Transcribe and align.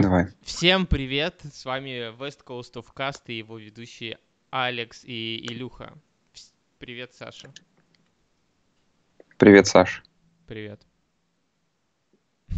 Давай. 0.00 0.28
Всем 0.42 0.86
привет, 0.86 1.40
с 1.52 1.64
вами 1.64 2.16
West 2.16 2.44
Coast 2.46 2.74
of 2.74 2.86
Cast 2.94 3.22
и 3.26 3.38
его 3.38 3.58
ведущие 3.58 4.18
Алекс 4.50 5.02
и 5.04 5.44
Илюха. 5.44 5.92
Привет, 6.78 7.14
Саша. 7.14 7.52
Привет, 9.38 9.66
Саш. 9.66 10.04
Привет. 10.46 10.80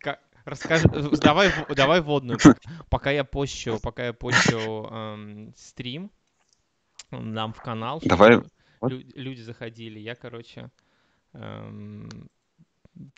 Ка- 0.00 0.18
Расскажи, 0.44 0.88
давай, 1.22 1.52
давай 1.76 2.00
вводную, 2.00 2.36
п- 2.40 2.56
пока 2.88 3.12
я 3.12 3.22
пощу, 3.22 3.78
пока 3.80 4.06
я 4.06 4.12
пощу 4.12 4.86
эм, 4.90 5.54
стрим 5.56 6.10
нам 7.12 7.52
в 7.52 7.62
канал, 7.62 8.00
Давай. 8.04 8.38
лю- 8.82 9.04
люди 9.14 9.40
заходили. 9.40 10.00
Я, 10.00 10.16
короче, 10.16 10.68
эм, 11.32 12.08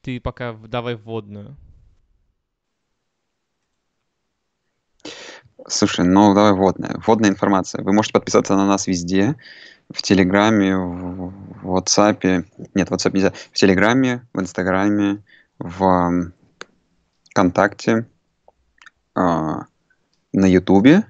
ты 0.02 0.20
пока 0.20 0.52
давай 0.52 0.96
вводную. 0.96 1.56
Слушай, 5.68 6.04
ну 6.04 6.34
давай 6.34 6.52
вводная. 6.52 7.00
Вводная 7.06 7.30
информация. 7.30 7.82
Вы 7.82 7.92
можете 7.92 8.12
подписаться 8.14 8.56
на 8.56 8.66
нас 8.66 8.86
везде. 8.86 9.36
В 9.92 10.02
Телеграме, 10.02 10.76
в 10.76 11.32
в 11.62 11.76
WhatsApp. 11.76 12.44
Нет, 12.74 12.88
в 12.90 12.92
WhatsApp 12.92 13.12
нельзя. 13.12 13.32
В 13.52 13.54
Телеграме, 13.54 14.26
в 14.32 14.40
Инстаграме, 14.40 15.22
в 15.58 16.32
ВКонтакте, 17.30 18.06
а, 19.14 19.66
на 20.32 20.46
Ютубе. 20.46 21.04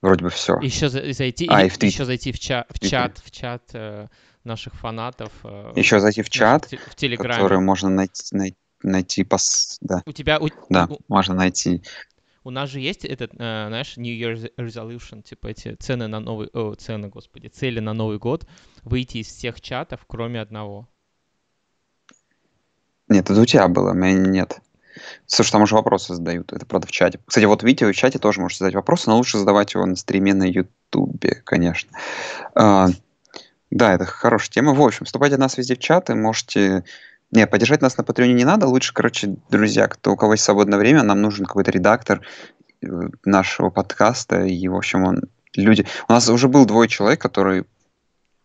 Вроде 0.00 0.24
бы 0.24 0.30
все. 0.30 0.58
Еще 0.60 0.88
за- 0.88 1.12
зайти, 1.12 1.46
А, 1.50 1.64
и 1.64 1.68
в 1.68 1.76
Твит- 1.76 1.92
еще 1.92 2.04
зайти 2.06 2.32
в, 2.32 2.38
ча- 2.38 2.64
в 2.70 2.78
чат, 2.80 3.18
в 3.18 3.30
чат 3.30 3.62
э, 3.74 4.06
наших 4.44 4.72
фанатов. 4.74 5.30
э, 5.44 5.72
Еще 5.76 6.00
зайти 6.00 6.22
в 6.22 6.30
чат, 6.30 6.66
в 6.88 6.94
Телеграме. 6.94 7.34
который 7.34 7.60
можно 7.60 7.90
найти, 7.90 8.34
най- 8.34 8.56
найти 8.82 9.24
пос... 9.24 9.76
Да, 9.82 10.02
У 10.06 10.12
тебя, 10.12 10.38
у, 10.40 10.48
да, 10.70 10.86
у- 10.88 10.96
можно 11.08 11.34
найти. 11.34 11.82
У 12.44 12.50
нас 12.50 12.70
же 12.70 12.80
есть 12.80 13.04
этот, 13.04 13.32
э, 13.34 13.36
знаешь, 13.36 13.96
New 13.96 14.14
Year's 14.14 14.50
Resolution, 14.56 15.22
типа 15.22 15.48
эти 15.48 15.74
цены 15.74 16.06
на 16.06 16.20
новый, 16.20 16.48
о, 16.52 16.74
цены, 16.74 17.08
господи, 17.08 17.48
цели 17.48 17.80
на 17.80 17.92
Новый 17.92 18.18
год, 18.18 18.46
выйти 18.82 19.18
из 19.18 19.28
всех 19.28 19.60
чатов, 19.60 20.00
кроме 20.06 20.40
одного. 20.40 20.88
Нет, 23.08 23.28
это 23.28 23.40
у 23.40 23.44
тебя 23.44 23.68
было, 23.68 23.90
у 23.90 23.94
меня 23.94 24.12
нет. 24.12 24.60
Слушай, 25.26 25.52
там 25.52 25.62
уже 25.62 25.74
вопросы 25.74 26.14
задают. 26.14 26.52
Это 26.52 26.66
правда 26.66 26.86
в 26.86 26.90
чате. 26.90 27.20
Кстати, 27.24 27.44
вот 27.44 27.62
видите, 27.62 27.86
в 27.86 27.94
чате 27.94 28.18
тоже 28.18 28.40
можете 28.40 28.60
задать 28.60 28.74
вопросы, 28.74 29.08
но 29.08 29.16
лучше 29.16 29.38
задавать 29.38 29.74
его 29.74 29.86
на 29.86 29.96
стриме 29.96 30.34
на 30.34 30.44
Ютубе, 30.44 31.42
конечно. 31.44 31.90
А, 32.54 32.88
да, 33.70 33.94
это 33.94 34.04
хорошая 34.04 34.50
тема. 34.50 34.74
В 34.74 34.82
общем, 34.82 35.06
вступайте 35.06 35.36
в 35.36 35.40
нас 35.40 35.56
везде 35.56 35.74
в 35.74 35.78
чаты, 35.78 36.14
можете... 36.14 36.84
Не, 37.32 37.46
поддержать 37.46 37.80
нас 37.80 37.96
на 37.96 38.04
Патреоне 38.04 38.34
не 38.34 38.44
надо. 38.44 38.66
Лучше, 38.66 38.92
короче, 38.92 39.36
друзья, 39.50 39.86
кто, 39.86 40.12
у 40.12 40.16
кого 40.16 40.32
есть 40.34 40.44
свободное 40.44 40.78
время, 40.78 41.02
нам 41.02 41.20
нужен 41.22 41.46
какой-то 41.46 41.70
редактор 41.70 42.22
э, 42.82 42.86
нашего 43.24 43.70
подкаста. 43.70 44.44
И, 44.44 44.66
в 44.66 44.74
общем, 44.74 45.04
он... 45.04 45.22
люди... 45.54 45.86
У 46.08 46.12
нас 46.12 46.28
уже 46.28 46.48
был 46.48 46.66
двое 46.66 46.88
человек, 46.88 47.20
которые 47.20 47.66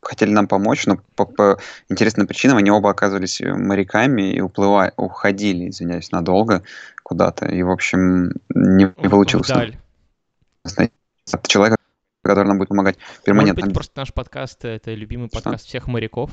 хотели 0.02 0.32
нам 0.32 0.48
помочь, 0.48 0.86
но 0.86 1.00
по, 1.16 1.26
по 1.26 1.58
интересным 1.90 2.28
причинам 2.28 2.58
они 2.58 2.70
оба 2.70 2.92
оказывались 2.92 3.42
э, 3.42 3.54
моряками 3.54 4.34
и 4.34 4.40
уплывали, 4.40 4.94
уходили, 4.98 5.70
извиняюсь, 5.70 6.12
надолго 6.12 6.62
куда-то. 7.04 7.48
И, 7.48 7.64
в 7.64 7.72
общем, 7.72 8.30
не, 8.54 8.94
не 8.98 9.10
получилось 9.10 9.50
вдаль. 9.50 9.78
человека, 11.48 11.78
который 12.24 12.48
нам 12.48 12.60
будет 12.60 12.70
помогать 12.70 12.98
Может 12.98 13.24
перманентно. 13.24 13.66
быть, 13.66 13.74
просто 13.74 14.00
наш 14.00 14.14
подкаст— 14.14 14.64
это 14.66 14.94
любимый 14.94 15.28
Что? 15.28 15.42
подкаст 15.42 15.66
всех 15.66 15.88
моряков? 15.88 16.30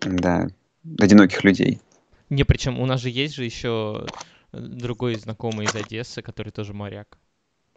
Да, 0.00 0.48
одиноких 0.98 1.44
людей. 1.44 1.80
Не, 2.30 2.44
причем 2.44 2.80
у 2.80 2.86
нас 2.86 3.00
же 3.00 3.10
есть 3.10 3.34
же 3.34 3.44
еще 3.44 4.06
другой 4.52 5.16
знакомый 5.16 5.66
из 5.66 5.74
Одессы, 5.74 6.22
который 6.22 6.50
тоже 6.50 6.72
моряк. 6.74 7.18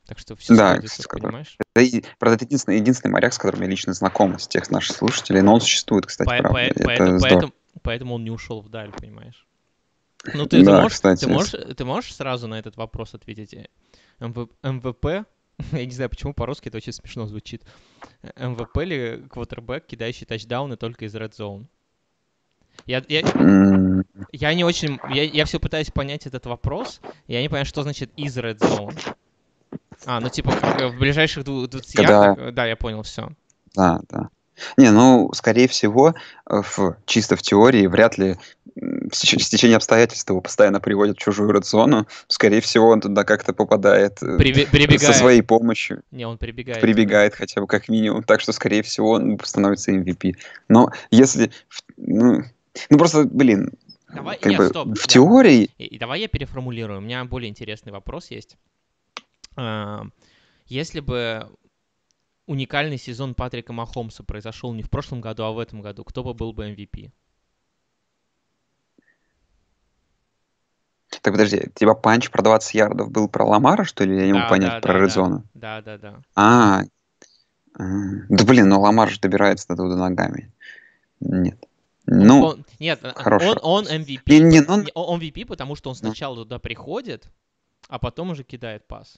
Так 0.05 0.17
что 0.17 0.35
все 0.35 0.55
Да, 0.55 0.73
сходится, 0.73 1.03
с 1.03 1.07
которым- 1.07 1.29
понимаешь? 1.31 1.57
Это, 1.75 2.07
правда, 2.17 2.35
это 2.37 2.45
единственный, 2.45 2.77
единственный 2.79 3.11
моряк, 3.11 3.33
с 3.33 3.37
которым 3.37 3.61
я 3.61 3.67
лично 3.67 3.93
знаком 3.93 4.35
из 4.35 4.47
тех 4.47 4.69
наших 4.71 4.95
слушателей, 4.95 5.41
но 5.41 5.53
он 5.53 5.61
существует, 5.61 6.07
кстати, 6.07 6.27
По- 6.27 6.37
правда. 6.39 6.51
по- 6.53 6.57
это 6.63 6.83
поэтому, 6.83 7.19
поэтому, 7.19 7.53
поэтому 7.83 8.15
он 8.15 8.23
не 8.23 8.31
ушел 8.31 8.61
вдаль, 8.61 8.91
понимаешь? 8.91 9.45
Ну, 10.33 10.45
ты, 10.45 10.59
ты 10.59 10.63
Да, 10.65 10.81
можешь, 10.81 10.93
кстати, 10.95 11.25
ты, 11.25 11.27
можешь, 11.29 11.51
ты 11.77 11.85
можешь 11.85 12.13
сразу 12.15 12.47
на 12.47 12.57
этот 12.57 12.75
вопрос 12.75 13.13
ответить? 13.13 13.53
Э, 13.53 13.67
МВ- 14.19 14.49
МВП, 14.63 15.25
я 15.73 15.85
не 15.85 15.91
знаю, 15.91 16.09
почему 16.09 16.33
по-русски 16.33 16.69
это 16.69 16.77
очень 16.77 16.91
смешно 16.93 17.27
звучит. 17.27 17.63
Э, 18.23 18.47
МВП 18.47 18.77
ли 18.83 19.23
квотербек, 19.29 19.85
кидающий 19.85 20.25
тачдауны 20.25 20.75
только 20.75 21.05
из 21.05 21.15
Red 21.15 21.33
Zone? 21.37 21.67
Я, 22.85 23.03
я, 23.07 23.21
я 24.31 24.53
не 24.53 24.63
очень... 24.63 24.99
Я, 25.13 25.23
я 25.23 25.45
все 25.45 25.59
пытаюсь 25.59 25.91
понять 25.91 26.25
этот 26.25 26.45
вопрос, 26.45 27.01
и 27.27 27.33
я 27.33 27.41
не 27.41 27.47
понимаю, 27.49 27.65
что 27.65 27.83
значит 27.83 28.09
из 28.15 28.37
Red 28.37 28.59
Zone. 28.59 28.97
А, 30.05 30.19
ну 30.19 30.29
типа 30.29 30.51
в 30.51 30.97
ближайших 30.99 31.43
дву- 31.43 31.67
20 31.67 31.95
Когда- 31.95 32.25
ярдах... 32.27 32.47
э, 32.47 32.51
Да, 32.51 32.65
я 32.65 32.75
понял, 32.75 33.03
все. 33.03 33.29
Да, 33.75 33.99
да. 34.09 34.29
Не, 34.77 34.91
ну, 34.91 35.31
скорее 35.33 35.67
всего, 35.67 36.15
э, 36.49 36.61
в, 36.61 36.97
чисто 37.05 37.35
в 37.35 37.41
теории, 37.41 37.87
вряд 37.87 38.17
ли 38.17 38.37
м, 38.81 39.09
с 39.11 39.23
теч- 39.23 39.39
стечение 39.41 39.77
обстоятельств 39.77 40.29
его 40.29 40.41
постоянно 40.41 40.79
приводит 40.81 41.17
в 41.17 41.21
чужую 41.21 41.61
зону. 41.63 42.07
Скорее 42.27 42.59
всего, 42.61 42.89
он 42.89 42.99
туда 43.01 43.23
как-то 43.23 43.53
попадает 43.53 44.21
э, 44.23 44.37
Прибегает. 44.37 45.01
со 45.01 45.13
своей 45.13 45.41
помощью. 45.43 46.01
Не, 46.11 46.25
он 46.25 46.37
прибегает. 46.37 46.81
прибегает 46.81 47.35
хотя 47.35 47.61
бы 47.61 47.67
как 47.67 47.87
минимум, 47.89 48.23
так 48.23 48.41
что, 48.41 48.51
скорее 48.51 48.83
всего, 48.83 49.11
он 49.11 49.39
становится 49.43 49.91
MVP. 49.91 50.35
Но 50.67 50.89
если... 51.11 51.51
в- 51.69 51.81
Ну, 51.97 52.43
ну 52.89 52.97
просто, 52.97 53.25
блин, 53.25 53.71
Давай, 54.13 54.37
как 54.37 54.51
нет, 54.51 54.57
бы 54.57 54.67
стоп. 54.67 54.87
в 54.89 54.93
да. 54.95 55.01
теории... 55.07 55.69
И, 55.77 55.97
давай 55.97 56.21
я 56.21 56.27
переформулирую. 56.27 56.99
У 56.99 57.01
меня 57.01 57.23
более 57.25 57.49
интересный 57.49 57.91
вопрос 57.91 58.31
есть. 58.31 58.57
А, 59.55 60.03
Если 60.65 60.99
бы 60.99 61.47
уникальный 62.47 62.97
сезон 62.97 63.35
Патрика 63.35 63.73
Махомса 63.73 64.23
произошел 64.23 64.73
не 64.73 64.81
в 64.81 64.89
прошлом 64.89 65.21
году, 65.21 65.43
а 65.43 65.51
в 65.51 65.59
этом 65.59 65.81
году, 65.81 66.03
кто 66.03 66.23
бы 66.23 66.33
был 66.33 66.53
бы 66.53 66.69
MVP? 66.69 67.11
Так, 71.21 71.33
подожди, 71.33 71.69
тебя 71.75 71.93
панч 71.95 72.29
про 72.29 72.41
20 72.41 72.73
ярдов 72.75 73.11
был 73.11 73.27
про 73.27 73.43
Ламара, 73.43 73.83
что 73.83 74.03
ли? 74.05 74.15
Я 74.15 74.25
не 74.25 74.33
могу 74.33 74.43
Да, 74.43 74.49
понять, 74.49 74.71
да, 74.71 74.79
про 74.79 74.93
да, 74.93 74.99
Редзона. 74.99 75.43
Да, 75.53 75.81
да, 75.81 75.97
да. 75.97 76.21
А, 76.35 76.81
а, 77.77 77.83
да 78.29 78.45
блин, 78.45 78.69
ну 78.69 78.79
Ламар 78.79 79.09
же 79.09 79.19
добирается 79.19 79.67
до 79.69 79.75
туда 79.75 79.95
ногами. 79.95 80.51
Нет. 81.19 81.68
Ну, 82.11 82.43
Он- 82.43 82.65
нет, 82.79 82.99
хороший 83.15 83.49
он, 83.49 83.57
он. 83.61 83.85
MVP. 83.87 84.21
Не, 84.27 84.39
не, 84.39 84.61
ну 84.61 84.83
он- 84.95 85.19
MVP, 85.19 85.45
потому 85.45 85.75
что 85.75 85.89
он 85.89 85.95
Ну. 86.01 86.07
сначала 86.09 86.35
туда 86.37 86.57
приходит, 86.59 87.27
а 87.87 87.99
потом 87.99 88.31
уже 88.31 88.43
кидает 88.43 88.87
пас. 88.87 89.17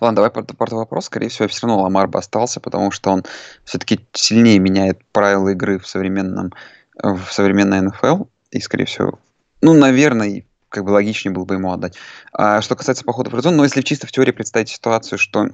ладно, 0.00 0.16
давай 0.16 0.30
про, 0.30 0.42
про 0.44 0.76
вопрос. 0.76 1.06
Скорее 1.06 1.28
всего, 1.28 1.48
все 1.48 1.66
равно 1.66 1.82
Ламар 1.82 2.06
бы 2.08 2.18
остался, 2.18 2.60
потому 2.60 2.90
что 2.92 3.10
он 3.10 3.24
все-таки 3.64 4.06
сильнее 4.12 4.58
меняет 4.58 5.04
правила 5.12 5.48
игры 5.50 5.78
в 5.78 5.86
современном, 5.86 6.52
в 7.02 7.24
современной 7.30 7.80
НФЛ. 7.80 8.24
И, 8.52 8.60
скорее 8.60 8.84
всего, 8.84 9.18
ну, 9.60 9.74
наверное, 9.74 10.44
как 10.68 10.84
бы 10.84 10.90
логичнее 10.90 11.34
было 11.34 11.44
бы 11.44 11.54
ему 11.56 11.72
отдать. 11.72 11.96
А 12.32 12.62
что 12.62 12.76
касается 12.76 13.04
похода 13.04 13.30
в 13.30 13.34
Редзон, 13.34 13.56
ну, 13.56 13.64
если 13.64 13.82
чисто 13.82 14.06
в 14.06 14.12
теории 14.12 14.30
представить 14.32 14.68
ситуацию, 14.68 15.18
что 15.18 15.48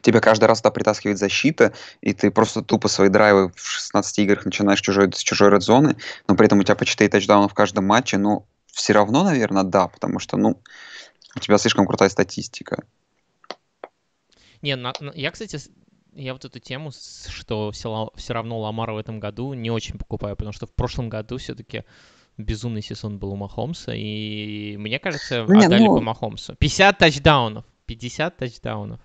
тебя 0.00 0.20
каждый 0.20 0.44
раз 0.44 0.60
туда 0.60 0.70
притаскивает 0.70 1.18
защита, 1.18 1.72
и 2.00 2.12
ты 2.12 2.30
просто 2.30 2.62
тупо 2.62 2.88
свои 2.88 3.08
драйвы 3.08 3.52
в 3.54 3.60
16 3.60 4.18
играх 4.20 4.44
начинаешь 4.44 4.80
чужой, 4.80 5.12
с 5.12 5.18
чужой 5.18 5.50
редзоны, 5.50 5.96
но 6.28 6.34
при 6.36 6.46
этом 6.46 6.58
у 6.60 6.62
тебя 6.62 6.76
по 6.76 6.84
4 6.84 7.08
тачдауна 7.10 7.48
в 7.48 7.54
каждом 7.54 7.86
матче, 7.86 8.18
ну, 8.18 8.46
все 8.66 8.92
равно, 8.92 9.24
наверное, 9.24 9.64
да, 9.64 9.88
потому 9.88 10.18
что, 10.18 10.36
ну, 10.36 10.60
у 11.36 11.40
тебя 11.40 11.58
слишком 11.58 11.86
крутая 11.86 12.08
статистика. 12.08 12.84
Не, 14.62 14.76
на- 14.76 14.94
на- 15.00 15.12
я, 15.14 15.30
кстати, 15.30 15.58
я 16.14 16.32
вот 16.32 16.44
эту 16.44 16.60
тему, 16.60 16.92
что 16.92 17.70
все 17.72 18.32
равно 18.32 18.60
Ламара 18.60 18.92
в 18.92 18.98
этом 18.98 19.18
году 19.18 19.54
не 19.54 19.70
очень 19.70 19.98
покупаю, 19.98 20.36
потому 20.36 20.52
что 20.52 20.66
в 20.66 20.72
прошлом 20.72 21.08
году 21.08 21.38
все-таки 21.38 21.84
безумный 22.38 22.82
сезон 22.82 23.18
был 23.18 23.32
у 23.32 23.36
Махомса, 23.36 23.92
и 23.94 24.76
мне 24.78 24.98
кажется, 24.98 25.44
Не, 25.48 25.66
отдали 25.66 25.82
ну- 25.84 25.96
по 25.96 26.00
Махомсу. 26.00 26.54
50 26.56 26.98
тачдаунов. 26.98 27.64
50 27.86 28.36
тачдаунов. 28.36 29.00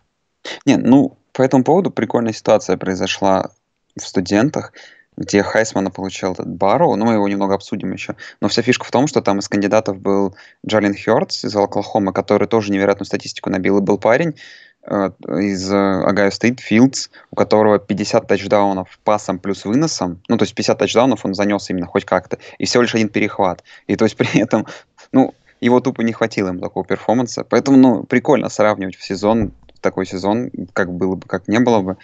Не, 0.66 0.78
ну, 0.78 1.18
по 1.34 1.42
этому 1.42 1.64
поводу 1.64 1.92
прикольная 1.92 2.34
ситуация 2.34 2.78
произошла 2.78 3.52
в 3.96 4.02
студентах, 4.02 4.74
где 5.18 5.42
Хайсмана 5.42 5.90
получил 5.90 6.34
этот 6.34 6.48
Барроу, 6.48 6.96
ну, 6.96 7.06
мы 7.06 7.14
его 7.14 7.28
немного 7.28 7.56
обсудим 7.56 7.92
еще, 7.92 8.16
но 8.40 8.48
вся 8.48 8.62
фишка 8.62 8.86
в 8.86 8.92
том, 8.92 9.08
что 9.08 9.22
там 9.22 9.40
из 9.40 9.50
кандидатов 9.50 10.00
был 10.00 10.36
Джалин 10.66 10.96
Хёртс 10.96 11.46
из 11.46 11.56
Оклахомы, 11.56 12.14
который 12.14 12.48
тоже 12.48 12.72
невероятную 12.72 13.08
статистику 13.08 13.50
набил, 13.50 13.80
и 13.80 13.82
был 13.82 13.98
парень 13.98 14.36
э, 14.84 15.10
из 15.40 15.72
Ohio 15.72 16.30
State, 16.30 16.60
Филдс, 16.60 17.10
у 17.32 17.36
которого 17.36 17.80
50 17.80 18.28
тачдаунов 18.28 19.00
пасом 19.04 19.40
плюс 19.40 19.66
выносом, 19.66 20.22
ну, 20.28 20.38
то 20.38 20.44
есть 20.44 20.54
50 20.54 20.78
тачдаунов 20.78 21.26
он 21.26 21.34
занес 21.34 21.68
именно 21.72 21.88
хоть 21.88 22.06
как-то, 22.06 22.38
и 22.60 22.66
всего 22.66 22.84
лишь 22.84 22.94
один 22.94 23.10
перехват, 23.10 23.64
и 23.88 23.96
то 23.96 24.06
есть 24.06 24.16
при 24.18 24.40
этом, 24.40 24.68
ну, 25.12 25.34
его 25.62 25.80
тупо 25.80 26.02
не 26.02 26.14
хватило 26.14 26.50
ему 26.50 26.60
такого 26.60 26.86
перформанса, 26.86 27.44
поэтому, 27.44 27.78
ну, 27.78 28.04
прикольно 28.04 28.50
сравнивать 28.50 28.96
в 28.96 29.04
сезон 29.04 29.52
такой 29.82 30.06
сезон, 30.06 30.52
как 30.74 30.94
было 30.94 31.16
бы, 31.16 31.28
как 31.28 31.48
не 31.48 31.60
было 31.60 31.82
бы. 31.82 31.98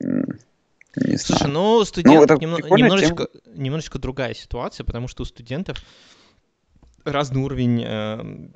Не 0.00 1.16
Слушай, 1.16 1.38
знаю. 1.38 1.54
ну, 1.54 1.74
у 1.76 1.84
студентов 1.84 2.24
это 2.24 2.34
немно- 2.46 2.76
немножечко, 2.76 3.28
немножечко 3.54 3.98
другая 3.98 4.34
ситуация, 4.34 4.84
потому 4.84 5.08
что 5.08 5.22
у 5.22 5.26
студентов 5.26 5.78
разный 7.04 7.42
уровень 7.42 7.82
э, 7.84 8.48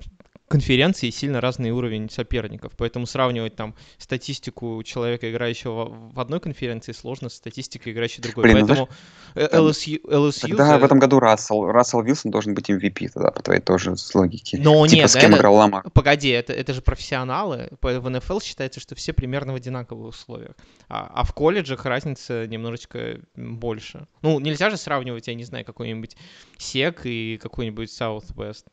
конференции 0.48 1.10
сильно 1.10 1.40
разный 1.40 1.70
уровень 1.70 2.08
соперников. 2.08 2.72
Поэтому 2.76 3.06
сравнивать 3.06 3.56
там 3.56 3.74
статистику 3.98 4.82
человека, 4.84 5.30
играющего 5.30 5.86
в 6.12 6.20
одной 6.20 6.40
конференции, 6.40 6.92
сложно 6.92 7.28
с 7.28 7.34
статистикой, 7.34 7.92
играющей 7.92 8.18
в 8.18 8.22
другой. 8.22 8.44
Блин, 8.44 8.58
ну 8.60 8.66
Поэтому 8.66 8.88
там- 9.34 9.66
LSU, 9.66 10.00
LSU 10.08 10.40
Тогда 10.48 10.66
за- 10.66 10.78
в 10.78 10.84
этом 10.84 10.98
году 10.98 11.18
Рассел, 11.20 11.66
Рассел 11.66 12.02
Вилсон 12.02 12.30
должен 12.30 12.54
быть 12.54 12.70
MVP 12.70 13.08
тогда, 13.12 13.30
по 13.30 13.42
твоей 13.42 13.60
тоже 13.60 13.96
с 13.96 14.14
логики. 14.14 14.56
Но 14.56 14.86
типа 14.86 15.00
нет, 15.00 15.10
с 15.10 15.14
кем 15.16 15.30
это- 15.30 15.38
играл 15.38 15.54
Ламар. 15.56 15.90
Погоди, 15.90 16.28
это, 16.28 16.52
это 16.52 16.72
же 16.72 16.80
профессионалы. 16.82 17.70
В 17.80 18.08
НФЛ 18.08 18.40
считается, 18.40 18.80
что 18.80 18.94
все 18.94 19.12
примерно 19.12 19.52
в 19.52 19.56
одинаковых 19.56 20.14
условиях. 20.14 20.54
А, 20.88 21.10
а 21.12 21.24
в 21.24 21.32
колледжах 21.32 21.84
разница 21.84 22.46
немножечко 22.46 23.18
больше. 23.34 24.06
Ну, 24.22 24.38
нельзя 24.38 24.70
же 24.70 24.76
сравнивать, 24.76 25.26
я 25.26 25.34
не 25.34 25.44
знаю, 25.44 25.64
какой-нибудь 25.64 26.16
SEC 26.58 27.00
и 27.04 27.38
какой-нибудь 27.38 27.88
Southwest. 27.88 28.64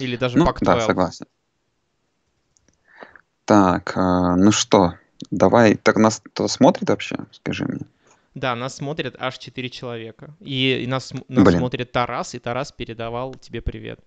Или 0.00 0.16
даже 0.16 0.38
Ну, 0.38 0.46
Pac-12. 0.46 0.64
да, 0.64 0.80
согласен. 0.80 1.26
Так, 3.44 3.92
а, 3.96 4.36
ну 4.36 4.50
что, 4.52 4.94
давай, 5.30 5.74
так 5.76 5.96
нас 5.96 6.20
кто 6.24 6.48
смотрит 6.48 6.88
вообще, 6.88 7.16
скажи 7.30 7.64
мне. 7.66 7.82
Да, 8.34 8.54
нас 8.56 8.76
смотрят 8.76 9.14
аж 9.18 9.38
4 9.38 9.70
человека. 9.70 10.34
И, 10.40 10.82
и 10.82 10.86
нас, 10.86 11.12
нас 11.28 11.44
Блин. 11.44 11.58
смотрит 11.58 11.92
Тарас, 11.92 12.34
и 12.34 12.38
Тарас 12.38 12.72
передавал 12.72 13.34
тебе 13.34 13.60
привет. 13.60 14.00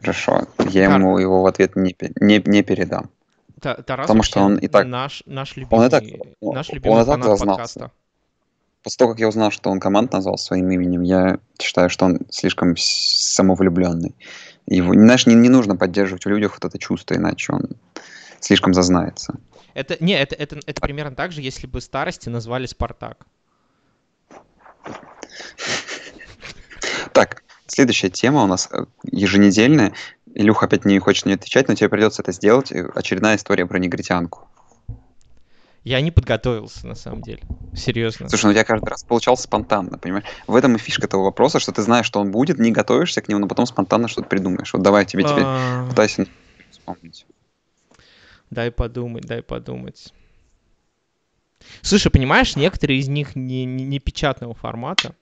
Хорошо, 0.00 0.48
я 0.58 0.88
Кар- 0.88 1.00
ему 1.00 1.18
его 1.18 1.42
в 1.42 1.46
ответ 1.46 1.76
не, 1.76 1.94
не, 2.20 2.42
не 2.44 2.62
передам. 2.64 3.10
Та- 3.60 3.76
Тарас 3.76 4.06
Потому 4.06 4.24
что 4.24 4.40
он 4.40 4.56
и 4.56 4.66
так- 4.66 4.86
наш, 4.86 5.22
наш 5.26 5.54
любимый, 5.56 5.78
Он 5.80 5.86
и 5.86 5.90
так- 5.90 6.02
он- 6.40 6.54
наш 6.54 6.70
он 6.70 6.74
любимый 6.74 6.94
и 6.94 6.98
так 6.98 7.06
фанат 7.06 7.24
зазнался. 7.24 7.46
подкаста. 7.46 7.90
После 8.82 8.98
того, 8.98 9.12
как 9.12 9.20
я 9.20 9.28
узнал, 9.28 9.50
что 9.50 9.70
он 9.70 9.78
команд 9.78 10.12
назвал 10.12 10.36
своим 10.38 10.70
именем, 10.70 11.02
я 11.02 11.38
считаю, 11.60 11.88
что 11.88 12.06
он 12.06 12.20
слишком 12.30 12.76
самовлюбленный. 12.76 14.14
Его, 14.66 14.92
знаешь, 14.92 15.26
не, 15.26 15.34
не 15.34 15.48
нужно 15.48 15.76
поддерживать 15.76 16.24
в 16.24 16.28
людях 16.28 16.54
вот 16.54 16.64
это 16.64 16.78
чувство, 16.78 17.14
иначе 17.14 17.52
он 17.52 17.70
слишком 18.40 18.74
зазнается. 18.74 19.38
Это, 19.74 19.96
не, 20.00 20.14
это, 20.14 20.34
это, 20.34 20.60
это 20.66 20.80
примерно 20.80 21.14
так 21.14 21.32
же, 21.32 21.42
если 21.42 21.66
бы 21.66 21.80
старости 21.80 22.28
назвали 22.28 22.66
Спартак. 22.66 23.26
Так, 27.12 27.42
следующая 27.66 28.10
тема 28.10 28.42
у 28.42 28.46
нас 28.46 28.68
э, 28.70 28.84
еженедельная. 29.04 29.92
Илюха 30.34 30.66
опять 30.66 30.84
не 30.84 30.98
хочет 30.98 31.26
не 31.26 31.34
отвечать, 31.34 31.68
но 31.68 31.74
тебе 31.74 31.88
придется 31.88 32.22
это 32.22 32.32
сделать. 32.32 32.72
Очередная 32.72 33.36
история 33.36 33.66
про 33.66 33.78
негритянку. 33.78 34.48
Я 35.84 36.00
не 36.00 36.12
подготовился, 36.12 36.86
на 36.86 36.94
самом 36.94 37.22
деле. 37.22 37.42
Серьезно. 37.74 38.28
Слушай, 38.28 38.44
ну 38.44 38.50
у 38.50 38.54
тебя 38.54 38.64
каждый 38.64 38.88
раз 38.88 39.02
получалось 39.02 39.40
спонтанно, 39.40 39.98
понимаешь? 39.98 40.24
В 40.46 40.54
этом 40.54 40.76
и 40.76 40.78
фишка 40.78 41.06
этого 41.06 41.24
вопроса, 41.24 41.58
что 41.58 41.72
ты 41.72 41.82
знаешь, 41.82 42.06
что 42.06 42.20
он 42.20 42.30
будет, 42.30 42.58
не 42.58 42.70
готовишься 42.70 43.20
к 43.20 43.28
нему, 43.28 43.40
но 43.40 43.48
потом 43.48 43.66
спонтанно 43.66 44.06
что-то 44.06 44.28
придумаешь. 44.28 44.72
Вот 44.72 44.82
давай 44.82 45.04
тебе 45.06 45.24
теперь 45.24 45.42
А, 45.44 45.88
пытайся 45.88 46.26
вспомнить. 46.70 47.26
Дай 48.50 48.70
подумать, 48.70 49.24
дай 49.24 49.42
подумать. 49.42 50.12
Слушай, 51.80 52.10
понимаешь, 52.10 52.54
некоторые 52.54 53.00
из 53.00 53.08
них 53.08 53.34
не, 53.34 53.64
не, 53.64 53.84
не 53.84 53.98
печатного 53.98 54.54
формата. 54.54 55.14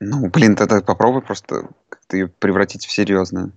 Ну, 0.00 0.28
блин, 0.30 0.56
тогда 0.56 0.80
попробуй 0.80 1.22
просто 1.22 1.68
как-то 1.88 2.16
ее 2.16 2.28
превратить 2.28 2.86
в 2.86 2.92
серьезное. 2.92 3.50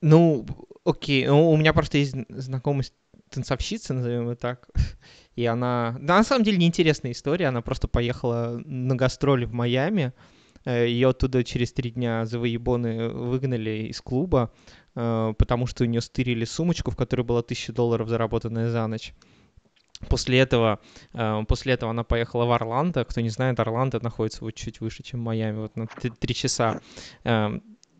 Ну, 0.00 0.46
окей, 0.84 1.26
ну, 1.26 1.50
у 1.50 1.56
меня 1.56 1.72
просто 1.72 1.98
есть 1.98 2.14
знакомая 2.28 2.84
танцовщица, 3.36 3.94
назовем 3.94 4.30
ее 4.30 4.36
так. 4.36 4.68
И 5.36 5.44
она... 5.44 5.96
Да, 6.00 6.16
на 6.16 6.24
самом 6.24 6.44
деле 6.44 6.58
неинтересная 6.58 7.12
история. 7.12 7.46
Она 7.46 7.62
просто 7.62 7.88
поехала 7.88 8.60
на 8.64 8.96
гастроли 8.96 9.44
в 9.44 9.52
Майами. 9.52 10.12
Ее 10.64 11.10
оттуда 11.10 11.44
через 11.44 11.72
три 11.72 11.92
дня 11.92 12.24
за 12.24 12.40
выебоны 12.40 13.08
выгнали 13.08 13.86
из 13.88 14.00
клуба, 14.00 14.50
э, 14.96 15.34
потому 15.38 15.68
что 15.68 15.84
у 15.84 15.86
нее 15.86 16.00
стырили 16.00 16.44
сумочку, 16.44 16.90
в 16.90 16.96
которой 16.96 17.22
было 17.22 17.38
1000 17.38 17.72
долларов, 17.72 18.08
заработанная 18.08 18.70
за 18.70 18.84
ночь. 18.88 19.14
После 20.08 20.40
этого, 20.40 20.80
э, 21.12 21.44
после 21.46 21.74
этого 21.74 21.92
она 21.92 22.02
поехала 22.02 22.46
в 22.46 22.50
Орландо. 22.50 23.04
Кто 23.04 23.20
не 23.20 23.30
знает, 23.30 23.60
Орландо 23.60 24.02
находится 24.02 24.42
вот 24.42 24.54
чуть 24.54 24.80
выше, 24.80 25.04
чем 25.04 25.20
Майами, 25.20 25.58
вот 25.58 25.76
на 25.76 25.86
три 25.86 26.34
часа. 26.34 26.80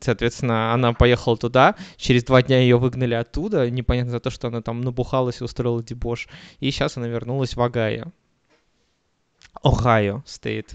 Соответственно, 0.01 0.73
она 0.75 0.93
поехала 0.93 1.37
туда, 1.37 1.75
через 1.97 2.25
два 2.25 2.43
дня 2.43 2.61
ее 2.61 2.77
выгнали 2.79 3.15
оттуда, 3.15 3.71
непонятно 3.71 4.11
за 4.13 4.21
то, 4.21 4.31
что 4.31 4.49
она 4.49 4.61
там 4.63 4.81
набухалась 4.83 5.41
и 5.41 5.45
устроила 5.45 5.83
дебош. 5.83 6.29
И 6.61 6.71
сейчас 6.71 6.97
она 6.97 7.09
вернулась 7.09 7.57
в 7.57 7.63
Огайо. 7.63 8.13
Огайо 9.63 10.23
стоит. 10.27 10.75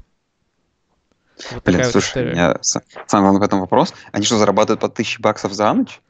Вот 1.51 1.63
Блин, 1.63 1.83
слушай, 1.85 1.95
у 1.95 1.99
история. 1.99 2.31
меня 2.31 2.57
с- 2.61 2.81
самый 3.07 3.23
главный 3.23 3.39
в 3.39 3.43
этом 3.43 3.59
вопрос. 3.61 3.93
Они 4.11 4.25
что, 4.25 4.37
зарабатывают 4.37 4.81
по 4.81 4.89
1000 4.89 5.21
баксов 5.21 5.53
за 5.53 5.71
ночь? 5.73 6.01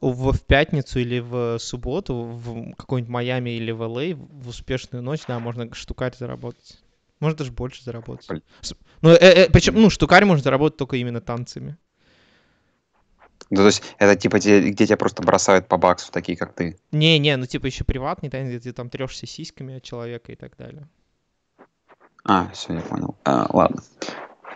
В, 0.00 0.32
в 0.32 0.40
пятницу 0.42 1.00
или 1.00 1.18
в 1.18 1.58
субботу 1.58 2.14
в 2.14 2.74
какой-нибудь 2.74 3.10
Майами 3.10 3.50
или 3.50 3.72
в 3.72 3.82
ЛА 3.82 4.14
в 4.14 4.48
успешную 4.48 5.02
ночь, 5.02 5.22
да, 5.26 5.38
можно 5.40 5.72
штукарь 5.74 6.14
заработать. 6.16 6.78
Может 7.18 7.38
даже 7.38 7.50
больше 7.50 7.82
заработать. 7.82 8.28
Блин. 8.28 8.42
Ну, 9.02 9.16
причем, 9.52 9.74
ну, 9.74 9.90
штукарь 9.90 10.24
можно 10.24 10.42
заработать 10.44 10.76
только 10.76 10.96
именно 10.96 11.20
танцами. 11.20 11.76
Ну, 13.50 13.56
то 13.58 13.66
есть 13.66 13.82
это 13.98 14.14
типа 14.14 14.40
те, 14.40 14.60
где 14.70 14.86
тебя 14.86 14.96
просто 14.96 15.22
бросают 15.22 15.68
по 15.68 15.76
баксу, 15.78 16.12
такие 16.12 16.36
как 16.36 16.52
ты. 16.52 16.78
Не-не, 16.92 17.36
ну 17.36 17.46
типа 17.46 17.66
еще 17.66 17.84
приватный 17.84 18.28
танец, 18.30 18.48
где 18.48 18.60
ты 18.60 18.72
там 18.72 18.90
трешься 18.90 19.26
сиськами 19.26 19.76
от 19.76 19.82
человека 19.82 20.32
и 20.32 20.36
так 20.36 20.56
далее. 20.56 20.88
А, 22.24 22.50
все, 22.52 22.74
я 22.74 22.80
понял. 22.80 23.16
А, 23.24 23.46
ладно. 23.50 23.82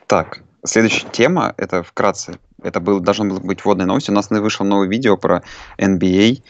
Так, 0.06 0.42
следующая 0.64 1.08
тема, 1.08 1.54
это 1.56 1.82
вкратце, 1.82 2.38
это 2.62 2.80
был, 2.80 3.00
должно 3.00 3.24
было 3.24 3.40
быть 3.40 3.64
вводной 3.64 3.86
новостью. 3.86 4.12
У 4.12 4.16
нас 4.16 4.28
вышло 4.30 4.64
новое 4.64 4.88
видео 4.88 5.16
про 5.16 5.42
NBA. 5.78 6.42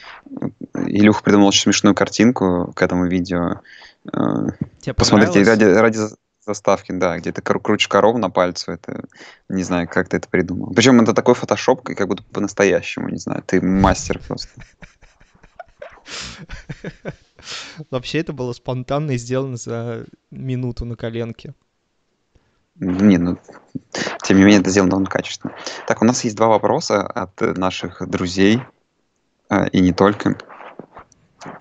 Илюха 0.75 1.23
придумал 1.23 1.49
очень 1.49 1.63
смешную 1.63 1.95
картинку 1.95 2.73
к 2.75 2.83
этому 2.83 3.07
видео. 3.07 3.61
Э, 4.13 4.49
Тебе 4.81 4.95
Посмотрите, 4.95 5.43
ради, 5.45 5.65
ради 5.65 5.99
заставки, 6.45 6.93
да, 6.93 7.19
где 7.19 7.33
ты 7.33 7.41
кру- 7.41 7.61
крутишь 7.61 7.89
корову 7.89 8.19
на 8.19 8.31
пальцу, 8.31 8.73
это, 8.73 9.05
не 9.49 9.63
знаю, 9.63 9.89
как 9.89 10.09
ты 10.09 10.17
это 10.17 10.29
придумал. 10.29 10.73
Причем 10.75 11.01
это 11.01 11.15
такой 11.15 11.35
фотошоп, 11.35 11.83
как 11.83 12.07
будто 12.09 12.23
по-настоящему, 12.25 13.09
не 13.09 13.19
знаю, 13.19 13.43
ты 13.47 13.61
мастер 13.61 14.21
просто. 14.27 14.49
Вообще 17.91 18.19
это 18.19 18.33
было 18.33 18.53
спонтанно 18.53 19.13
и 19.13 19.19
сделано 19.19 19.57
за 19.57 20.07
минуту 20.31 20.85
на 20.85 20.97
коленке. 20.97 21.55
Не, 22.77 23.19
ну, 23.19 23.39
тем 24.23 24.39
не 24.39 24.45
менее, 24.45 24.61
это 24.61 24.71
сделано 24.71 24.91
довольно 24.91 25.11
качественно. 25.11 25.55
Так, 25.87 26.03
у 26.03 26.05
нас 26.05 26.25
есть 26.25 26.37
два 26.37 26.49
вопроса 26.49 27.03
от 27.07 27.41
наших 27.41 28.09
друзей, 28.09 28.63
э, 29.51 29.69
и 29.69 29.81
не 29.81 29.93
только, 29.93 30.39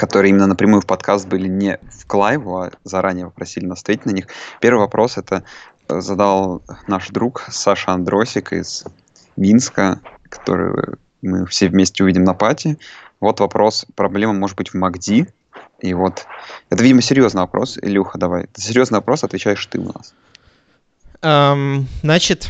которые 0.02 0.32
именно 0.32 0.48
напрямую 0.48 0.82
в 0.82 0.88
подкаст 0.88 1.28
были 1.28 1.48
не 1.48 1.78
в 1.92 2.08
Клайву, 2.08 2.60
а 2.60 2.72
заранее 2.84 3.26
попросили 3.26 3.68
нас 3.68 3.82
ответить 3.82 4.08
на 4.08 4.10
них. 4.10 4.26
Первый 4.60 4.80
вопрос 4.80 5.16
это 5.16 5.44
э, 5.88 6.02
задал 6.02 6.64
наш 6.88 7.10
друг 7.10 7.46
Саша 7.52 7.92
Андросик 7.92 8.52
из 8.52 8.84
Минска, 9.38 10.02
который 10.28 10.96
мы 11.22 11.46
все 11.46 11.68
вместе 11.70 12.04
увидим 12.04 12.24
на 12.24 12.34
пати. 12.34 12.80
Вот 13.20 13.42
вопрос, 13.42 13.86
проблема 13.94 14.34
может 14.34 14.58
быть 14.58 14.70
в 14.70 14.74
МакДи. 14.74 15.28
И 15.82 15.94
вот, 15.94 16.26
это, 16.72 16.82
видимо, 16.82 17.04
серьезный 17.04 17.44
вопрос. 17.44 17.78
Илюха, 17.80 18.18
давай. 18.18 18.46
Это 18.46 18.60
серьезный 18.60 18.98
вопрос, 18.98 19.24
отвечаешь 19.24 19.64
ты 19.68 19.78
у 19.78 19.94
нас. 19.94 20.16
Эм, 21.22 21.88
значит, 22.02 22.50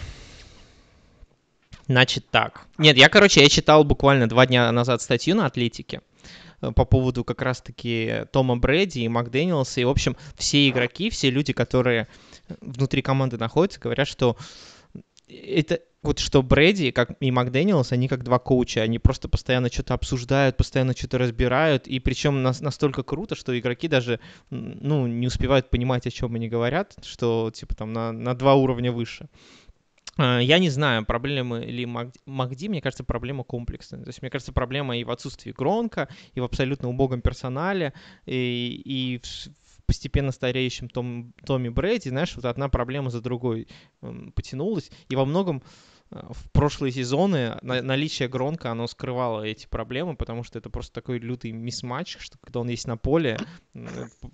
значит 1.89 2.24
так. 2.31 2.62
Нет, 2.77 2.96
я, 2.96 3.10
короче, 3.10 3.41
я 3.41 3.50
читал 3.50 3.84
буквально 3.84 4.29
два 4.29 4.46
дня 4.46 4.72
назад 4.72 5.01
статью 5.01 5.36
на 5.36 5.48
Атлетике 5.48 6.00
по 6.75 6.86
поводу 6.86 7.24
как 7.24 7.41
раз-таки 7.41 8.25
Тома 8.32 8.58
Брэди 8.58 9.00
и 9.00 9.08
Макдэниелса. 9.08 9.82
И, 9.82 9.84
в 9.84 9.89
общем, 9.89 10.15
все 10.36 10.70
игроки, 10.70 11.10
все 11.10 11.30
люди, 11.30 11.53
которые 11.53 12.08
внутри 12.62 13.01
команды 13.01 13.38
находятся, 13.38 13.80
говорят, 13.80 14.08
что 14.08 14.38
это 15.27 15.80
вот 16.03 16.20
что 16.20 16.41
Брэди 16.41 16.91
как 16.91 17.15
и 17.20 17.32
Макдэниелс, 17.32 17.91
они 17.91 18.08
как 18.08 18.24
два 18.24 18.39
коуча, 18.39 18.82
они 18.82 19.00
просто 19.00 19.30
постоянно 19.30 19.72
что-то 19.72 19.94
обсуждают, 19.94 20.58
постоянно 20.58 20.96
что-то 20.96 21.18
разбирают, 21.20 21.88
и 21.88 22.00
причем 22.00 22.41
нас, 22.41 22.60
настолько 22.62 23.03
круто, 23.03 23.36
что 23.36 23.58
игроки 23.58 23.88
даже, 23.88 24.20
ну, 24.50 25.06
не 25.08 25.27
успевают 25.27 25.70
понимать, 25.70 26.08
о 26.08 26.12
чем 26.12 26.36
они 26.36 26.50
говорят, 26.50 26.96
что, 27.03 27.51
типа, 27.53 27.75
там, 27.75 27.94
на, 27.94 28.12
на 28.12 28.34
два 28.34 28.56
уровня 28.56 28.91
выше. 28.91 29.30
А, 30.18 30.39
Я 30.39 30.60
не 30.60 30.70
знаю, 30.70 31.06
проблемы 31.06 31.65
ли 31.65 31.86
Макди, 32.25 32.70
мне 32.70 32.82
кажется, 32.82 33.03
проблема 33.03 33.44
комплексная. 33.44 34.01
То 34.01 34.10
есть, 34.10 34.22
мне 34.22 34.32
кажется, 34.32 34.53
проблема 34.53 34.98
и 34.98 35.03
в 35.03 35.12
отсутствии 35.12 35.51
Гронка, 35.51 36.10
и 36.34 36.39
в 36.39 36.44
абсолютно 36.44 36.89
убогом 36.89 37.22
персонале, 37.22 37.94
и, 38.25 38.82
и 38.84 39.22
в, 39.24 39.86
постепенно 39.86 40.32
стареющем 40.32 40.89
Том, 40.89 41.34
Томми 41.46 41.70
Брэди, 41.70 42.10
знаешь, 42.10 42.36
вот 42.36 42.46
одна 42.46 42.70
проблема 42.70 43.10
за 43.10 43.22
другой 43.22 43.68
потянулась, 44.36 44.89
и 45.10 45.15
во 45.15 45.25
многом 45.25 45.63
в 46.12 46.51
прошлые 46.51 46.91
сезоны 46.91 47.58
наличие 47.62 48.27
Гронка, 48.27 48.72
оно 48.72 48.86
скрывало 48.88 49.44
эти 49.44 49.65
проблемы, 49.65 50.18
потому 50.18 50.44
что 50.44 50.60
это 50.60 50.70
просто 50.70 50.94
такой 50.94 51.20
лютый 51.20 51.51
мисс-матч, 51.51 52.18
что 52.20 52.38
когда 52.38 52.60
он 52.60 52.70
есть 52.70 52.86
на 52.86 52.98
поле, 52.98 53.39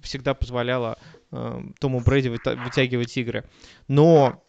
всегда 0.01 0.33
позволяло 0.33 0.97
э, 1.31 1.61
Тому 1.79 1.99
Брэди 1.99 2.29
вытягивать 2.29 3.15
игры. 3.17 3.47
Но 3.87 4.43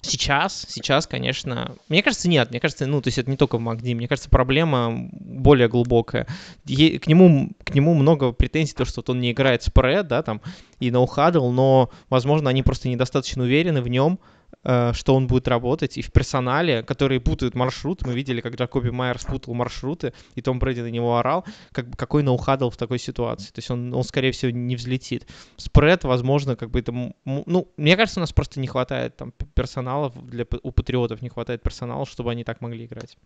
Сейчас, 0.00 0.64
сейчас, 0.68 1.08
конечно, 1.08 1.74
мне 1.88 2.04
кажется, 2.04 2.28
нет, 2.28 2.50
мне 2.50 2.60
кажется, 2.60 2.86
ну, 2.86 3.02
то 3.02 3.08
есть 3.08 3.18
это 3.18 3.28
не 3.28 3.36
только 3.36 3.58
в 3.58 3.60
Макди, 3.60 3.94
мне 3.96 4.06
кажется, 4.06 4.30
проблема 4.30 5.08
более 5.10 5.68
глубокая. 5.68 6.28
Е- 6.66 7.00
к 7.00 7.08
нему, 7.08 7.50
к 7.64 7.74
нему 7.74 7.94
много 7.94 8.30
претензий, 8.30 8.74
то, 8.74 8.84
что 8.84 9.00
вот 9.00 9.10
он 9.10 9.20
не 9.20 9.32
играет 9.32 9.64
спред, 9.64 10.06
да, 10.06 10.22
там, 10.22 10.40
и 10.78 10.92
ноу-хадл, 10.92 11.50
но, 11.50 11.90
возможно, 12.10 12.48
они 12.48 12.62
просто 12.62 12.88
недостаточно 12.88 13.42
уверены 13.42 13.82
в 13.82 13.88
нем, 13.88 14.20
что 14.62 15.14
он 15.14 15.26
будет 15.26 15.48
работать, 15.48 15.96
и 15.96 16.02
в 16.02 16.12
персонале, 16.12 16.82
которые 16.82 17.20
путают 17.20 17.54
маршрут, 17.54 18.04
мы 18.04 18.14
видели, 18.14 18.40
как 18.40 18.56
Джакоби 18.56 18.90
Майер 18.90 19.18
спутал 19.18 19.54
маршруты, 19.54 20.12
и 20.34 20.42
Том 20.42 20.58
Брэди 20.58 20.80
на 20.80 20.90
него 20.90 21.16
орал, 21.16 21.44
как, 21.72 21.96
какой 21.96 22.22
ноухадл 22.22 22.68
в 22.68 22.76
такой 22.76 22.98
ситуации, 22.98 23.46
то 23.46 23.58
есть 23.58 23.70
он, 23.70 23.94
он, 23.94 24.02
скорее 24.04 24.32
всего, 24.32 24.50
не 24.50 24.76
взлетит. 24.76 25.26
Спред, 25.56 26.04
возможно, 26.04 26.56
как 26.56 26.70
бы 26.70 26.80
это, 26.80 26.92
ну, 27.24 27.72
мне 27.76 27.96
кажется, 27.96 28.20
у 28.20 28.22
нас 28.22 28.32
просто 28.32 28.60
не 28.60 28.66
хватает 28.66 29.16
там 29.16 29.32
персонала, 29.54 30.10
для, 30.10 30.44
у 30.62 30.72
патриотов 30.72 31.22
не 31.22 31.28
хватает 31.28 31.62
персонала, 31.62 32.04
чтобы 32.04 32.32
они 32.32 32.44
так 32.44 32.60
могли 32.60 32.86
играть. 32.86 33.16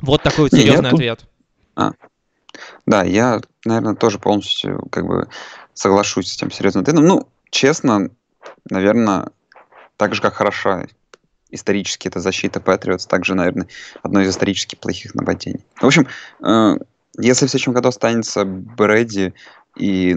Вот 0.00 0.22
такой 0.22 0.44
вот 0.44 0.52
серьезный 0.52 0.90
не, 0.90 0.94
ответ. 0.94 1.26
А. 1.74 1.92
Да, 2.86 3.02
я, 3.04 3.40
наверное, 3.64 3.94
тоже 3.94 4.18
полностью 4.18 4.86
как 4.90 5.06
бы 5.06 5.28
соглашусь 5.74 6.32
с 6.32 6.36
тем 6.36 6.50
серьезным 6.50 6.82
ответом. 6.82 7.06
Ну, 7.06 7.28
честно, 7.50 8.10
наверное, 8.68 9.30
так 9.96 10.14
же, 10.14 10.22
как 10.22 10.34
хороша 10.34 10.86
исторически 11.50 12.08
эта 12.08 12.20
защита 12.20 12.60
Патриотс, 12.60 13.06
также, 13.06 13.34
наверное, 13.34 13.68
одно 14.02 14.20
из 14.20 14.30
исторически 14.30 14.74
плохих 14.74 15.14
нападений. 15.14 15.64
В 15.80 15.86
общем, 15.86 16.06
э, 16.44 16.78
если 17.18 17.46
в 17.46 17.50
следующем 17.50 17.72
году 17.72 17.88
останется 17.88 18.44
Брэди 18.44 19.32
и 19.76 20.16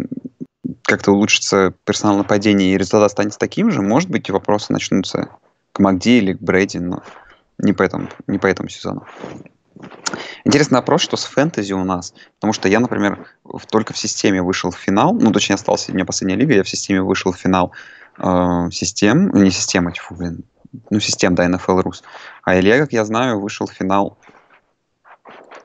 как-то 0.84 1.12
улучшится 1.12 1.74
персонал 1.86 2.18
нападения 2.18 2.74
и 2.74 2.78
результат 2.78 3.04
останется 3.04 3.40
таким 3.40 3.72
же, 3.72 3.82
может 3.82 4.10
быть, 4.10 4.30
вопросы 4.30 4.74
начнутся 4.74 5.30
к 5.72 5.80
Макди 5.80 6.18
или 6.18 6.34
к 6.34 6.42
Брэди, 6.42 6.78
но 6.78 7.04
не 7.58 7.74
по 7.74 7.84
этому, 7.84 8.10
не 8.28 8.38
по 8.38 8.48
этому 8.48 8.70
сезону. 8.70 9.06
Интересный 10.44 10.78
вопрос, 10.78 11.02
что 11.02 11.16
с 11.16 11.26
фэнтези 11.26 11.74
у 11.74 11.84
нас. 11.84 12.14
Потому 12.36 12.54
что 12.54 12.68
я, 12.68 12.80
например, 12.80 13.28
только 13.70 13.94
в 13.94 13.98
системе 13.98 14.42
вышел 14.42 14.72
в 14.72 14.78
финал. 14.78 15.14
Ну, 15.14 15.32
точнее, 15.32 15.56
остался 15.56 15.92
у 15.92 15.96
меня 15.96 16.06
последняя 16.06 16.36
лига, 16.36 16.54
я 16.54 16.64
в 16.64 16.70
системе 16.70 17.02
вышел 17.02 17.32
в 17.32 17.38
финал 17.38 17.72
э, 18.20 18.70
систем, 18.72 19.30
не 19.32 19.52
систем, 19.52 19.92
фу, 19.94 20.16
блин, 20.16 20.44
ну, 20.90 21.00
систем, 21.00 21.36
да, 21.36 21.48
NFL 21.48 21.84
Rus. 21.84 22.04
А 22.44 22.60
Илья, 22.60 22.80
как 22.80 22.94
я 22.94 23.06
знаю, 23.06 23.40
вышел 23.40 23.68
в 23.68 23.74
финал 23.74 24.18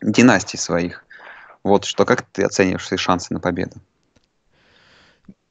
династий 0.03 0.59
своих. 0.59 1.05
Вот 1.63 1.85
что, 1.85 2.05
как 2.05 2.23
ты 2.23 2.45
оцениваешь 2.45 2.87
свои 2.87 2.99
шансы 2.99 3.33
на 3.33 3.41
победу? 3.41 3.77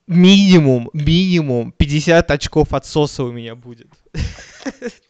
Минимум, 0.05 0.89
минимум 0.93 1.71
50 1.71 2.29
очков 2.29 2.73
отсоса 2.73 3.23
у 3.23 3.31
меня 3.31 3.55
будет. 3.55 3.87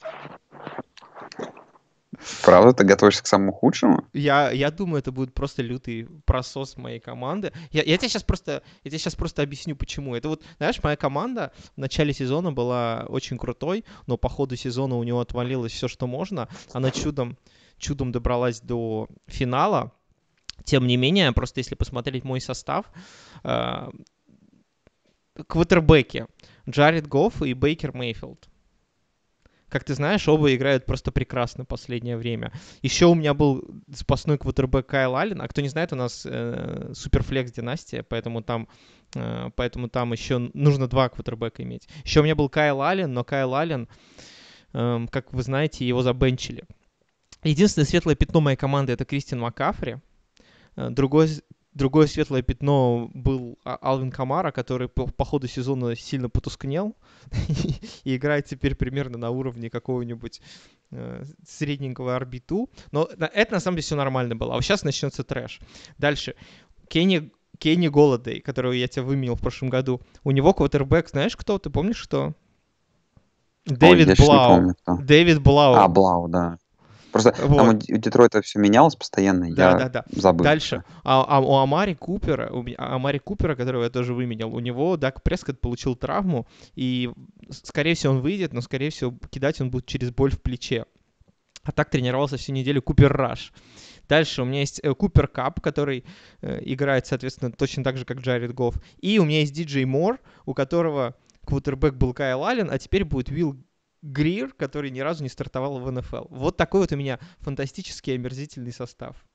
Правда, 2.43 2.73
ты 2.73 2.83
готовишься 2.83 3.23
к 3.23 3.27
самому 3.27 3.51
худшему? 3.51 4.05
Я, 4.13 4.51
я 4.51 4.71
думаю, 4.71 4.99
это 4.99 5.11
будет 5.11 5.33
просто 5.33 5.61
лютый 5.61 6.07
просос 6.25 6.77
моей 6.77 6.99
команды. 6.99 7.51
Я, 7.71 7.83
я 7.83 7.97
тебе 7.97 8.09
сейчас 8.09 8.23
просто, 8.23 8.63
я 8.83 8.91
тебе 8.91 8.99
сейчас 8.99 9.15
просто 9.15 9.41
объясню, 9.41 9.75
почему. 9.75 10.15
Это 10.15 10.29
вот, 10.29 10.43
знаешь, 10.57 10.81
моя 10.83 10.95
команда 10.95 11.51
в 11.75 11.79
начале 11.79 12.13
сезона 12.13 12.51
была 12.51 13.05
очень 13.07 13.37
крутой, 13.37 13.85
но 14.07 14.17
по 14.17 14.29
ходу 14.29 14.55
сезона 14.55 14.95
у 14.95 15.03
него 15.03 15.19
отвалилось 15.19 15.71
все, 15.71 15.87
что 15.87 16.07
можно. 16.07 16.47
Она 16.71 16.91
чудом, 16.91 17.37
чудом 17.77 18.11
добралась 18.11 18.61
до 18.61 19.07
финала. 19.27 19.91
Тем 20.63 20.87
не 20.87 20.97
менее, 20.97 21.31
просто 21.31 21.59
если 21.59 21.75
посмотреть 21.75 22.23
мой 22.23 22.39
состав, 22.39 22.85
э, 23.43 23.89
квотербеки 25.47 26.27
Джаред 26.69 27.07
Гофф 27.07 27.41
и 27.41 27.53
Бейкер 27.53 27.93
Мейфилд 27.95 28.47
как 29.73 29.83
ты 29.83 29.95
знаешь, 29.95 30.27
оба 30.27 30.53
играют 30.53 30.85
просто 30.85 31.11
прекрасно 31.11 31.65
последнее 31.65 32.15
время. 32.15 32.51
Еще 32.83 33.07
у 33.07 33.15
меня 33.15 33.33
был 33.33 33.67
запасной 33.87 34.37
квотербек 34.37 34.85
Кайл 34.85 35.15
Аллен, 35.15 35.41
а 35.41 35.47
кто 35.47 35.61
не 35.61 35.67
знает, 35.67 35.91
у 35.91 35.95
нас 35.95 36.27
э, 36.29 36.91
суперфлекс 36.93 37.51
династия, 37.51 38.03
поэтому 38.03 38.43
там, 38.43 38.67
э, 39.15 39.49
поэтому 39.55 39.89
там 39.89 40.13
еще 40.13 40.37
нужно 40.53 40.87
два 40.87 41.09
квотербека 41.09 41.63
иметь. 41.63 41.87
Еще 42.03 42.19
у 42.19 42.23
меня 42.23 42.35
был 42.35 42.49
Кайл 42.49 42.83
Аллен, 42.83 43.11
но 43.11 43.23
Кайл 43.23 43.55
Аллен, 43.55 43.89
э, 44.73 45.07
как 45.09 45.33
вы 45.33 45.41
знаете, 45.41 45.87
его 45.87 46.03
забенчили. 46.03 46.65
Единственное 47.43 47.87
светлое 47.87 48.13
пятно 48.13 48.41
моей 48.41 48.57
команды 48.57 48.93
это 48.93 49.05
Кристин 49.05 49.39
Макафри. 49.39 49.97
Э, 50.75 50.91
другой, 50.91 51.29
Другое 51.73 52.07
светлое 52.07 52.43
пятно 52.43 53.09
был 53.13 53.57
а, 53.63 53.77
Алвин 53.81 54.11
Камара, 54.11 54.51
который 54.51 54.87
по, 54.87 55.07
по 55.07 55.25
ходу 55.25 55.47
сезона 55.47 55.95
сильно 55.95 56.29
потускнел 56.29 56.95
и 58.03 58.15
играет 58.15 58.45
теперь 58.45 58.75
примерно 58.75 59.17
на 59.17 59.31
уровне 59.31 59.69
какого-нибудь 59.69 60.41
э, 60.91 61.23
средненького 61.47 62.15
арбиту. 62.15 62.69
Но 62.91 63.09
это 63.33 63.53
на 63.53 63.59
самом 63.59 63.77
деле 63.77 63.83
все 63.83 63.95
нормально 63.95 64.35
было. 64.35 64.53
А 64.53 64.55
вот 64.55 64.63
сейчас 64.63 64.83
начнется 64.83 65.23
трэш. 65.23 65.59
Дальше. 65.97 66.35
Кенни, 66.87 67.31
Кенни 67.57 67.87
Голодей, 67.87 68.39
которого 68.39 68.73
я 68.73 68.87
тебя 68.87 69.03
выменил 69.03 69.35
в 69.35 69.41
прошлом 69.41 69.69
году. 69.69 70.01
У 70.23 70.31
него 70.31 70.53
квотербек, 70.53 71.09
знаешь 71.09 71.35
кто? 71.35 71.57
Ты 71.57 71.71
помнишь 71.71 71.97
что? 71.97 72.33
Дэвид 73.65 74.17
Блау. 74.17 74.75
Дэвид 75.01 75.41
Блау. 75.41 75.73
А, 75.75 75.87
Блау, 75.87 76.27
да. 76.27 76.57
Просто 77.13 77.35
вот. 77.45 77.57
там 77.57 77.69
у 77.69 77.97
Детройта 77.99 78.41
все 78.41 78.57
менялось 78.57 78.95
постоянно, 78.95 79.53
да, 79.53 79.71
я 79.71 79.77
да, 79.77 79.89
да. 79.89 80.05
забыл. 80.09 80.43
Дальше. 80.43 80.83
А, 81.03 81.23
а 81.27 81.39
у 81.41 81.53
Амари 81.57 81.93
Купера, 81.93 82.49
у 82.51 82.65
Амари 82.77 83.19
Купера, 83.19 83.55
которого 83.55 83.83
я 83.83 83.91
тоже 83.91 84.15
выменял, 84.15 84.51
у 84.51 84.59
него 84.59 84.97
Дак 84.97 85.21
Прескотт 85.21 85.61
получил 85.61 85.95
травму, 85.95 86.47
и, 86.73 87.11
скорее 87.51 87.93
всего, 87.93 88.13
он 88.13 88.21
выйдет, 88.21 88.53
но, 88.53 88.61
скорее 88.61 88.89
всего, 88.89 89.13
кидать 89.29 89.61
он 89.61 89.69
будет 89.69 89.85
через 89.85 90.09
боль 90.09 90.31
в 90.31 90.41
плече. 90.41 90.85
А 91.63 91.71
так 91.71 91.91
тренировался 91.91 92.37
всю 92.37 92.51
неделю 92.51 92.81
Купер 92.81 93.13
Раш. 93.13 93.53
Дальше 94.09 94.41
у 94.41 94.45
меня 94.45 94.61
есть 94.61 94.79
э, 94.83 94.91
Купер 94.95 95.27
Кап, 95.27 95.61
который 95.61 96.05
э, 96.41 96.61
играет, 96.63 97.05
соответственно, 97.05 97.51
точно 97.51 97.83
так 97.83 97.97
же, 97.97 98.05
как 98.05 98.21
Джаред 98.21 98.53
Гофф. 98.55 98.75
И 98.97 99.19
у 99.19 99.23
меня 99.23 99.41
есть 99.41 99.53
Диджей 99.53 99.85
Мор, 99.85 100.19
у 100.45 100.55
которого 100.55 101.15
квотербек 101.45 101.93
был 101.93 102.13
Кайл 102.13 102.43
Аллен, 102.43 102.69
а 102.71 102.79
теперь 102.79 103.05
будет 103.05 103.29
Уилл 103.29 103.55
Грир, 104.03 104.53
который 104.53 104.91
ни 104.91 104.99
разу 104.99 105.23
не 105.23 105.29
стартовал 105.29 105.79
в 105.79 105.89
НФЛ. 105.89 106.25
Вот 106.29 106.57
такой 106.57 106.81
вот 106.81 106.91
у 106.91 106.97
меня 106.97 107.19
фантастический 107.39 108.13
омерзительный 108.15 108.73
состав. 108.73 109.25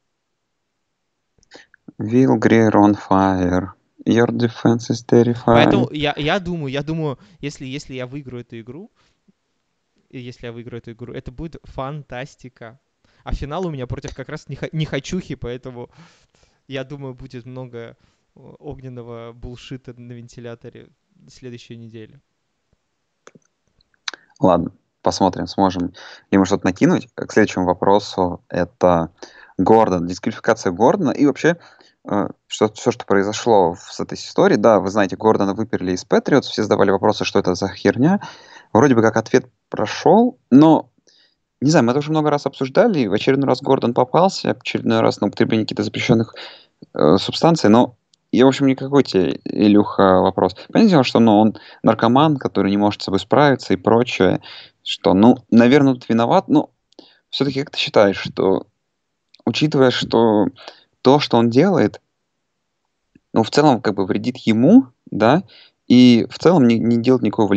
Will 1.98 2.38
Greer 2.38 2.72
on 2.72 2.94
fire. 2.94 3.70
Your 4.04 4.28
defense 4.28 4.90
is 4.90 5.04
terrifying. 5.04 5.34
Поэтому 5.46 5.90
я, 5.90 6.14
я 6.18 6.38
думаю, 6.38 6.70
я 6.70 6.82
думаю, 6.82 7.18
если, 7.40 7.64
если 7.64 7.94
я 7.94 8.06
выиграю 8.06 8.42
эту 8.42 8.60
игру, 8.60 8.92
если 10.10 10.46
я 10.46 10.52
выиграю 10.52 10.82
эту 10.82 10.92
игру, 10.92 11.14
это 11.14 11.32
будет 11.32 11.56
фантастика. 11.64 12.78
А 13.24 13.34
финал 13.34 13.66
у 13.66 13.70
меня 13.70 13.86
против 13.86 14.14
как 14.14 14.28
раз 14.28 14.46
не 14.48 14.84
хочухи, 14.84 15.34
поэтому 15.34 15.90
я 16.66 16.84
думаю, 16.84 17.14
будет 17.14 17.46
много 17.46 17.96
огненного 18.34 19.32
булшита 19.32 19.98
на 19.98 20.12
вентиляторе 20.12 20.90
следующей 21.28 21.76
неделе. 21.76 22.20
Ладно, 24.40 24.72
посмотрим, 25.02 25.46
сможем 25.46 25.92
ли 26.30 26.38
мы 26.38 26.46
что-то 26.46 26.66
накинуть. 26.66 27.08
К 27.14 27.32
следующему 27.32 27.64
вопросу 27.64 28.44
это 28.48 29.10
Гордон, 29.58 30.06
дисквалификация 30.06 30.72
Гордона 30.72 31.10
и 31.10 31.26
вообще 31.26 31.56
э, 32.08 32.28
что, 32.46 32.72
все, 32.72 32.90
что 32.92 33.04
произошло 33.04 33.76
с 33.78 33.98
этой 33.98 34.14
историей. 34.14 34.58
Да, 34.58 34.78
вы 34.78 34.90
знаете, 34.90 35.16
Гордона 35.16 35.54
выперли 35.54 35.92
из 35.92 36.04
Патриотс, 36.04 36.48
все 36.48 36.62
задавали 36.62 36.90
вопросы, 36.90 37.24
что 37.24 37.38
это 37.38 37.54
за 37.54 37.68
херня. 37.68 38.20
Вроде 38.72 38.94
бы 38.94 39.02
как 39.02 39.16
ответ 39.16 39.46
прошел, 39.68 40.38
но 40.50 40.90
не 41.60 41.70
знаю, 41.70 41.84
мы 41.84 41.90
это 41.90 41.98
уже 41.98 42.10
много 42.10 42.30
раз 42.30 42.46
обсуждали, 42.46 43.06
в 43.08 43.12
очередной 43.12 43.48
раз 43.48 43.60
Гордон 43.62 43.92
попался, 43.92 44.54
в 44.54 44.60
очередной 44.60 45.00
раз 45.00 45.20
на 45.20 45.26
употребление 45.26 45.64
каких-то 45.64 45.82
запрещенных 45.82 46.34
э, 46.94 47.16
субстанций, 47.16 47.68
но 47.68 47.96
и, 48.30 48.42
в 48.42 48.46
общем, 48.46 48.66
никакой 48.66 49.04
тебе, 49.04 49.40
Илюха, 49.44 50.20
вопрос. 50.20 50.54
Понятное 50.70 50.90
дело, 50.90 51.04
что 51.04 51.18
ну, 51.18 51.38
он 51.38 51.56
наркоман, 51.82 52.36
который 52.36 52.70
не 52.70 52.76
может 52.76 53.00
с 53.00 53.06
собой 53.06 53.20
справиться 53.20 53.72
и 53.72 53.76
прочее, 53.76 54.40
что, 54.82 55.14
ну, 55.14 55.38
наверное, 55.50 55.94
тут 55.94 56.08
виноват, 56.08 56.48
но 56.48 56.70
все-таки 57.30 57.60
как 57.60 57.70
ты 57.70 57.78
считаешь, 57.78 58.18
что, 58.18 58.66
учитывая, 59.46 59.90
что 59.90 60.46
то, 61.02 61.20
что 61.20 61.38
он 61.38 61.48
делает, 61.48 62.02
ну, 63.32 63.42
в 63.42 63.50
целом, 63.50 63.80
как 63.80 63.94
бы 63.94 64.04
вредит 64.04 64.36
ему, 64.38 64.88
да, 65.10 65.42
и 65.86 66.26
в 66.30 66.38
целом 66.38 66.66
не, 66.66 66.78
не 66.78 66.98
делает 66.98 67.22
никакого 67.22 67.48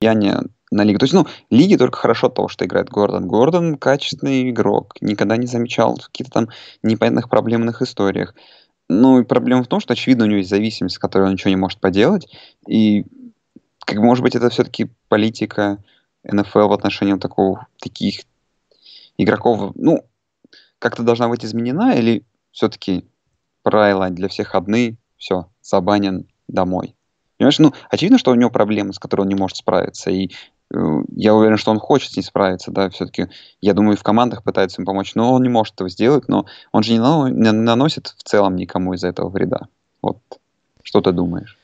влияния 0.00 0.42
на 0.70 0.82
лигу. 0.82 0.98
То 0.98 1.04
есть, 1.04 1.14
ну, 1.14 1.26
лиге 1.50 1.76
только 1.76 1.98
хорошо 1.98 2.28
то, 2.28 2.48
что 2.48 2.64
играет 2.64 2.88
Гордон. 2.88 3.28
Гордон 3.28 3.76
качественный 3.76 4.50
игрок, 4.50 4.94
никогда 5.00 5.36
не 5.36 5.46
замечал 5.46 5.96
каких-то 5.96 6.32
там 6.32 6.48
непонятных 6.82 7.28
проблемных 7.28 7.82
историях. 7.82 8.34
Ну, 8.88 9.20
и 9.20 9.24
проблема 9.24 9.62
в 9.62 9.66
том, 9.66 9.80
что, 9.80 9.94
очевидно, 9.94 10.24
у 10.24 10.28
него 10.28 10.38
есть 10.38 10.50
зависимость, 10.50 10.96
с 10.96 10.98
которой 10.98 11.24
он 11.24 11.32
ничего 11.32 11.50
не 11.50 11.56
может 11.56 11.80
поделать. 11.80 12.28
И, 12.68 13.06
как 13.86 13.98
может 13.98 14.22
быть, 14.22 14.34
это 14.34 14.50
все-таки 14.50 14.90
политика 15.08 15.82
НФЛ 16.24 16.68
в 16.68 16.72
отношении 16.72 17.18
такого, 17.18 17.66
таких 17.80 18.20
игроков, 19.16 19.72
ну, 19.74 20.04
как-то 20.78 21.02
должна 21.02 21.28
быть 21.28 21.44
изменена, 21.44 21.94
или 21.94 22.24
все-таки 22.50 23.04
правила 23.62 24.10
для 24.10 24.28
всех 24.28 24.54
одни, 24.54 24.96
все, 25.16 25.48
забанен 25.62 26.26
домой? 26.48 26.94
Понимаешь, 27.38 27.58
ну, 27.58 27.72
очевидно, 27.90 28.18
что 28.18 28.30
у 28.30 28.34
него 28.34 28.50
проблемы, 28.50 28.92
с 28.92 28.98
которой 28.98 29.22
он 29.22 29.28
не 29.28 29.34
может 29.34 29.56
справиться, 29.56 30.10
и 30.10 30.30
я 31.14 31.34
уверен, 31.34 31.56
что 31.56 31.70
он 31.70 31.78
хочет 31.78 32.12
с 32.12 32.16
ней 32.16 32.22
справиться, 32.22 32.70
да, 32.70 32.90
все-таки, 32.90 33.28
я 33.60 33.74
думаю, 33.74 33.96
в 33.96 34.02
командах 34.02 34.42
пытаются 34.42 34.80
ему 34.80 34.86
помочь, 34.86 35.14
но 35.14 35.32
он 35.32 35.42
не 35.42 35.48
может 35.48 35.74
этого 35.74 35.88
сделать, 35.88 36.28
но 36.28 36.46
он 36.72 36.82
же 36.82 36.92
не, 36.92 36.98
нано- 36.98 37.30
не 37.30 37.52
наносит 37.52 38.08
в 38.08 38.22
целом 38.22 38.56
никому 38.56 38.94
из 38.94 39.04
этого 39.04 39.28
вреда. 39.28 39.68
Вот, 40.02 40.18
что 40.82 41.00
ты 41.00 41.12
думаешь? 41.12 41.56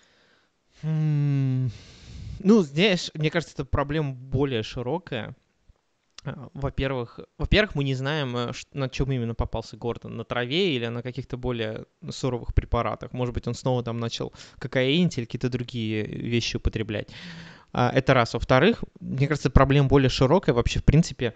Ну, 0.83 2.62
знаешь, 2.62 3.11
мне 3.14 3.31
кажется, 3.31 3.55
это 3.55 3.64
проблема 3.64 4.12
более 4.12 4.62
широкая. 4.62 5.35
А, 6.25 6.49
во-первых, 6.55 7.21
во-первых, 7.38 7.75
мы 7.75 7.85
не 7.85 7.95
знаем, 7.95 8.37
э, 8.37 8.52
на 8.73 8.88
чем 8.88 9.11
именно 9.12 9.35
попался 9.35 9.76
Гордон, 9.76 10.17
на 10.17 10.25
траве 10.25 10.75
или 10.75 10.87
на 10.87 11.02
каких-то 11.02 11.37
более 11.37 11.87
суровых 12.11 12.55
препаратах. 12.55 13.12
Может 13.12 13.35
быть, 13.35 13.47
он 13.47 13.55
снова 13.55 13.83
там 13.83 13.99
начал 13.99 14.33
кокаинить 14.59 15.17
или 15.19 15.25
какие-то 15.25 15.49
другие 15.49 16.05
вещи 16.05 16.57
употреблять. 16.57 17.09
А, 17.73 17.91
это 17.95 18.15
раз. 18.15 18.35
Во-вторых, 18.35 18.85
мне 19.00 19.27
кажется, 19.27 19.50
проблема 19.50 19.89
более 19.89 20.11
широкая 20.11 20.55
вообще, 20.55 20.81
в 20.81 20.85
принципе, 20.85 21.35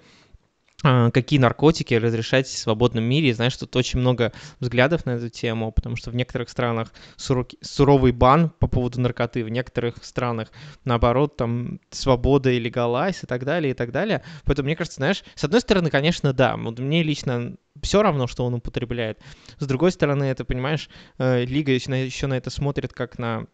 а, 0.83 1.11
какие 1.11 1.38
наркотики 1.38 1.95
разрешать 1.95 2.47
в 2.47 2.59
свободном 2.59 3.05
мире. 3.05 3.33
знаешь, 3.33 3.57
тут 3.57 3.75
очень 3.75 4.00
много 4.00 4.33
взглядов 4.61 5.07
на 5.07 5.12
эту 5.12 5.31
тему, 5.31 5.73
потому 5.73 5.97
что 5.97 6.11
в 6.11 6.14
некоторых 6.14 6.50
странах 6.50 6.93
суровый 7.17 8.12
бан 8.12 8.50
по 8.50 8.67
поводу 8.67 9.00
наркоты, 9.00 9.45
в 9.45 9.49
некоторых 9.49 10.05
странах, 10.05 10.50
наоборот, 10.85 11.37
там 11.37 11.81
свобода 11.91 12.50
и 12.50 12.59
легалайз 12.59 13.25
и 13.25 13.26
так 13.26 13.45
далее, 13.45 13.71
и 13.71 13.75
так 13.75 13.93
далее. 13.93 14.23
Поэтому, 14.45 14.67
мне 14.67 14.76
кажется, 14.76 14.97
знаешь, 14.97 15.25
с 15.35 15.45
одной 15.45 15.62
стороны, 15.62 15.88
конечно, 15.88 16.35
да, 16.35 16.55
вот 16.57 16.79
мне 16.79 17.03
лично 17.03 17.55
все 17.81 18.03
равно, 18.03 18.26
что 18.26 18.45
он 18.45 18.55
употребляет. 18.55 19.21
С 19.59 19.67
другой 19.67 19.91
стороны, 19.91 20.25
это, 20.25 20.45
понимаешь, 20.45 20.91
э, 21.19 21.45
лига 21.47 21.73
еще 21.73 22.26
на 22.26 22.37
это 22.37 22.50
смотрит 22.50 22.93
как 22.93 23.19
на 23.19 23.47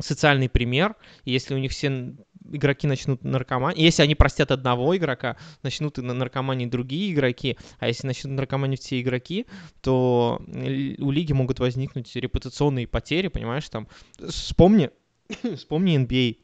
социальный 0.00 0.48
пример, 0.48 0.96
если 1.24 1.54
у 1.54 1.58
них 1.58 1.72
все 1.72 2.14
игроки 2.50 2.86
начнут 2.86 3.22
наркоманить, 3.24 3.78
если 3.78 4.02
они 4.02 4.14
простят 4.14 4.50
одного 4.50 4.96
игрока, 4.96 5.36
начнут 5.62 5.98
и 5.98 6.02
наркоманить 6.02 6.70
другие 6.70 7.12
игроки, 7.12 7.58
а 7.78 7.88
если 7.88 8.06
начнут 8.06 8.34
наркоманить 8.34 8.80
все 8.80 9.00
игроки, 9.00 9.46
то 9.82 10.40
у 10.46 11.10
лиги 11.10 11.32
могут 11.32 11.60
возникнуть 11.60 12.14
репутационные 12.16 12.86
потери, 12.86 13.28
понимаешь, 13.28 13.68
там, 13.68 13.88
вспомни, 14.28 14.90
вспомни 15.56 15.98
NBA 15.98 16.38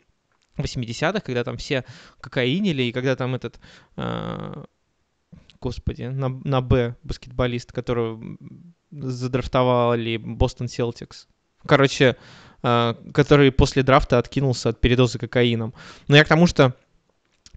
80-х, 0.56 1.20
когда 1.20 1.44
там 1.44 1.56
все 1.56 1.84
кокаинили, 2.20 2.84
и 2.84 2.92
когда 2.92 3.16
там 3.16 3.34
этот, 3.34 3.58
э, 3.96 4.64
господи, 5.60 6.02
на, 6.02 6.28
на 6.28 6.60
Б 6.60 6.96
баскетболист, 7.02 7.72
которого 7.72 8.22
задрафтовали 8.90 10.18
Бостон 10.18 10.68
Селтикс. 10.68 11.26
Короче, 11.66 12.10
а, 12.10 12.16
который 12.64 13.52
после 13.52 13.82
драфта 13.82 14.18
откинулся 14.18 14.70
от 14.70 14.80
передоза 14.80 15.18
кокаином. 15.18 15.74
Но 16.08 16.16
я 16.16 16.24
к 16.24 16.28
тому, 16.28 16.46
что 16.46 16.74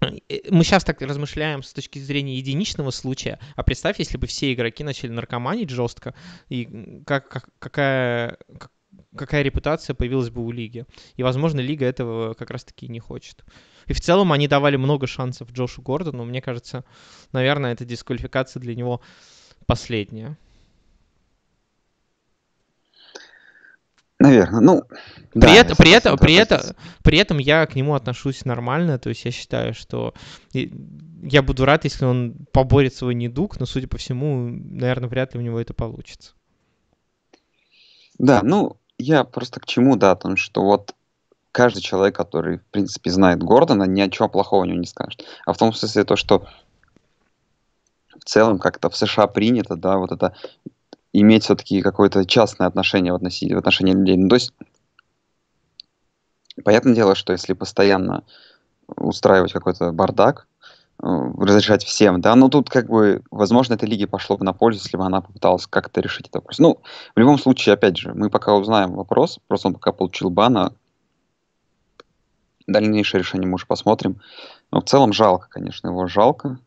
э, 0.02 0.40
мы 0.50 0.64
сейчас 0.64 0.84
так 0.84 1.00
размышляем 1.00 1.62
с 1.62 1.72
точки 1.72 1.98
зрения 1.98 2.36
единичного 2.36 2.90
случая, 2.90 3.38
а 3.56 3.62
представь, 3.62 3.98
если 3.98 4.18
бы 4.18 4.26
все 4.26 4.52
игроки 4.52 4.84
начали 4.84 5.10
наркоманить 5.10 5.70
жестко, 5.70 6.14
и 6.50 7.02
как, 7.06 7.28
как, 7.30 7.48
какая, 7.58 8.36
как, 8.58 8.70
какая 9.16 9.42
репутация 9.42 9.94
появилась 9.94 10.28
бы 10.28 10.44
у 10.44 10.50
лиги. 10.50 10.84
И, 11.16 11.22
возможно, 11.22 11.60
лига 11.60 11.86
этого 11.86 12.34
как 12.34 12.50
раз-таки 12.50 12.86
не 12.88 13.00
хочет. 13.00 13.44
И 13.86 13.94
в 13.94 14.00
целом 14.02 14.32
они 14.32 14.46
давали 14.46 14.76
много 14.76 15.06
шансов 15.06 15.50
Джошу 15.52 15.80
Гордону. 15.80 16.26
Мне 16.26 16.42
кажется, 16.42 16.84
наверное, 17.32 17.72
эта 17.72 17.86
дисквалификация 17.86 18.60
для 18.60 18.74
него 18.74 19.00
последняя. 19.64 20.36
Наверное, 24.18 24.60
ну. 24.60 24.82
При, 25.32 25.40
да, 25.40 25.54
это, 25.54 25.76
при, 25.76 25.90
это, 25.92 26.16
при, 26.16 26.34
это, 26.34 26.74
при 27.04 27.18
этом 27.18 27.38
я 27.38 27.64
к 27.66 27.76
нему 27.76 27.94
отношусь 27.94 28.44
нормально, 28.44 28.98
то 28.98 29.10
есть 29.10 29.24
я 29.24 29.30
считаю, 29.30 29.74
что 29.74 30.12
я 30.52 31.42
буду 31.42 31.64
рад, 31.64 31.84
если 31.84 32.04
он 32.04 32.34
поборет 32.52 32.94
свой 32.94 33.14
недуг, 33.14 33.60
но, 33.60 33.66
судя 33.66 33.86
по 33.86 33.98
всему, 33.98 34.48
наверное, 34.48 35.08
вряд 35.08 35.34
ли 35.34 35.40
у 35.40 35.42
него 35.42 35.60
это 35.60 35.74
получится. 35.74 36.32
Да, 38.18 38.40
ну, 38.42 38.76
я 38.98 39.22
просто 39.22 39.60
к 39.60 39.66
чему, 39.66 39.96
да, 39.96 40.16
том, 40.16 40.36
что 40.36 40.62
вот 40.62 40.94
каждый 41.52 41.80
человек, 41.80 42.16
который, 42.16 42.58
в 42.58 42.64
принципе, 42.66 43.10
знает 43.10 43.42
Гордона, 43.42 43.84
ни 43.84 44.00
о 44.00 44.10
чем 44.10 44.28
плохого 44.28 44.62
у 44.62 44.64
него 44.64 44.78
не 44.78 44.86
скажет. 44.86 45.24
А 45.46 45.52
в 45.52 45.58
том 45.58 45.72
смысле 45.72 46.04
то, 46.04 46.16
что 46.16 46.46
в 48.18 48.24
целом 48.24 48.58
как-то 48.58 48.90
в 48.90 48.96
США 48.96 49.28
принято, 49.28 49.76
да, 49.76 49.98
вот 49.98 50.10
это 50.10 50.34
иметь 51.12 51.44
все-таки 51.44 51.82
какое-то 51.82 52.24
частное 52.24 52.66
отношение 52.66 53.12
в 53.12 53.16
отношении, 53.16 53.54
в 53.54 53.58
отношении 53.58 53.94
людей. 53.94 54.16
Ну, 54.16 54.28
то 54.28 54.34
есть, 54.34 54.52
понятное 56.64 56.94
дело, 56.94 57.14
что 57.14 57.32
если 57.32 57.52
постоянно 57.52 58.24
устраивать 58.86 59.52
какой-то 59.52 59.92
бардак, 59.92 60.46
э, 61.02 61.06
разрешать 61.06 61.84
всем, 61.84 62.20
да, 62.20 62.34
но 62.34 62.48
тут 62.48 62.70
как 62.70 62.88
бы, 62.88 63.22
возможно, 63.30 63.74
этой 63.74 63.88
лиге 63.88 64.06
пошло 64.06 64.36
бы 64.36 64.44
на 64.44 64.52
пользу, 64.52 64.80
если 64.82 64.96
бы 64.96 65.04
она 65.04 65.20
попыталась 65.20 65.66
как-то 65.66 66.00
решить 66.00 66.26
этот 66.26 66.36
вопрос. 66.36 66.58
Ну, 66.58 66.80
в 67.14 67.18
любом 67.18 67.38
случае, 67.38 67.74
опять 67.74 67.96
же, 67.96 68.12
мы 68.14 68.30
пока 68.30 68.54
узнаем 68.54 68.92
вопрос, 68.92 69.38
просто 69.46 69.68
он 69.68 69.74
пока 69.74 69.92
получил 69.92 70.30
бана, 70.30 70.72
дальнейшее 72.66 73.20
решение 73.20 73.48
мы 73.48 73.54
уже 73.54 73.66
посмотрим. 73.66 74.20
Но 74.70 74.80
в 74.80 74.84
целом 74.84 75.12
жалко, 75.12 75.48
конечно, 75.50 75.88
его 75.88 76.06
жалко. 76.06 76.58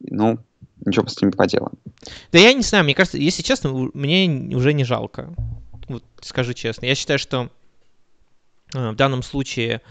Ну, 0.00 0.38
ничего 0.84 1.06
с 1.06 1.20
ним 1.20 1.30
не 1.30 1.36
поделаем. 1.36 1.72
Да 2.32 2.38
я 2.38 2.52
не 2.52 2.62
знаю, 2.62 2.84
мне 2.84 2.94
кажется, 2.94 3.18
если 3.18 3.42
честно, 3.42 3.90
мне 3.94 4.56
уже 4.56 4.72
не 4.72 4.84
жалко. 4.84 5.34
Вот 5.88 6.04
скажу 6.20 6.52
честно. 6.52 6.86
Я 6.86 6.94
считаю, 6.94 7.18
что 7.18 7.50
э, 8.74 8.90
в 8.90 8.96
данном 8.96 9.22
случае 9.22 9.82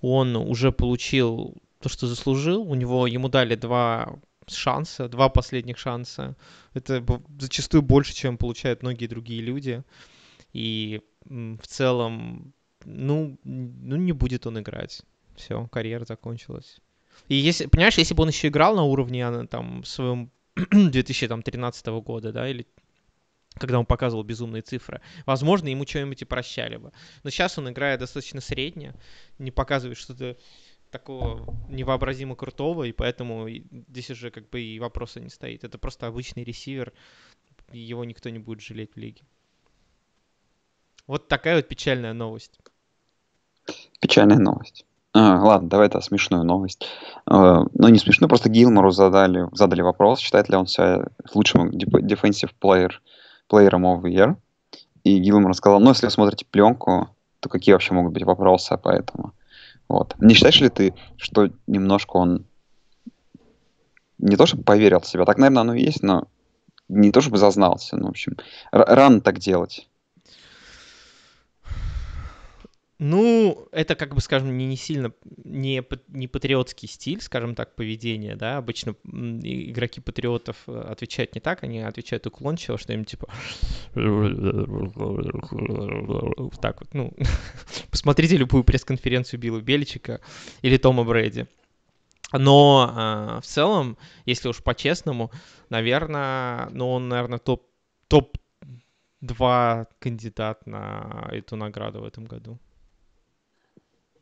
он 0.00 0.36
уже 0.36 0.72
получил 0.72 1.54
то, 1.80 1.88
что 1.88 2.06
заслужил. 2.06 2.62
У 2.62 2.74
него 2.74 3.06
ему 3.06 3.28
дали 3.28 3.54
два 3.54 4.18
шанса, 4.46 5.08
два 5.08 5.28
последних 5.28 5.78
шанса. 5.78 6.36
Это 6.74 7.04
зачастую 7.38 7.82
больше, 7.82 8.14
чем 8.14 8.38
получают 8.38 8.82
многие 8.82 9.06
другие 9.06 9.42
люди. 9.42 9.82
И 10.52 11.00
в 11.24 11.66
целом, 11.66 12.52
ну, 12.84 13.38
ну 13.44 13.96
не 13.96 14.12
будет 14.12 14.46
он 14.46 14.60
играть. 14.60 15.02
Все, 15.36 15.66
карьера 15.68 16.04
закончилась. 16.04 16.80
И 17.28 17.34
если, 17.34 17.66
понимаешь, 17.66 17.98
если 17.98 18.14
бы 18.14 18.22
он 18.22 18.28
еще 18.28 18.48
играл 18.48 18.74
на 18.76 18.84
уровне 18.84 19.26
а, 19.26 19.46
там, 19.46 19.84
своем 19.84 20.30
2013 20.54 21.86
года, 22.04 22.32
да, 22.32 22.48
или 22.48 22.66
когда 23.54 23.78
он 23.78 23.86
показывал 23.86 24.22
безумные 24.22 24.62
цифры. 24.62 25.00
Возможно, 25.26 25.68
ему 25.68 25.86
что-нибудь 25.86 26.22
и 26.22 26.24
прощали 26.24 26.76
бы. 26.76 26.92
Но 27.24 27.30
сейчас 27.30 27.58
он 27.58 27.68
играет 27.68 28.00
достаточно 28.00 28.40
средне, 28.40 28.94
не 29.38 29.50
показывает 29.50 29.98
что-то 29.98 30.36
такого 30.90 31.56
невообразимо 31.68 32.36
крутого, 32.36 32.84
и 32.84 32.92
поэтому 32.92 33.48
здесь 33.48 34.10
уже 34.10 34.30
как 34.30 34.48
бы 34.50 34.60
и 34.60 34.78
вопроса 34.78 35.20
не 35.20 35.28
стоит. 35.28 35.64
Это 35.64 35.78
просто 35.78 36.06
обычный 36.06 36.44
ресивер, 36.44 36.92
его 37.72 38.04
никто 38.04 38.30
не 38.30 38.38
будет 38.38 38.60
жалеть 38.60 38.94
в 38.94 38.96
лиге. 38.96 39.22
Вот 41.06 41.28
такая 41.28 41.56
вот 41.56 41.68
печальная 41.68 42.12
новость. 42.12 42.58
Печальная 44.00 44.38
новость. 44.38 44.84
А, 45.12 45.42
ладно, 45.42 45.68
давай 45.68 45.88
это 45.88 46.00
смешную 46.00 46.44
новость. 46.44 46.86
Uh, 47.28 47.68
ну, 47.74 47.88
не 47.88 47.98
смешную, 47.98 48.28
просто 48.28 48.48
Гилмору 48.48 48.92
задали, 48.92 49.48
задали 49.52 49.82
вопрос, 49.82 50.20
считает 50.20 50.48
ли 50.48 50.56
он 50.56 50.66
себя 50.66 51.06
лучшим 51.34 51.70
defensive 51.70 52.50
player, 52.62 52.90
плеером 53.48 53.86
of 53.86 54.02
the 54.02 54.12
year. 54.12 54.36
И 55.02 55.18
Гилмор 55.18 55.54
сказал, 55.54 55.80
ну, 55.80 55.90
если 55.90 56.06
вы 56.06 56.12
смотрите 56.12 56.46
пленку, 56.48 57.08
то 57.40 57.48
какие 57.48 57.72
вообще 57.72 57.94
могут 57.94 58.12
быть 58.12 58.22
вопросы 58.22 58.76
по 58.76 58.90
этому? 58.90 59.32
Вот. 59.88 60.14
Не 60.20 60.34
считаешь 60.34 60.60
ли 60.60 60.68
ты, 60.68 60.94
что 61.16 61.48
немножко 61.66 62.16
он 62.16 62.46
не 64.18 64.36
то 64.36 64.46
чтобы 64.46 64.62
поверил 64.62 65.00
в 65.00 65.06
себя, 65.06 65.24
так, 65.24 65.38
наверное, 65.38 65.62
оно 65.62 65.74
и 65.74 65.82
есть, 65.82 66.02
но 66.02 66.28
не 66.88 67.10
то 67.10 67.20
чтобы 67.20 67.38
зазнался, 67.38 67.96
ну, 67.96 68.06
в 68.06 68.10
общем, 68.10 68.36
рано 68.70 69.20
так 69.20 69.38
делать. 69.38 69.88
Ну, 73.02 73.66
это, 73.72 73.94
как 73.94 74.14
бы, 74.14 74.20
скажем, 74.20 74.58
не, 74.58 74.66
не 74.66 74.76
сильно, 74.76 75.10
не, 75.42 75.82
не 76.08 76.28
патриотский 76.28 76.86
стиль, 76.86 77.22
скажем 77.22 77.54
так, 77.54 77.74
поведения, 77.74 78.36
да, 78.36 78.58
обычно 78.58 78.94
игроки 79.04 80.02
патриотов 80.02 80.58
э, 80.66 80.78
отвечают 80.78 81.34
не 81.34 81.40
так, 81.40 81.64
они 81.64 81.80
отвечают 81.80 82.26
уклончиво, 82.26 82.76
что 82.76 82.92
им 82.92 83.06
типа 83.06 83.32
так 86.60 86.82
вот, 86.82 86.92
ну, 86.92 87.14
посмотрите 87.90 88.36
любую 88.36 88.64
пресс-конференцию 88.64 89.40
Билла 89.40 89.62
Бельчика 89.62 90.20
или 90.60 90.76
Тома 90.76 91.02
Брэди. 91.02 91.46
Но 92.34 92.92
э, 92.94 93.40
в 93.40 93.46
целом, 93.46 93.96
если 94.26 94.48
уж 94.48 94.62
по-честному, 94.62 95.30
наверное, 95.70 96.68
ну, 96.72 96.90
он, 96.90 97.08
наверное, 97.08 97.38
топ, 97.38 97.66
топ-2 98.08 99.86
кандидат 99.98 100.66
на 100.66 101.30
эту 101.32 101.56
награду 101.56 102.02
в 102.02 102.04
этом 102.04 102.26
году. 102.26 102.58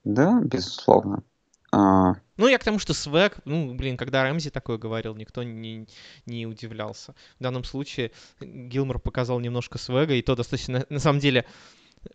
Да, 0.05 0.41
безусловно. 0.43 1.23
А, 1.71 2.15
Ну, 2.37 2.49
я 2.49 2.59
к 2.59 2.65
тому, 2.65 2.79
что 2.79 2.95
свек, 2.95 3.39
ну, 3.45 3.75
блин, 3.75 3.97
когда 3.97 4.23
Рэмзи 4.23 4.51
такое 4.51 4.79
говорил, 4.79 5.15
никто 5.15 5.43
не, 5.43 5.87
не 6.25 6.47
удивлялся. 6.47 7.15
В 7.39 7.43
данном 7.43 7.65
случае 7.65 8.13
Гилмор 8.41 9.01
показал 9.01 9.39
немножко 9.41 9.77
свега, 9.77 10.15
и 10.15 10.23
то 10.23 10.35
достаточно, 10.35 10.87
на 10.89 10.99
самом 10.99 11.19
деле, 11.19 11.45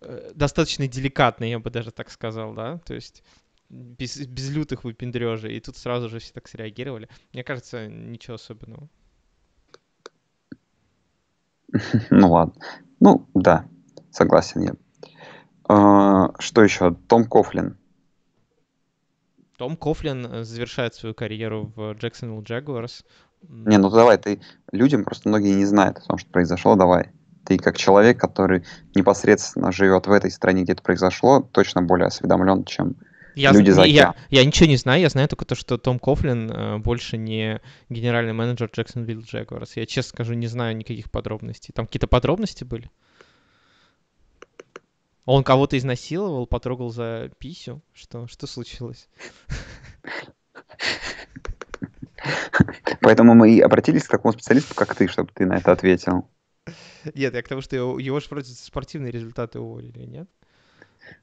э, 0.02 0.32
достаточно 0.34 0.88
деликатно, 0.88 1.43
я 1.43 1.60
бы 1.60 1.69
даже 1.69 1.91
так 1.91 2.10
сказал, 2.10 2.54
да, 2.54 2.80
то 2.80 2.96
есть 2.96 3.24
без, 3.69 4.17
без 4.17 4.50
лютых 4.50 4.84
выпендрежей, 4.84 5.56
и 5.56 5.60
тут 5.60 5.78
сразу 5.78 6.10
же 6.10 6.19
все 6.19 6.34
так 6.34 6.48
среагировали. 6.48 7.10
Мне 7.34 7.43
кажется, 7.43 7.88
ничего 7.88 8.36
особенного. 8.36 8.88
ну 12.10 12.32
ладно. 12.32 12.54
Ну, 13.00 13.28
да, 13.34 13.65
согласен 14.12 14.62
я. 14.62 14.74
А, 15.67 16.32
что 16.39 16.63
еще? 16.63 16.95
Том 17.08 17.26
Кофлин. 17.26 17.78
Том 19.58 19.78
Кофлин 19.78 20.26
э, 20.26 20.43
завершает 20.43 20.95
свою 20.95 21.15
карьеру 21.15 21.71
в 21.76 21.91
Jacksonville 21.93 22.43
Jaguars. 22.43 23.04
Не, 23.47 23.78
ну 23.78 23.89
давай, 23.89 24.17
ты 24.17 24.41
людям 24.71 25.04
просто 25.04 25.30
многие 25.30 25.54
не 25.54 25.65
знают 25.65 25.97
о 25.97 26.02
том, 26.02 26.17
что 26.17 26.30
произошло, 26.30 26.76
давай. 26.76 27.12
Ты 27.45 27.58
как 27.58 27.78
человек, 27.78 28.19
который 28.19 28.63
непосредственно 28.95 29.71
живет 29.71 30.08
в 30.08 30.12
этой 30.12 30.32
стране, 30.32 30.63
где 30.63 30.73
это 30.73 30.82
произошло, 30.82 31.41
точно 31.41 31.82
более 31.82 32.08
осведомлен, 32.08 32.63
чем 32.63 32.95
Я, 33.36 33.52
люди 33.52 33.71
за 33.71 33.84
я, 33.84 34.15
я 34.30 34.45
ничего 34.45 34.67
не 34.67 34.78
знаю, 34.78 35.02
я 35.02 35.10
знаю 35.10 35.28
только 35.28 35.45
то, 35.45 35.56
что 35.56 35.78
Том 35.78 35.99
Кофлин 35.99 36.49
э, 36.49 36.78
больше 36.78 37.17
не 37.17 37.62
генеральный 37.89 38.34
менеджер 38.34 38.69
Jacksonville 38.76 39.23
Jaguars. 39.23 39.71
Я 39.76 39.86
честно 39.86 40.10
скажу, 40.10 40.34
не 40.34 40.47
знаю 40.47 40.76
никаких 40.76 41.12
подробностей. 41.12 41.73
Там 41.73 41.86
какие-то 41.86 42.08
подробности 42.08 42.63
были? 42.63 42.89
Он 45.25 45.43
кого-то 45.43 45.77
изнасиловал, 45.77 46.47
потрогал 46.47 46.89
за 46.89 47.31
писю? 47.38 47.81
Что, 47.93 48.27
что 48.27 48.47
случилось? 48.47 49.07
Поэтому 53.01 53.33
мы 53.33 53.51
и 53.53 53.62
обратились 53.62 54.03
к 54.03 54.12
такому 54.12 54.33
специалисту, 54.33 54.75
как 54.75 54.95
ты, 54.95 55.07
чтобы 55.07 55.29
ты 55.33 55.45
на 55.45 55.57
это 55.57 55.71
ответил. 55.71 56.27
Нет, 57.13 57.33
я 57.33 57.41
к 57.41 57.47
тому, 57.47 57.62
что 57.62 57.75
его, 57.75 57.99
его 57.99 58.19
же 58.19 58.27
вроде 58.29 58.53
спортивные 58.53 59.12
результаты 59.12 59.59
уволили, 59.59 60.05
нет? 60.05 60.29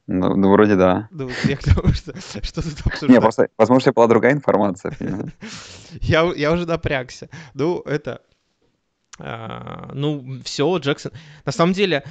Ну, 0.07 0.37
ну, 0.37 0.51
вроде 0.53 0.77
да. 0.77 1.09
Ну, 1.11 1.31
я 1.45 1.57
к 1.57 1.63
тому, 1.63 1.93
что, 1.95 2.13
что 2.21 2.63
тут 2.63 3.09
Не, 3.09 3.17
обсуждать? 3.17 3.21
просто, 3.21 3.49
возможно, 3.57 3.93
была 3.93 4.07
другая 4.09 4.33
информация. 4.33 4.95
Я, 6.01 6.31
я 6.37 6.53
уже 6.53 6.67
напрягся. 6.67 7.31
Ну, 7.55 7.81
это... 7.81 8.21
а, 9.19 9.91
ну, 9.95 10.41
все, 10.45 10.77
Джексон... 10.79 11.13
На 11.47 11.53
самом 11.53 11.73
деле, 11.73 12.05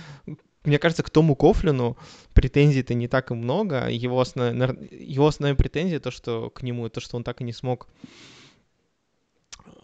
мне 0.64 0.78
кажется, 0.80 1.04
к 1.04 1.10
Тому 1.10 1.36
Кофлину 1.36 1.98
претензий-то 2.34 2.94
не 2.94 3.08
так 3.08 3.32
и 3.32 3.34
много. 3.34 3.88
Его, 3.88 4.22
основ- 4.22 4.96
его 4.96 5.28
основная 5.28 5.56
претензия, 5.56 6.00
то, 6.00 6.12
что 6.12 6.50
к 6.50 6.64
нему, 6.64 6.90
то, 6.90 7.00
что 7.00 7.18
он 7.18 7.24
так 7.24 7.42
и 7.42 7.44
не 7.44 7.54
смог 7.54 7.88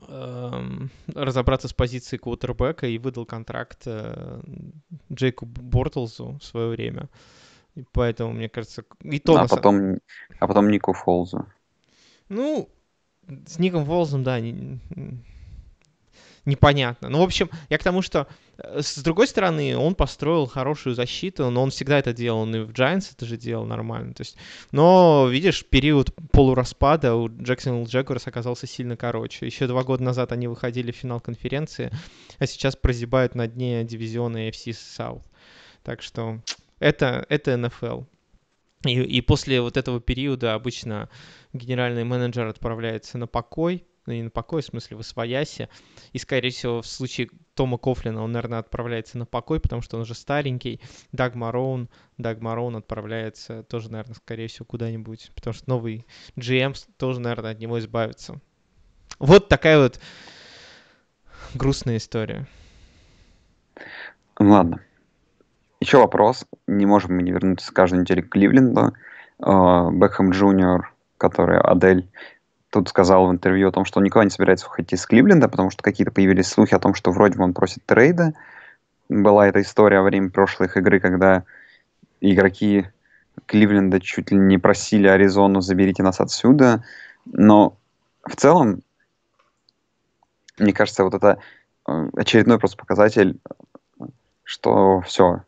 эм, 0.07 0.89
разобраться 1.07 1.67
с 1.67 1.73
позицией 1.73 2.19
квотербека 2.19 2.87
и 2.87 2.97
выдал 2.97 3.25
контракт 3.25 3.83
э, 3.85 4.41
Джейку 5.11 5.45
Бортлзу 5.45 6.37
в 6.39 6.43
свое 6.43 6.69
время. 6.69 7.09
И 7.75 7.85
поэтому, 7.91 8.33
мне 8.33 8.49
кажется, 8.49 8.83
и 9.03 9.19
то... 9.19 9.35
А 9.35 9.41
на 9.41 9.45
са- 9.45 9.49
потом, 9.49 9.99
а 10.39 10.47
потом 10.47 10.69
Нику 10.69 10.93
Фолзу. 10.93 11.45
Ну, 12.29 12.69
с 13.47 13.59
Ником 13.59 13.85
Волзом, 13.85 14.23
да, 14.23 14.39
не- 14.39 14.79
непонятно. 16.45 17.09
Ну, 17.09 17.19
в 17.19 17.23
общем, 17.23 17.49
я 17.69 17.77
к 17.77 17.83
тому, 17.83 18.01
что 18.01 18.27
с 18.57 18.97
другой 18.99 19.27
стороны, 19.27 19.77
он 19.77 19.95
построил 19.95 20.45
хорошую 20.45 20.95
защиту, 20.95 21.49
но 21.49 21.63
он 21.63 21.71
всегда 21.71 21.99
это 21.99 22.13
делал, 22.13 22.39
он 22.39 22.55
и 22.55 22.59
в 22.59 22.71
Giants 22.71 23.11
это 23.13 23.25
же 23.25 23.37
делал 23.37 23.65
нормально. 23.65 24.13
То 24.13 24.21
есть, 24.21 24.37
но, 24.71 25.27
видишь, 25.29 25.65
период 25.65 26.13
полураспада 26.31 27.15
у 27.15 27.27
Jacksonville 27.27 27.85
Jaguars 27.85 28.23
оказался 28.25 28.67
сильно 28.67 28.95
короче. 28.95 29.45
Еще 29.45 29.67
два 29.67 29.83
года 29.83 30.03
назад 30.03 30.31
они 30.31 30.47
выходили 30.47 30.91
в 30.91 30.95
финал 30.95 31.19
конференции, 31.19 31.91
а 32.39 32.45
сейчас 32.45 32.75
прозябают 32.75 33.35
на 33.35 33.47
дне 33.47 33.83
дивизиона 33.83 34.47
AFC 34.47 34.71
South. 34.71 35.23
Так 35.83 36.01
что 36.01 36.39
это, 36.79 37.25
это 37.29 37.53
NFL. 37.53 38.05
И, 38.85 39.01
и 39.01 39.21
после 39.21 39.61
вот 39.61 39.77
этого 39.77 39.99
периода 39.99 40.53
обычно 40.53 41.09
генеральный 41.53 42.03
менеджер 42.03 42.47
отправляется 42.47 43.17
на 43.17 43.27
покой, 43.27 43.85
ну 44.05 44.13
не 44.13 44.23
на 44.23 44.29
покой, 44.29 44.61
в 44.61 44.65
смысле 44.65 44.97
в 44.97 44.99
освояси, 44.99 45.69
и, 46.13 46.19
скорее 46.19 46.51
всего, 46.51 46.81
в 46.81 46.87
случае 46.87 47.29
Тома 47.55 47.77
Кофлина 47.77 48.21
он, 48.21 48.33
наверное, 48.33 48.59
отправляется 48.59 49.17
на 49.17 49.25
покой, 49.25 49.59
потому 49.59 49.81
что 49.81 49.95
он 49.95 50.03
уже 50.03 50.13
старенький. 50.13 50.81
Даг 51.13 51.35
Мароун, 51.35 51.89
Даг 52.17 52.41
Мароун 52.41 52.75
отправляется 52.75 53.63
тоже, 53.63 53.89
наверное, 53.89 54.15
скорее 54.15 54.47
всего, 54.47 54.65
куда-нибудь, 54.65 55.31
потому 55.33 55.53
что 55.53 55.69
новый 55.69 56.05
GM 56.35 56.75
тоже, 56.97 57.21
наверное, 57.21 57.51
от 57.51 57.59
него 57.59 57.79
избавится. 57.79 58.39
Вот 59.19 59.47
такая 59.47 59.79
вот 59.79 59.99
грустная 61.53 61.97
история. 61.97 62.45
Ладно. 64.37 64.81
Еще 65.79 65.97
вопрос. 65.97 66.45
Не 66.67 66.85
можем 66.85 67.15
мы 67.15 67.23
не 67.23 67.31
вернуться 67.31 67.73
каждую 67.73 68.01
неделю 68.01 68.23
к 68.23 68.29
Кливленду. 68.29 68.93
А, 69.39 69.89
Бекхэм 69.91 70.31
Джуниор, 70.31 70.93
который 71.17 71.59
Оделл 71.59 72.09
тут 72.75 72.89
сказал 72.89 73.27
в 73.27 73.31
интервью 73.31 73.69
о 73.69 73.71
том, 73.71 73.85
что 73.85 73.99
он 73.99 74.03
никуда 74.03 74.25
не 74.25 74.29
собирается 74.29 74.67
уходить 74.67 74.91
из 74.91 75.05
Кливленда, 75.05 75.47
потому 75.47 75.69
что 75.69 75.81
какие-то 75.81 76.11
появились 76.11 76.47
слухи 76.47 76.73
о 76.75 76.79
том, 76.79 76.93
что 76.93 77.11
вроде 77.11 77.37
бы 77.37 77.45
он 77.45 77.53
просит 77.53 77.85
трейда. 77.85 78.33
Была 79.07 79.47
эта 79.47 79.61
история 79.61 79.99
во 79.99 80.03
время 80.03 80.29
прошлой 80.29 80.65
их 80.65 80.75
игры, 80.75 80.99
когда 80.99 81.45
игроки 82.19 82.87
Кливленда 83.45 84.01
чуть 84.01 84.31
ли 84.31 84.37
не 84.37 84.57
просили 84.57 85.07
Аризону, 85.07 85.61
заберите 85.61 86.03
нас 86.03 86.19
отсюда. 86.19 86.83
Но 87.25 87.77
в 88.23 88.35
целом, 88.35 88.81
мне 90.57 90.73
кажется, 90.73 91.05
вот 91.05 91.13
это 91.13 91.37
э, 91.87 92.09
очередной 92.17 92.59
просто 92.59 92.75
показатель, 92.75 93.39
что 94.43 94.99
все, 94.99 95.43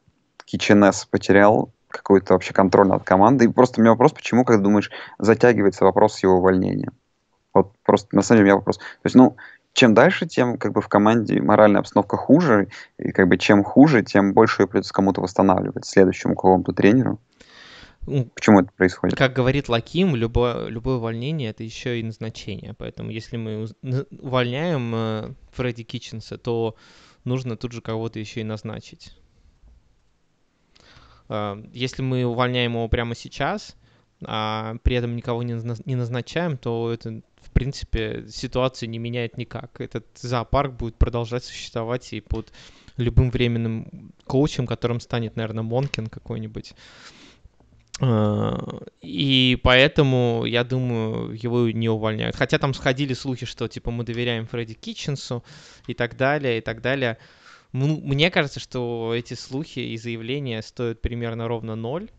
Киченес 0.45 1.05
потерял 1.05 1.71
какой-то 1.89 2.35
вообще 2.35 2.53
контроль 2.53 2.87
над 2.87 3.03
командой. 3.03 3.47
И 3.47 3.51
просто 3.51 3.81
у 3.81 3.83
меня 3.83 3.91
вопрос, 3.91 4.13
почему, 4.13 4.45
как 4.45 4.61
думаешь, 4.61 4.91
затягивается 5.19 5.83
вопрос 5.83 6.23
его 6.23 6.35
увольнением? 6.35 6.93
Вот 7.57 7.73
просто, 7.83 8.15
на 8.15 8.21
самом 8.21 8.39
деле, 8.39 8.43
у 8.43 8.47
меня 8.47 8.55
вопрос. 8.55 8.77
То 8.77 8.83
есть, 9.05 9.15
ну, 9.15 9.37
чем 9.73 9.93
дальше, 9.93 10.25
тем 10.25 10.57
как 10.57 10.73
бы 10.73 10.81
в 10.81 10.87
команде 10.87 11.41
моральная 11.41 11.81
обстановка 11.81 12.17
хуже, 12.17 12.69
и 12.97 13.11
как 13.11 13.27
бы 13.27 13.37
чем 13.37 13.63
хуже, 13.63 14.03
тем 14.03 14.33
больше 14.33 14.63
ее 14.63 14.67
придется 14.67 14.93
кому-то 14.93 15.21
восстанавливать, 15.21 15.85
следующему 15.85 16.35
какому-то 16.35 16.73
тренеру. 16.73 17.19
Ну, 18.07 18.25
Почему 18.33 18.61
это 18.61 18.71
происходит? 18.75 19.17
Как 19.17 19.33
говорит 19.33 19.69
Лаким, 19.69 20.15
любое, 20.15 20.67
любое 20.67 20.95
увольнение 20.95 21.49
это 21.49 21.63
еще 21.63 21.99
и 21.99 22.03
назначение. 22.03 22.73
Поэтому 22.73 23.11
если 23.11 23.37
мы 23.37 23.67
увольняем 24.11 24.93
э, 24.95 25.33
Фредди 25.51 25.83
Китченса, 25.83 26.37
то 26.37 26.75
нужно 27.25 27.57
тут 27.57 27.73
же 27.73 27.81
кого-то 27.81 28.17
еще 28.17 28.41
и 28.41 28.45
назначить. 28.45 29.15
А, 31.29 31.61
Если 31.73 32.01
мы 32.01 32.25
увольняем 32.25 32.73
его 32.73 32.87
прямо 32.87 33.13
сейчас, 33.13 33.75
а 34.23 34.75
при 34.84 34.95
этом 34.95 35.15
никого 35.15 35.43
не, 35.43 35.53
назна- 35.53 35.82
не 35.86 35.95
назначаем, 35.95 36.58
то 36.58 36.91
это, 36.91 37.21
в 37.41 37.51
принципе, 37.51 38.25
ситуацию 38.30 38.89
не 38.89 38.99
меняет 38.99 39.38
никак. 39.38 39.80
Этот 39.80 40.06
зоопарк 40.15 40.73
будет 40.73 40.97
продолжать 40.97 41.43
существовать 41.43 42.13
и 42.13 42.21
под 42.21 42.51
любым 42.97 43.30
временным 43.30 44.13
коучем, 44.25 44.65
которым 44.65 44.99
станет, 44.99 45.36
наверное, 45.36 45.63
Монкин 45.63 46.08
какой-нибудь. 46.08 46.73
А, 47.99 48.80
И 49.01 49.60
поэтому, 49.63 50.45
я 50.45 50.63
думаю, 50.63 51.34
его 51.34 51.69
не 51.69 51.89
увольняют. 51.89 52.36
Хотя 52.36 52.58
там 52.58 52.73
сходили 52.73 53.13
слухи, 53.13 53.45
что 53.45 53.67
типа 53.67 53.91
мы 53.91 54.03
доверяем 54.03 54.47
Фредди 54.47 54.73
Китченсу 54.73 55.43
и 55.88 55.93
так 55.93 56.17
далее, 56.17 56.58
и 56.60 56.62
так 56.62 56.82
далее. 56.82 57.17
Мне 57.71 58.32
кажется, 58.32 58.60
что 58.60 59.13
эти 59.15 59.34
слухи 59.34 59.80
и 59.80 59.97
заявления 59.97 60.62
стоят 60.62 61.01
примерно 61.01 61.47
ровно 61.47 61.75
ноль, 61.75 62.10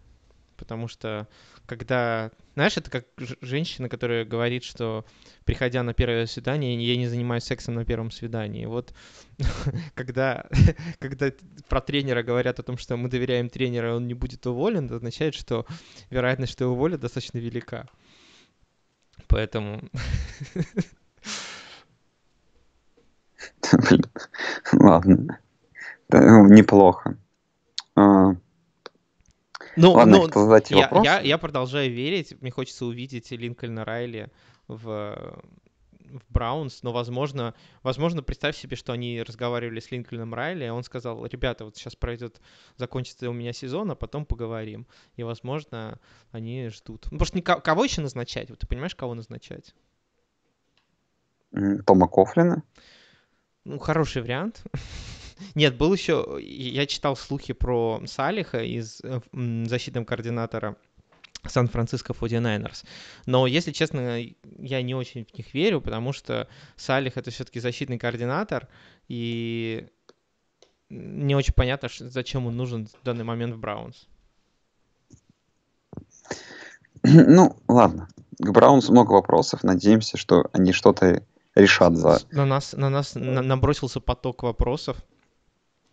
потому 0.59 0.89
что 0.89 1.27
когда, 1.67 2.31
знаешь, 2.55 2.77
это 2.77 2.91
как 2.91 3.07
женщина, 3.41 3.89
которая 3.89 4.25
говорит, 4.25 4.65
что 4.65 5.05
приходя 5.45 5.83
на 5.83 5.95
первое 5.95 6.27
свидание, 6.27 6.77
я 6.85 6.97
не 6.97 7.07
занимаюсь 7.07 7.45
сексом 7.45 7.75
на 7.75 7.85
первом 7.85 8.11
свидании. 8.11 8.67
Вот 8.67 8.93
когда, 9.95 10.47
когда 10.99 11.33
про 11.69 11.81
тренера 11.81 12.23
говорят 12.23 12.59
о 12.59 12.63
том, 12.63 12.77
что 12.77 12.97
мы 12.97 13.09
доверяем 13.09 13.49
тренеру, 13.49 13.97
он 13.97 14.07
не 14.07 14.15
будет 14.15 14.47
уволен, 14.47 14.87
это 14.87 14.97
означает, 14.97 15.35
что 15.35 15.65
вероятность, 16.11 16.53
что 16.53 16.65
его 16.65 16.75
уволят, 16.75 17.01
достаточно 17.01 17.39
велика. 17.39 17.87
Поэтому 19.29 19.89
Ладно. 24.73 25.39
Ну, 26.11 26.47
Неплохо. 26.49 27.17
Ну, 29.79 29.93
Ладно, 29.93 30.19
ну, 30.19 30.33
задать 30.33 30.71
я, 30.71 30.83
вопрос. 30.83 31.05
я, 31.05 31.21
я 31.21 31.39
продолжаю 31.39 31.93
верить. 31.93 32.35
Мне 32.41 32.51
хочется 32.51 32.85
увидеть 32.85 33.31
Линкольна 33.31 33.85
Райли 33.85 34.29
в, 34.67 35.41
в 36.11 36.23
Браунс, 36.29 36.83
но, 36.83 36.93
возможно, 36.93 37.55
возможно, 37.85 38.23
представь 38.23 38.57
себе, 38.57 38.75
что 38.75 38.93
они 38.93 39.23
разговаривали 39.23 39.79
с 39.79 39.91
Линкольном 39.93 40.35
Райли, 40.35 40.65
и 40.65 40.69
он 40.69 40.83
сказал, 40.83 41.25
ребята, 41.27 41.65
вот 41.65 41.77
сейчас 41.77 41.95
пройдет, 41.95 42.41
закончится 42.77 43.31
у 43.31 43.33
меня 43.33 43.53
сезон, 43.53 43.91
а 43.93 43.95
потом 43.95 44.27
поговорим. 44.27 44.87
И, 45.15 45.23
возможно, 45.23 46.01
они 46.33 46.69
ждут. 46.71 47.07
Ну, 47.13 47.25
что 47.25 47.37
никого, 47.37 47.61
кого 47.61 47.85
еще 47.85 48.01
назначать? 48.01 48.51
Вот 48.51 48.59
ты 48.59 48.67
понимаешь, 48.67 48.97
кого 48.97 49.15
назначать? 49.15 49.77
Тома 51.87 52.09
Кофлина? 52.09 52.65
Ну, 53.65 53.79
хороший 53.79 54.23
вариант. 54.23 54.65
Нет, 55.55 55.77
был 55.77 55.93
еще... 55.93 56.39
Я 56.41 56.87
читал 56.87 57.17
слухи 57.17 57.53
про 57.53 58.03
Салиха 58.07 58.63
из 58.63 59.01
э, 59.03 59.21
защитного 59.67 60.05
координатора 60.05 60.77
Сан-Франциско 61.47 62.13
49ers. 62.13 62.85
Но, 63.27 63.47
если 63.47 63.73
честно, 63.73 64.21
я 64.59 64.83
не 64.83 64.95
очень 64.95 65.25
в 65.25 65.37
них 65.37 65.55
верю, 65.55 65.81
потому 65.81 66.13
что 66.13 66.49
Салих— 66.77 67.17
это 67.17 67.31
все-таки 67.31 67.61
защитный 67.61 67.99
координатор, 67.99 68.69
и 69.09 69.89
не 70.91 71.35
очень 71.35 71.55
понятно, 71.55 71.89
зачем 71.89 72.47
он 72.47 72.57
нужен 72.57 72.87
в 72.87 73.05
данный 73.05 73.25
момент 73.25 73.55
в 73.55 73.59
Браунс. 73.59 74.07
Ну, 77.05 77.57
ладно. 77.69 78.09
К 78.39 78.51
Браунс 78.51 78.89
много 78.89 79.13
вопросов. 79.13 79.63
Надеемся, 79.63 80.17
что 80.17 80.51
они 80.53 80.73
что-то 80.73 81.23
решат 81.55 81.97
за... 81.97 82.21
На 82.31 82.45
нас, 82.45 82.73
на 82.73 82.91
нас 82.91 83.15
на, 83.15 83.43
набросился 83.43 84.01
поток 84.01 84.43
вопросов. 84.43 84.97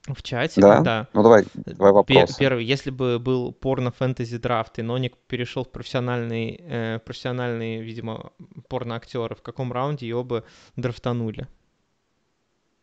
В 0.08 0.22
чате, 0.22 0.62
да? 0.62 0.82
да. 0.82 1.08
Ну 1.14 1.24
давай, 1.24 1.46
давай 1.56 1.92
вопрос. 1.92 2.36
Первый, 2.36 2.64
если 2.64 2.92
бы 2.92 3.18
был 3.18 3.52
порно-фэнтези 3.52 4.38
драфт, 4.38 4.78
и 4.78 4.84
Ноник 4.84 5.18
перешел 5.28 5.64
в 5.64 5.72
профессиональный, 5.72 6.62
э, 6.62 7.00
профессиональный, 7.00 7.82
видимо, 7.82 8.32
порно-актер, 8.68 9.34
в 9.34 9.42
каком 9.42 9.74
раунде 9.74 10.08
его 10.08 10.24
бы 10.24 10.44
драфтанули? 10.76 11.48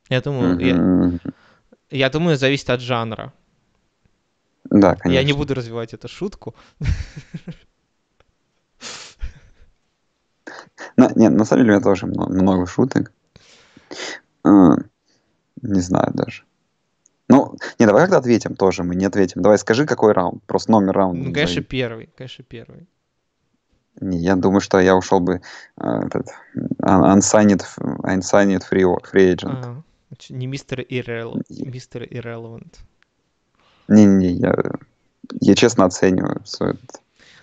Я 0.09 0.21
думаю, 0.21 0.59
mm-hmm. 0.59 1.21
я, 1.91 1.99
я 1.99 2.11
думаю, 2.11 2.37
зависит 2.37 2.71
от 2.71 2.81
жанра. 2.81 3.33
Да, 4.65 4.97
конечно. 4.97 5.21
Я 5.21 5.25
не 5.25 5.33
буду 5.33 5.55
развивать 5.55 5.95
эту 5.95 6.09
шутку. 6.09 6.57
На, 10.97 11.11
нет, 11.15 11.33
на 11.33 11.45
самом 11.45 11.63
деле 11.63 11.75
у 11.75 11.77
меня 11.77 11.85
тоже 11.85 12.07
много, 12.07 12.33
много 12.33 12.67
шуток. 12.67 13.13
А, 14.45 14.75
не 15.63 15.81
знаю 15.81 16.11
даже. 16.13 16.45
Ну, 17.33 17.57
не, 17.79 17.87
давай 17.87 18.03
когда 18.03 18.19
ответим 18.19 18.57
тоже, 18.57 18.85
мы 18.85 18.95
не 18.95 19.07
ответим. 19.07 19.41
Давай 19.41 19.59
скажи, 19.59 19.87
какой 19.87 20.13
раунд, 20.13 20.43
просто 20.45 20.71
номер 20.71 20.93
раунда. 20.93 21.29
Ну, 21.29 21.33
конечно, 21.33 21.63
первый, 21.63 22.11
конечно, 22.15 22.45
первый. 22.45 22.87
Не, 24.03 24.19
я 24.19 24.37
думаю, 24.37 24.61
что 24.61 24.79
я 24.81 24.95
ушел 24.95 25.21
бы 25.21 25.41
uh, 25.81 26.07
этот, 26.07 26.29
unsigned, 26.83 27.65
unsigned 27.79 28.63
free, 28.71 28.85
free 29.11 29.35
agent. 29.35 29.59
Ага. 29.59 29.83
Не 30.29 30.47
мистер 30.47 30.81
Irrelevant. 30.81 31.45
Мистер 31.49 32.03
Irrelevant. 32.03 32.75
Не-не-не, 33.89 34.33
я, 34.33 34.55
я 35.41 35.55
честно 35.55 35.87
оцениваю 35.87 36.43
все 36.45 36.65
это. 36.67 36.81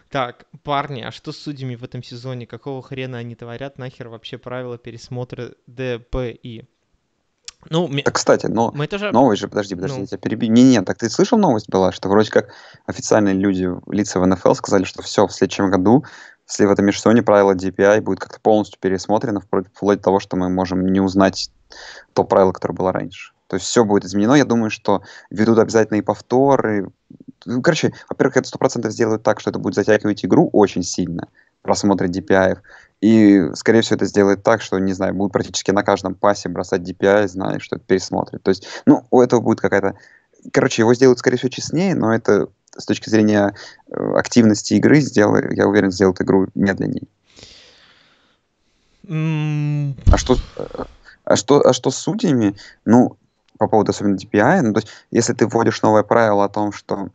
Так, 0.10 0.46
парни, 0.64 1.02
а 1.02 1.12
что 1.12 1.32
с 1.32 1.38
судьями 1.38 1.76
в 1.76 1.84
этом 1.84 2.04
сезоне? 2.04 2.46
Какого 2.46 2.84
хрена 2.84 3.18
они 3.18 3.34
творят? 3.34 3.80
Нахер 3.80 4.10
вообще 4.10 4.38
правила 4.38 4.78
пересмотра 4.78 5.54
ДПИ? 5.66 6.68
Ну, 7.70 7.90
так, 8.04 8.16
кстати, 8.16 8.46
но 8.48 8.72
мы 8.74 8.88
тоже... 8.88 9.12
новость 9.12 9.42
же, 9.42 9.48
подожди, 9.50 9.76
подожди, 9.76 9.98
ну... 9.98 10.02
я 10.02 10.08
тебя 10.08 10.18
перебью. 10.18 10.52
Не, 10.52 10.64
не, 10.64 10.82
так 10.82 10.98
ты 10.98 11.10
слышал 11.10 11.38
новость 11.38 11.70
была, 11.70 11.92
что 11.92 12.08
вроде 12.08 12.32
как 12.32 12.50
официальные 12.86 13.36
люди, 13.36 13.70
лица 13.92 14.20
в 14.20 14.26
НФЛ 14.26 14.54
сказали, 14.54 14.86
что 14.86 15.02
все, 15.02 15.28
в 15.28 15.34
следующем 15.34 15.70
году, 15.70 16.06
если 16.48 16.66
в 16.66 16.72
этом 16.72 16.86
межсезонье 16.86 17.22
правило 17.22 17.54
DPI 17.54 18.02
будет 18.02 18.20
как-то 18.20 18.40
полностью 18.40 18.80
пересмотрено, 18.80 19.42
вплоть 19.42 19.98
до 19.98 20.04
того, 20.04 20.20
что 20.20 20.38
мы 20.38 20.50
можем 20.50 20.86
не 20.88 21.02
узнать 21.02 21.52
то 22.14 22.24
правило, 22.24 22.54
которое 22.54 22.74
было 22.74 22.92
раньше. 22.94 23.34
То 23.48 23.56
есть 23.56 23.66
все 23.66 23.84
будет 23.84 24.06
изменено. 24.06 24.34
Я 24.34 24.46
думаю, 24.46 24.70
что 24.70 25.02
ведут 25.30 25.58
обязательные 25.58 26.04
повторы. 26.04 26.92
Ну, 27.46 27.62
короче, 27.62 27.94
во-первых, 28.08 28.38
это 28.38 28.48
сто 28.48 28.60
процентов 28.60 28.92
сделают 28.92 29.24
так, 29.24 29.40
что 29.40 29.50
это 29.50 29.60
будет 29.60 29.76
затягивать 29.76 30.24
игру 30.24 30.50
очень 30.54 30.84
сильно, 30.84 31.28
просмотр 31.62 32.06
DPI. 32.06 32.58
И, 33.02 33.54
скорее 33.54 33.82
всего, 33.82 33.96
это 33.96 34.06
сделает 34.06 34.44
так, 34.44 34.62
что, 34.62 34.78
не 34.78 34.94
знаю, 34.94 35.14
будут 35.14 35.32
практически 35.32 35.72
на 35.72 35.84
каждом 35.84 36.16
пасе 36.16 36.50
бросать 36.50 36.82
DPI, 36.82 37.28
зная, 37.28 37.60
что 37.60 37.78
это 37.78 37.86
пересмотрит. 37.86 38.44
То 38.44 38.50
есть, 38.50 38.68
ну, 38.86 39.06
у 39.10 39.22
этого 39.22 39.40
будет 39.40 39.62
какая-то... 39.62 39.96
Короче, 40.52 40.82
его 40.82 40.94
сделают, 40.94 41.20
скорее 41.20 41.38
всего, 41.38 41.50
честнее, 41.50 41.96
но 41.96 42.14
это 42.14 42.50
с 42.76 42.86
точки 42.86 43.10
зрения 43.10 43.56
э, 43.90 44.14
активности 44.16 44.74
игры, 44.74 45.00
сделает, 45.02 45.52
я 45.54 45.68
уверен, 45.68 45.92
сделает 45.92 46.22
игру 46.22 46.48
медленнее. 46.56 47.08
Mm. 49.04 49.96
А 50.12 50.18
что, 50.18 50.38
а 51.24 51.36
что, 51.36 51.62
а 51.68 51.74
что 51.74 51.92
с 51.92 51.98
судьями? 51.98 52.56
Ну, 52.86 53.18
по 53.58 53.68
поводу 53.68 53.92
особенно 53.92 54.16
DPI, 54.16 54.62
ну, 54.62 54.74
то 54.74 54.80
есть, 54.80 54.90
если 55.12 55.34
ты 55.34 55.48
вводишь 55.48 55.82
новое 55.82 56.04
правило 56.04 56.46
о 56.46 56.50
том, 56.50 56.72
что 56.72 57.10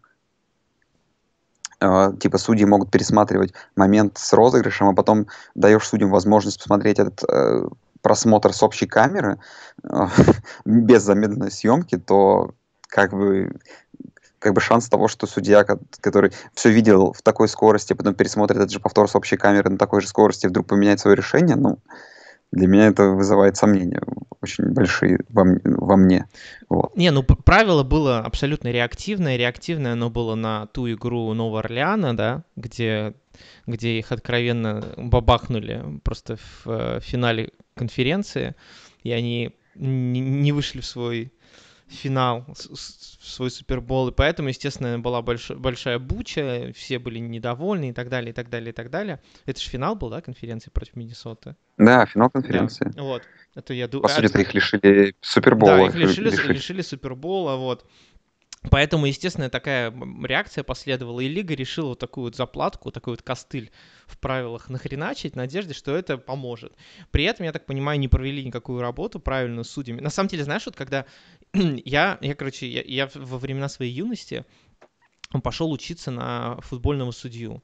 э, 1.85 2.13
типа 2.19 2.39
судьи 2.39 2.65
могут 2.65 2.91
пересматривать 2.91 3.53
момент 3.77 4.19
с 4.19 4.33
розыгрышем, 4.33 4.89
а 4.89 4.95
потом 4.95 5.27
даешь 5.55 5.87
судьям 5.87 6.11
возможность 6.11 6.59
посмотреть 6.59 6.99
этот 6.99 7.23
э, 7.29 7.69
просмотр 8.03 8.53
с 8.53 8.63
общей 8.63 8.87
камеры 8.87 9.39
э, 9.83 10.07
без 10.65 11.03
замедленной 11.03 11.51
съемки, 11.51 11.99
то 11.99 12.55
как 12.89 13.13
бы 13.13 13.53
как 14.39 14.53
бы 14.53 14.61
шанс 14.61 14.91
того, 14.91 15.09
что 15.09 15.27
судья, 15.27 15.65
который 15.65 16.31
все 16.53 16.71
видел 16.71 17.15
в 17.15 17.23
такой 17.23 17.49
скорости, 17.49 17.95
потом 17.95 18.15
пересмотрит 18.15 18.59
этот 18.59 18.73
же 18.73 18.79
повтор 18.79 19.09
с 19.09 19.17
общей 19.17 19.39
камеры 19.39 19.71
на 19.71 19.79
такой 19.79 20.03
же 20.03 20.07
скорости, 20.07 20.47
вдруг 20.47 20.67
поменяет 20.67 21.01
свое 21.01 21.17
решение, 21.17 21.57
ну, 21.57 21.79
для 22.55 22.69
меня 22.69 22.87
это 22.87 23.11
вызывает 23.11 23.57
сомнения 23.57 24.01
очень 24.41 24.73
большие 24.73 25.21
во, 25.31 25.45
во 25.65 25.97
мне. 25.97 26.27
Вот. 26.69 26.97
Не, 26.97 27.11
ну 27.11 27.23
правило 27.23 27.83
было 27.83 28.21
абсолютно 28.21 28.71
реактивное. 28.71 29.37
Реактивное 29.37 29.95
оно 29.95 30.11
было 30.11 30.35
на 30.35 30.67
ту 30.67 30.91
игру 30.93 31.33
Нового 31.33 31.61
Орлеана, 31.61 32.17
да, 32.17 32.45
где, 32.57 33.15
где 33.67 33.99
их 33.99 34.13
откровенно 34.13 34.85
бабахнули 34.97 35.83
просто 36.05 36.37
в, 36.37 36.67
в 36.67 37.01
финале 37.01 37.51
конференции, 37.75 38.55
и 39.03 39.11
они 39.11 39.57
не 39.75 40.53
вышли 40.53 40.81
в 40.81 40.87
свой 40.87 41.33
финал, 41.89 42.47
свой 42.55 43.51
Супербол, 43.51 44.09
и 44.09 44.13
поэтому, 44.13 44.49
естественно, 44.49 44.99
была 44.99 45.23
больш, 45.23 45.51
большая 45.51 45.99
буча, 45.99 46.73
все 46.75 46.99
были 46.99 47.19
недовольны 47.19 47.91
и 47.91 47.93
так 47.93 48.09
далее, 48.09 48.31
и 48.31 48.33
так 48.33 48.49
далее, 48.51 48.71
и 48.71 48.73
так 48.73 48.91
далее. 48.91 49.21
Это 49.47 49.61
же 49.61 49.69
финал 49.69 49.95
был, 49.95 50.11
да, 50.11 50.21
конференции 50.21 50.71
против 50.71 50.97
Миннесоты? 50.97 51.57
Да, 51.77 52.07
финал 52.07 52.31
конференции. 52.31 52.91
Да, 52.95 53.03
вот. 53.03 53.23
Это 53.55 53.75
я 53.75 53.89
думаю... 53.89 54.03
По 54.03 54.09
сути, 54.09 54.27
это... 54.27 54.41
их 54.41 54.55
лишили 54.55 55.15
Супербола. 55.21 55.77
Да, 55.77 55.87
их 55.87 55.95
лишили, 55.95 56.31
лишили. 56.31 56.53
лишили 56.53 56.83
Супербола, 56.83 57.57
вот. 57.57 57.87
Поэтому, 58.71 59.07
естественно, 59.07 59.51
такая 59.51 59.93
реакция 60.23 60.65
последовала, 60.65 61.21
и 61.21 61.29
Лига 61.29 61.55
решила 61.55 61.89
вот 61.89 61.99
такую 61.99 62.25
вот 62.25 62.37
заплатку, 62.37 62.91
такой 62.91 63.13
вот 63.13 63.23
костыль 63.23 63.71
в 64.07 64.19
правилах 64.19 64.69
нахреначить 64.71 65.35
в 65.35 65.37
надежде, 65.37 65.75
что 65.75 65.95
это 65.95 66.17
поможет. 66.17 66.75
При 67.11 67.25
этом, 67.25 67.45
я 67.45 67.53
так 67.53 67.67
понимаю, 67.67 68.01
не 68.01 68.09
провели 68.09 68.45
никакую 68.45 68.81
работу 68.81 69.21
правильно 69.21 69.65
с 69.65 69.71
судьями. 69.71 70.01
На 70.01 70.11
самом 70.11 70.29
деле, 70.29 70.45
знаешь, 70.45 70.65
вот 70.65 70.77
когда 70.77 71.05
я, 71.53 72.19
я 72.21 72.35
короче, 72.35 72.67
я, 72.67 72.83
я 72.83 73.11
во 73.15 73.39
времена 73.39 73.69
своей 73.69 73.93
юности 73.93 74.45
пошел 75.43 75.71
учиться 75.71 76.11
на 76.11 76.59
футбольного 76.61 77.11
судью 77.11 77.63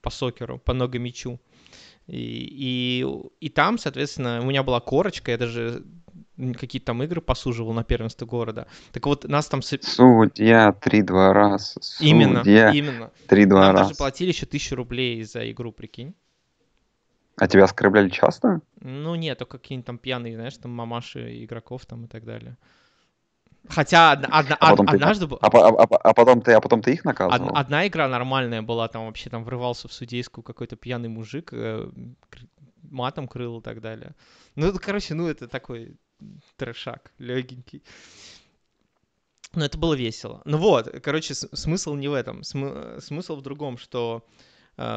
по 0.00 0.10
сокеру, 0.10 0.58
по 0.58 0.72
ногомячу. 0.72 1.38
И, 2.06 3.02
и, 3.02 3.06
и 3.40 3.48
там, 3.50 3.78
соответственно, 3.78 4.40
у 4.42 4.46
меня 4.46 4.64
была 4.64 4.80
корочка, 4.80 5.30
я 5.30 5.38
даже 5.38 5.84
какие-то 6.58 6.86
там 6.86 7.02
игры 7.02 7.20
посуживал 7.20 7.72
на 7.72 7.84
первенство 7.84 8.26
города. 8.26 8.66
Так 8.92 9.06
вот, 9.06 9.24
нас 9.24 9.46
там... 9.46 9.62
Судья 9.62 10.72
три-два 10.72 11.32
раз. 11.32 11.76
Судья 11.80 12.10
именно, 12.10 12.42
именно. 12.72 13.10
Три-два 13.26 13.72
раз. 13.72 13.74
Нам 13.74 13.82
даже 13.84 13.96
платили 13.96 14.28
еще 14.28 14.46
тысячу 14.46 14.76
рублей 14.76 15.22
за 15.24 15.50
игру, 15.50 15.72
прикинь. 15.72 16.14
А 17.36 17.48
тебя 17.48 17.64
оскорбляли 17.64 18.10
часто? 18.10 18.60
Ну 18.80 19.14
нет, 19.14 19.38
только 19.38 19.58
какие-нибудь 19.58 19.86
там 19.86 19.98
пьяные, 19.98 20.34
знаешь, 20.34 20.56
там 20.58 20.72
мамаши 20.72 21.42
игроков 21.44 21.86
там 21.86 22.04
и 22.04 22.06
так 22.06 22.24
далее. 22.24 22.56
Хотя 23.68 24.12
одна, 24.12 24.28
одна, 24.28 24.56
а 24.58 24.70
потом 24.70 24.88
однажды... 24.88 25.26
Ты, 25.26 25.34
а, 25.40 25.46
а, 25.46 25.68
а, 25.68 25.96
а, 25.96 26.14
потом 26.14 26.40
ты, 26.40 26.52
а 26.52 26.60
потом 26.60 26.82
ты 26.82 26.92
их 26.92 27.04
наказывал? 27.04 27.48
Одна, 27.48 27.60
одна 27.60 27.86
игра 27.86 28.08
нормальная 28.08 28.62
была, 28.62 28.88
там 28.88 29.06
вообще 29.06 29.30
там 29.30 29.44
врывался 29.44 29.86
в 29.86 29.92
судейскую 29.92 30.42
какой-то 30.42 30.76
пьяный 30.76 31.08
мужик, 31.08 31.50
э, 31.52 31.90
матом 32.82 33.28
крыл 33.28 33.60
и 33.60 33.62
так 33.62 33.80
далее. 33.80 34.14
Ну, 34.56 34.66
это, 34.66 34.78
короче, 34.78 35.14
ну, 35.14 35.28
это 35.28 35.46
такой 35.46 35.96
трешак 36.56 37.12
легенький. 37.18 37.82
Но 39.52 39.64
это 39.64 39.78
было 39.78 39.94
весело. 39.94 40.42
Ну 40.44 40.58
вот, 40.58 40.88
короче, 41.02 41.34
смысл 41.34 41.94
не 41.94 42.08
в 42.08 42.12
этом. 42.12 42.44
См- 42.44 43.00
смысл 43.00 43.36
в 43.36 43.42
другом, 43.42 43.78
что 43.78 44.24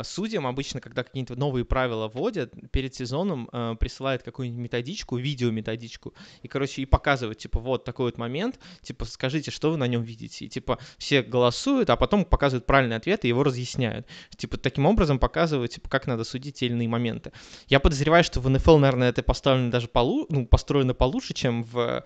судьям 0.04 0.48
обычно, 0.48 0.80
когда 0.80 1.04
какие-то 1.04 1.36
новые 1.36 1.66
правила 1.66 2.08
вводят, 2.08 2.54
перед 2.72 2.96
сезоном 2.96 3.50
э, 3.52 3.76
присылают 3.80 4.24
какую-нибудь 4.24 4.64
методичку, 4.64 5.18
видео-методичку, 5.18 6.14
и, 6.42 6.48
короче, 6.48 6.82
и 6.82 6.86
показывают, 6.86 7.40
типа, 7.40 7.60
вот 7.60 7.84
такой 7.84 8.06
вот 8.06 8.18
момент, 8.18 8.60
типа, 8.82 9.06
скажите, 9.06 9.52
что 9.52 9.72
вы 9.72 9.78
на 9.78 9.88
нем 9.88 10.04
видите. 10.04 10.46
И, 10.46 10.50
типа, 10.50 10.80
все 10.98 11.22
голосуют, 11.22 11.90
а 11.90 11.96
потом 11.96 12.26
показывают 12.26 12.66
правильный 12.66 12.96
ответ 12.96 13.26
и 13.26 13.28
его 13.28 13.44
разъясняют. 13.44 14.08
Типа, 14.36 14.58
таким 14.58 14.86
образом 14.86 15.20
показывают, 15.20 15.72
типа, 15.72 15.90
как 15.90 16.08
надо 16.08 16.24
судить 16.24 16.60
те 16.60 16.68
или 16.68 16.74
иные 16.74 16.88
моменты. 16.88 17.32
Я 17.68 17.80
подозреваю, 17.80 18.24
что 18.24 18.40
в 18.40 18.50
НФЛ, 18.50 18.78
наверное, 18.78 19.10
это 19.10 19.24
поставлено 19.24 19.72
даже 19.72 19.88
полу... 19.88 20.26
ну, 20.30 20.46
построено 20.46 20.94
получше, 20.94 21.34
чем 21.34 21.64
в 21.64 22.04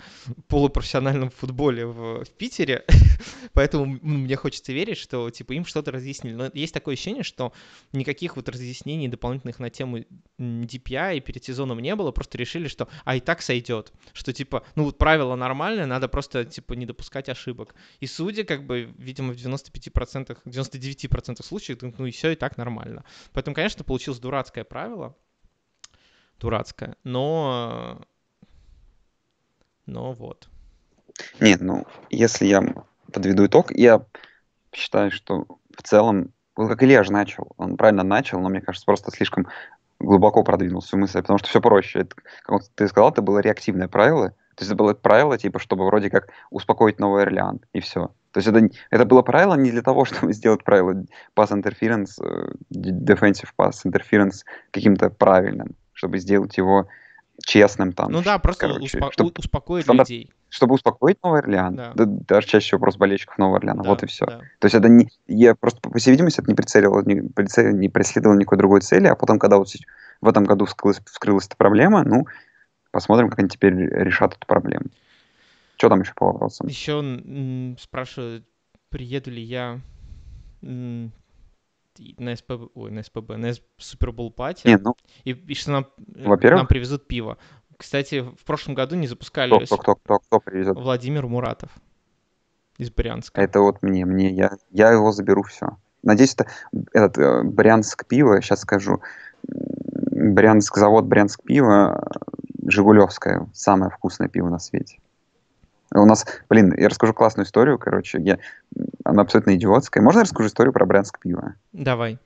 полупрофессиональном 0.48 1.30
футболе 1.30 1.86
в, 1.86 2.26
в 2.26 2.30
Питере. 2.32 2.86
Поэтому 3.54 3.86
мне 4.02 4.36
хочется 4.36 4.74
верить, 4.74 4.98
что, 4.98 5.30
типа, 5.30 5.54
им 5.54 5.66
что-то 5.66 5.92
разъяснили. 5.92 6.34
Но 6.34 6.50
есть 6.54 6.74
такое 6.74 6.94
ощущение, 6.94 7.24
что 7.24 7.54
никаких 7.92 8.36
вот 8.36 8.50
разъяснений 8.50 9.08
дополнительных 9.08 9.60
на 9.60 9.70
тему 9.70 10.00
DPI 10.40 11.20
перед 11.22 11.44
сезоном 11.44 11.80
не 11.80 11.96
было, 11.96 12.12
просто 12.12 12.38
решили, 12.38 12.68
что, 12.68 12.88
а 13.06 13.16
и 13.16 13.20
так 13.20 13.42
сойдет. 13.42 13.92
Что, 14.14 14.34
типа, 14.34 14.64
ну, 14.76 14.84
вот 14.86 14.98
правило 14.98 15.36
нормальное, 15.36 15.86
надо 15.86 16.08
просто, 16.08 16.46
типа, 16.46 16.74
не 16.74 16.86
допускать 16.86 17.30
ошибок. 17.30 17.76
И 18.00 18.08
судьи, 18.08 18.44
как 18.44 18.66
бы, 18.66 18.94
видимо, 18.98 19.34
в 19.34 19.38
95%, 19.38 20.38
99% 20.46 21.44
случаев, 21.44 21.80
ну, 21.82 22.06
и 22.06 22.12
все 22.12 22.32
и 22.32 22.36
так 22.36 22.58
нормально. 22.58 23.04
Поэтому, 23.34 23.56
конечно, 23.56 23.84
получилось 23.84 24.20
дурацкое 24.20 24.64
правило, 24.64 25.16
дурацкое, 26.40 26.96
но... 27.04 28.06
Но 29.86 30.12
вот. 30.12 30.50
Нет, 31.40 31.62
ну, 31.62 31.86
если 32.10 32.46
я 32.46 32.62
подведу 33.12 33.46
итог, 33.46 33.72
я 33.72 34.06
считаю, 34.74 35.12
что 35.12 35.46
в 35.76 35.82
целом, 35.84 36.34
вот 36.58 36.68
как 36.70 36.84
Илья 36.84 37.04
же 37.04 37.12
начал, 37.12 37.48
он 37.58 37.78
правильно 37.78 38.04
начал, 38.04 38.40
но 38.40 38.50
мне 38.50 38.62
кажется, 38.62 38.86
просто 38.86 39.12
слишком 39.12 39.48
глубоко 40.00 40.44
продвинул 40.44 40.82
всю 40.82 40.98
мысль, 40.98 41.22
потому 41.22 41.40
что 41.40 41.48
все 41.48 41.62
проще. 41.62 42.00
Это, 42.02 42.16
как 42.44 42.64
ты 42.76 42.88
сказал, 42.88 43.12
это 43.12 43.22
было 43.22 43.40
реактивное 43.40 43.88
правило, 43.88 44.30
то 44.58 44.64
есть 44.64 44.72
это 44.72 44.76
было 44.76 44.94
правило, 44.96 45.38
типа, 45.38 45.60
чтобы 45.60 45.86
вроде 45.86 46.10
как 46.10 46.30
успокоить 46.50 47.00
Новый 47.00 47.22
Орлеан, 47.22 47.60
и 47.74 47.80
все. 47.80 48.08
То 48.32 48.40
есть 48.40 48.48
это, 48.48 48.68
это 48.90 49.06
было 49.06 49.22
правило 49.22 49.54
не 49.56 49.72
для 49.72 49.84
того, 49.84 50.04
чтобы 50.06 50.34
сделать 50.34 50.64
правило 50.64 51.06
pass 51.36 51.52
interference, 51.52 52.20
э, 52.22 52.52
defensive 52.74 53.50
pass 53.58 53.86
interference 53.86 54.44
каким-то 54.72 55.12
правильным, 55.12 55.76
чтобы 55.94 56.18
сделать 56.18 56.58
его 56.58 56.88
честным 57.46 57.94
там. 57.94 58.12
Ну 58.12 58.24
да, 58.24 58.40
просто 58.40 58.68
короче, 58.68 58.98
успо- 58.98 59.12
чтобы, 59.12 59.32
успокоить 59.38 59.84
стандарт, 59.84 60.10
людей. 60.10 60.34
Чтобы 60.50 60.76
успокоить 60.76 61.22
Новый 61.24 61.40
Орлеан. 61.40 61.76
Да. 61.76 61.92
Да, 61.96 62.06
даже 62.06 62.48
чаще 62.48 62.68
всего 62.68 62.80
просто 62.80 63.00
болельщиков 63.00 63.38
Нового 63.38 63.58
Орлеана. 63.58 63.84
Да, 63.84 63.90
вот 63.90 64.04
и 64.04 64.06
все. 64.06 64.26
Да. 64.26 64.40
То 64.60 64.66
есть 64.66 64.76
это 64.76 64.88
не... 64.88 65.10
Я 65.28 65.56
просто, 65.56 65.82
по 65.82 65.98
всей 65.98 66.12
видимости, 66.12 66.40
это 66.40 66.50
не 66.50 66.56
прицеливал, 66.56 67.04
не, 67.04 67.22
прицелил, 67.22 67.76
не 67.76 67.90
преследовал 67.90 68.38
никакой 68.38 68.58
другой 68.58 68.82
цели, 68.82 69.08
а 69.08 69.16
потом, 69.16 69.40
когда 69.40 69.58
вот 69.58 69.70
в 70.22 70.28
этом 70.28 70.46
году 70.46 70.66
вскрылась, 70.66 71.02
вскрылась 71.06 71.48
эта 71.48 71.58
проблема, 71.58 72.04
ну, 72.04 72.26
посмотрим, 72.92 73.30
как 73.30 73.40
они 73.40 73.50
теперь 73.50 73.74
решат 73.76 74.36
эту 74.36 74.48
проблему. 74.48 74.86
Что 75.78 75.90
там 75.90 76.02
еще 76.02 76.14
по 76.16 76.28
вопросам? 76.28 76.68
Еще 76.68 77.76
спрашивают, 77.80 78.46
приеду 78.90 79.32
ли 79.32 79.42
я 79.42 79.80
на 82.18 82.36
СПБ, 82.36 82.70
ой, 82.76 82.92
на 82.92 83.04
СПБ, 83.04 83.38
на 83.38 83.54
Супербол 83.78 84.32
пати, 84.32 84.68
Нет, 84.68 84.82
ну, 84.84 84.96
и, 85.24 85.32
и 85.32 85.54
что 85.56 85.72
нам, 85.72 85.88
э, 86.16 86.28
во-первых, 86.28 86.60
нам 86.60 86.68
привезут 86.68 87.08
пиво. 87.08 87.38
Кстати, 87.78 88.22
в 88.22 88.44
прошлом 88.44 88.76
году 88.76 88.96
не 88.96 89.08
запускали... 89.08 89.52
Кто, 89.66 89.78
кто, 89.78 89.78
кто, 89.78 89.96
кто, 89.96 90.20
кто 90.20 90.40
привезет? 90.40 90.76
Владимир 90.76 91.28
Муратов 91.28 91.70
из 92.78 92.92
Брянска. 92.92 93.40
Это 93.40 93.62
вот 93.62 93.82
мне, 93.82 94.06
мне, 94.06 94.32
я, 94.32 94.58
я 94.72 94.92
его 94.92 95.12
заберу 95.12 95.44
все. 95.44 95.78
Надеюсь, 96.04 96.34
это 96.34 96.48
этот 96.94 97.18
э, 97.18 97.44
Брянск 97.44 98.06
пиво, 98.06 98.42
сейчас 98.42 98.62
скажу. 98.62 99.02
Брянск, 99.44 100.78
завод 100.78 101.06
Брянск 101.06 101.44
пиво, 101.44 102.08
Жигулевское, 102.66 103.48
самое 103.54 103.92
вкусное 103.92 104.28
пиво 104.28 104.50
на 104.50 104.60
свете. 104.60 105.00
У 105.94 106.06
нас, 106.06 106.26
блин, 106.50 106.74
я 106.78 106.90
расскажу 106.90 107.14
классную 107.14 107.46
историю, 107.46 107.80
короче, 107.80 108.20
я, 108.22 108.40
она 109.04 109.22
абсолютно 109.22 109.56
идиотская. 109.56 110.04
Можно 110.04 110.20
я 110.20 110.24
расскажу 110.24 110.50
историю 110.50 110.74
про 110.74 110.86
Брянск 110.86 111.20
пиво? 111.20 111.56
Давай. 111.74 112.20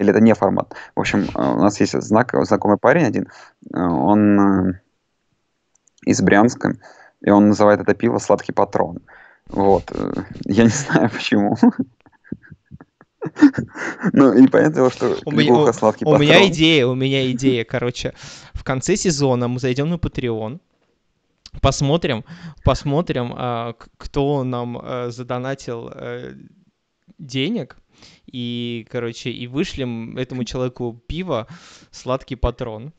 Или 0.00 0.10
это 0.10 0.20
не 0.20 0.34
формат? 0.34 0.74
В 0.96 1.00
общем, 1.00 1.28
э, 1.34 1.52
у 1.52 1.60
нас 1.60 1.78
есть 1.80 1.92
знак, 1.92 2.34
знакомый 2.46 2.78
парень 2.78 3.04
один, 3.04 3.28
э, 3.72 3.78
он 3.78 4.40
э, 4.40 4.80
из 6.06 6.22
Брянска, 6.22 6.76
и 7.20 7.30
он 7.30 7.48
называет 7.48 7.80
это 7.80 7.94
пиво 7.94 8.18
«Сладкий 8.18 8.52
патрон». 8.52 9.00
Вот. 9.48 9.92
Я 10.46 10.64
не 10.64 10.70
знаю, 10.70 11.10
почему. 11.10 11.56
Ну, 14.12 14.32
и 14.32 14.46
понятно, 14.48 14.90
что 14.90 15.18
у 15.26 15.32
меня, 15.32 15.72
сладкий 15.74 16.06
у, 16.06 16.10
у 16.10 16.18
меня 16.18 16.48
идея, 16.48 16.86
у 16.86 16.94
меня 16.94 17.30
идея, 17.32 17.64
короче. 17.64 18.14
В 18.54 18.64
конце 18.64 18.96
сезона 18.96 19.48
мы 19.48 19.58
зайдем 19.58 19.90
на 19.90 19.96
Patreon, 19.96 20.60
посмотрим, 21.60 22.24
посмотрим, 22.64 23.34
кто 23.98 24.44
нам 24.44 25.10
задонатил 25.10 25.92
денег, 27.18 27.76
и, 28.32 28.86
короче, 28.90 29.30
и 29.30 29.46
вышлем 29.46 30.16
этому 30.16 30.44
человеку 30.44 31.00
пиво 31.06 31.46
«Сладкий 31.90 32.36
патрон». 32.36 32.92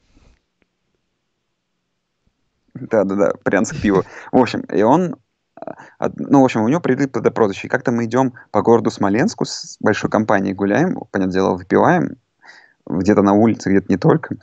Да-да-да, 2.73 3.33
Брянск 3.43 3.81
пиво. 3.81 4.05
В 4.31 4.37
общем, 4.37 4.61
и 4.61 4.81
он 4.81 5.15
ну, 6.15 6.41
в 6.41 6.45
общем, 6.45 6.63
у 6.63 6.67
него 6.67 6.81
прилип 6.81 7.15
это 7.15 7.29
прозвище. 7.31 7.67
И 7.67 7.69
как-то 7.69 7.91
мы 7.91 8.05
идем 8.05 8.33
по 8.51 8.61
городу 8.61 8.89
Смоленску 8.89 9.45
с 9.45 9.77
большой 9.79 10.09
компанией 10.09 10.53
гуляем, 10.53 10.97
понятное 11.11 11.33
дело, 11.33 11.55
выпиваем, 11.55 12.17
где-то 12.87 13.21
на 13.21 13.33
улице, 13.33 13.69
где-то 13.69 13.85
не 13.89 13.97
только. 13.97 14.37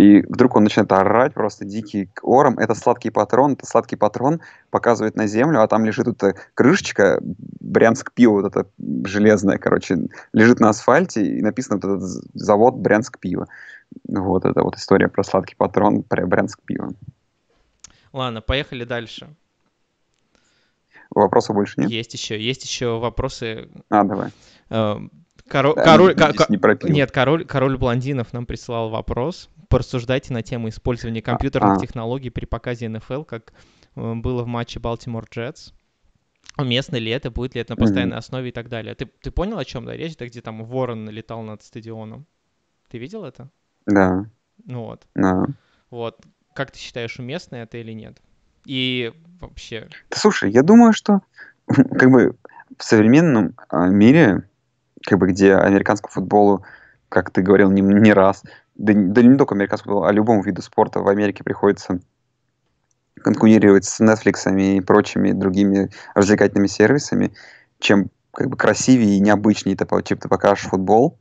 И 0.00 0.22
вдруг 0.22 0.56
он 0.56 0.64
начинает 0.64 0.90
орать 0.92 1.34
просто 1.34 1.66
дикий 1.66 2.08
ором. 2.22 2.58
Это 2.58 2.74
сладкий 2.74 3.10
патрон, 3.10 3.52
это 3.52 3.66
сладкий 3.66 3.96
патрон 3.96 4.40
показывает 4.70 5.14
на 5.14 5.26
землю, 5.26 5.60
а 5.60 5.68
там 5.68 5.84
лежит 5.84 6.08
эта 6.08 6.36
крышечка, 6.54 7.20
Брянск 7.20 8.10
пиво, 8.14 8.40
вот 8.40 8.46
это 8.46 8.66
железное, 9.04 9.58
короче, 9.58 9.98
лежит 10.32 10.58
на 10.58 10.70
асфальте, 10.70 11.22
и 11.22 11.42
написано 11.42 11.76
вот 11.76 11.84
этот 11.84 12.02
завод 12.32 12.76
Брянск 12.76 13.18
пиво. 13.18 13.46
Вот 14.08 14.46
это 14.46 14.62
вот 14.62 14.76
история 14.76 15.08
про 15.08 15.22
сладкий 15.22 15.54
патрон, 15.54 16.02
про 16.02 16.26
Брянск 16.26 16.60
пиво. 16.64 16.94
Ладно, 18.14 18.40
поехали 18.40 18.84
дальше. 18.84 19.28
Вопросов 21.10 21.56
больше 21.56 21.78
нет? 21.78 21.90
Есть 21.90 22.14
еще, 22.14 22.40
есть 22.40 22.64
еще 22.64 22.98
вопросы. 22.98 23.68
А, 23.90 24.04
давай. 24.04 24.30
Э, 24.70 24.96
король, 25.46 25.74
да, 25.74 25.84
король, 25.84 26.16
не 26.48 26.90
нет, 26.90 27.10
король, 27.10 27.44
король 27.44 27.76
блондинов 27.76 28.32
нам 28.32 28.46
прислал 28.46 28.88
вопрос 28.88 29.50
порассуждайте 29.70 30.34
на 30.34 30.42
тему 30.42 30.68
использования 30.68 31.22
компьютерных 31.22 31.78
а, 31.78 31.80
технологий 31.80 32.28
при 32.28 32.44
показе 32.44 32.88
НФЛ, 32.88 33.22
как 33.22 33.54
э, 33.96 34.14
было 34.14 34.42
в 34.42 34.46
матче 34.46 34.80
Baltimore 34.80 35.26
Jets. 35.30 35.72
Уместно 36.58 36.96
ли 36.96 37.10
это, 37.10 37.30
будет 37.30 37.54
ли 37.54 37.60
это 37.60 37.72
на 37.72 37.76
постоянной 37.76 38.16
mm-hmm. 38.16 38.18
основе 38.18 38.48
и 38.48 38.52
так 38.52 38.68
далее. 38.68 38.94
Ты, 38.94 39.06
ты 39.06 39.30
понял, 39.30 39.56
о 39.58 39.64
чем 39.64 39.86
да, 39.86 39.96
речь? 39.96 40.14
Это 40.14 40.26
где 40.26 40.42
там 40.42 40.64
ворон 40.64 41.08
летал 41.08 41.42
над 41.42 41.62
стадионом. 41.62 42.26
Ты 42.90 42.98
видел 42.98 43.24
это? 43.24 43.48
Да. 43.86 44.26
Ну 44.66 44.84
вот. 44.84 45.06
Да. 45.14 45.46
Вот. 45.90 46.18
Как 46.52 46.72
ты 46.72 46.78
считаешь, 46.78 47.18
уместно 47.20 47.56
это 47.56 47.78
или 47.78 47.92
нет? 47.92 48.20
И 48.66 49.12
вообще... 49.40 49.88
Слушай, 50.10 50.50
я 50.50 50.62
думаю, 50.62 50.92
что 50.92 51.20
как 51.66 52.10
бы 52.10 52.36
в 52.76 52.82
современном 52.82 53.54
а, 53.68 53.86
мире, 53.86 54.48
как 55.06 55.18
бы 55.18 55.28
где 55.28 55.54
американскому 55.54 56.12
футболу, 56.12 56.64
как 57.08 57.30
ты 57.30 57.42
говорил 57.42 57.70
не, 57.70 57.82
не 57.82 58.12
раз, 58.12 58.42
да, 58.80 58.94
да 58.94 59.22
не 59.22 59.36
только 59.36 59.54
американскому, 59.54 60.04
а 60.04 60.12
любому 60.12 60.42
виду 60.42 60.62
спорта 60.62 61.00
в 61.00 61.08
Америке 61.08 61.44
приходится 61.44 62.00
конкурировать 63.16 63.84
с 63.84 64.00
Netflix 64.00 64.50
и 64.58 64.80
прочими 64.80 65.32
другими 65.32 65.90
развлекательными 66.14 66.66
сервисами, 66.66 67.34
чем 67.78 68.10
как 68.32 68.48
бы 68.48 68.56
красивее 68.56 69.16
и 69.16 69.20
необычнее 69.20 69.76
ты, 69.76 69.84
типа, 69.84 70.22
ты 70.22 70.28
покажешь 70.28 70.64
футбол, 70.64 71.18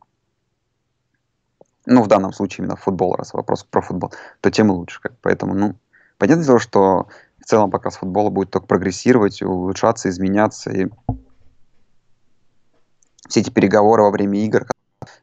ну, 1.85 2.03
в 2.03 2.07
данном 2.07 2.31
случае 2.31 2.63
именно 2.63 2.77
футбол, 2.77 3.15
раз 3.15 3.33
вопрос 3.33 3.63
про 3.63 3.81
футбол, 3.81 4.13
то 4.41 4.51
тем 4.51 4.71
лучше. 4.71 5.01
Как. 5.01 5.13
Поэтому, 5.21 5.53
ну, 5.53 5.75
понятное 6.17 6.45
дело, 6.45 6.59
что 6.59 7.07
в 7.39 7.45
целом 7.45 7.71
показ 7.71 7.97
футбола 7.97 8.29
будет 8.29 8.51
только 8.51 8.67
прогрессировать, 8.67 9.41
улучшаться, 9.41 10.07
изменяться. 10.09 10.71
И 10.71 10.87
все 13.27 13.41
эти 13.41 13.49
переговоры 13.49 14.03
во 14.03 14.11
время 14.11 14.39
игр, 14.45 14.65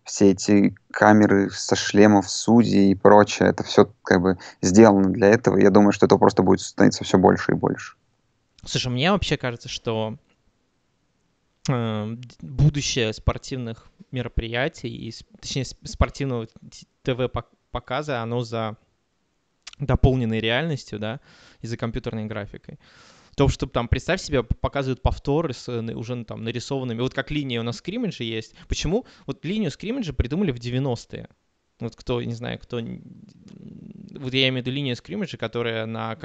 все 0.05 0.31
эти 0.31 0.75
камеры 0.90 1.51
со 1.51 1.77
шлемов 1.77 2.31
судей 2.31 2.92
и 2.92 2.94
прочее, 2.94 3.49
это 3.49 3.64
все 3.64 3.92
как 4.03 4.20
бы 4.20 4.38
сделано 4.62 5.11
для 5.11 5.29
этого. 5.29 5.59
Я 5.59 5.70
думаю, 5.70 5.92
что 5.92 6.07
это 6.07 6.16
просто 6.16 6.42
будет 6.42 6.61
становиться 6.61 7.05
все 7.05 7.18
больше 7.18 7.53
и 7.53 7.55
больше. 7.55 7.96
Слушай, 8.64 8.88
мне 8.88 9.11
вообще 9.12 9.37
кажется, 9.37 9.68
что 9.68 10.16
э, 11.68 12.16
будущее 12.40 13.12
спортивных 13.12 13.88
мероприятий, 14.11 14.88
и, 14.88 15.14
точнее 15.40 15.64
спортивного 15.64 16.49
ТВ-показа, 17.03 18.22
оно 18.22 18.42
за 18.42 18.77
дополненной 19.79 20.40
реальностью, 20.40 20.99
да, 20.99 21.20
и 21.61 21.66
за 21.66 21.77
компьютерной 21.77 22.25
графикой. 22.27 22.79
То, 23.37 23.49
что 23.49 23.67
там, 23.67 23.87
представь 23.87 24.23
себе, 24.23 24.42
показывают 24.42 25.02
повторы 25.02 25.52
с 25.52 25.69
уже 25.69 26.25
там 26.25 26.42
нарисованными, 26.42 27.00
вот 27.00 27.15
как 27.15 27.31
линия 27.31 27.61
у 27.61 27.65
нас 27.65 27.77
скриммиджа 27.77 28.25
есть. 28.25 28.54
Почему? 28.67 29.04
Вот 29.27 29.44
линию 29.44 29.71
скриммиджа 29.71 30.15
придумали 30.15 30.52
в 30.52 30.56
90-е. 30.58 31.29
Вот 31.79 31.94
кто, 31.94 32.23
не 32.23 32.33
знаю, 32.33 32.58
кто... 32.58 32.79
Вот 32.79 34.33
я 34.33 34.48
имею 34.48 34.54
в 34.54 34.67
виду 34.67 34.71
линию 34.71 34.96
скриммиджа, 34.96 35.37
которая 35.37 35.85
на 35.85 36.17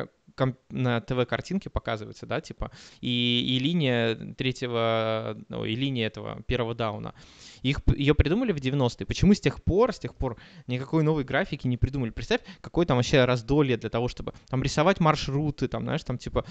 на 0.69 1.01
ТВ-картинке 1.01 1.69
показывается, 1.69 2.25
да, 2.25 2.41
типа, 2.41 2.71
и, 3.01 3.45
и 3.47 3.59
линия 3.59 4.15
третьего, 4.35 5.37
ну, 5.49 5.65
и 5.65 5.75
линия 5.75 6.07
этого 6.07 6.41
первого 6.43 6.75
дауна. 6.75 7.13
Их, 7.61 7.79
ее 7.95 8.15
придумали 8.15 8.51
в 8.51 8.57
90-е. 8.57 9.05
Почему 9.05 9.33
с 9.33 9.39
тех 9.39 9.63
пор, 9.63 9.93
с 9.93 9.99
тех 9.99 10.15
пор 10.15 10.37
никакой 10.67 11.03
новой 11.03 11.23
графики 11.23 11.67
не 11.67 11.77
придумали? 11.77 12.09
Представь, 12.09 12.41
какое 12.61 12.85
там 12.85 12.97
вообще 12.97 13.25
раздолье 13.25 13.77
для 13.77 13.89
того, 13.89 14.07
чтобы 14.07 14.33
там 14.49 14.63
рисовать 14.63 14.99
маршруты, 14.99 15.67
там, 15.67 15.83
знаешь, 15.83 16.03
там 16.03 16.17
типа 16.17 16.45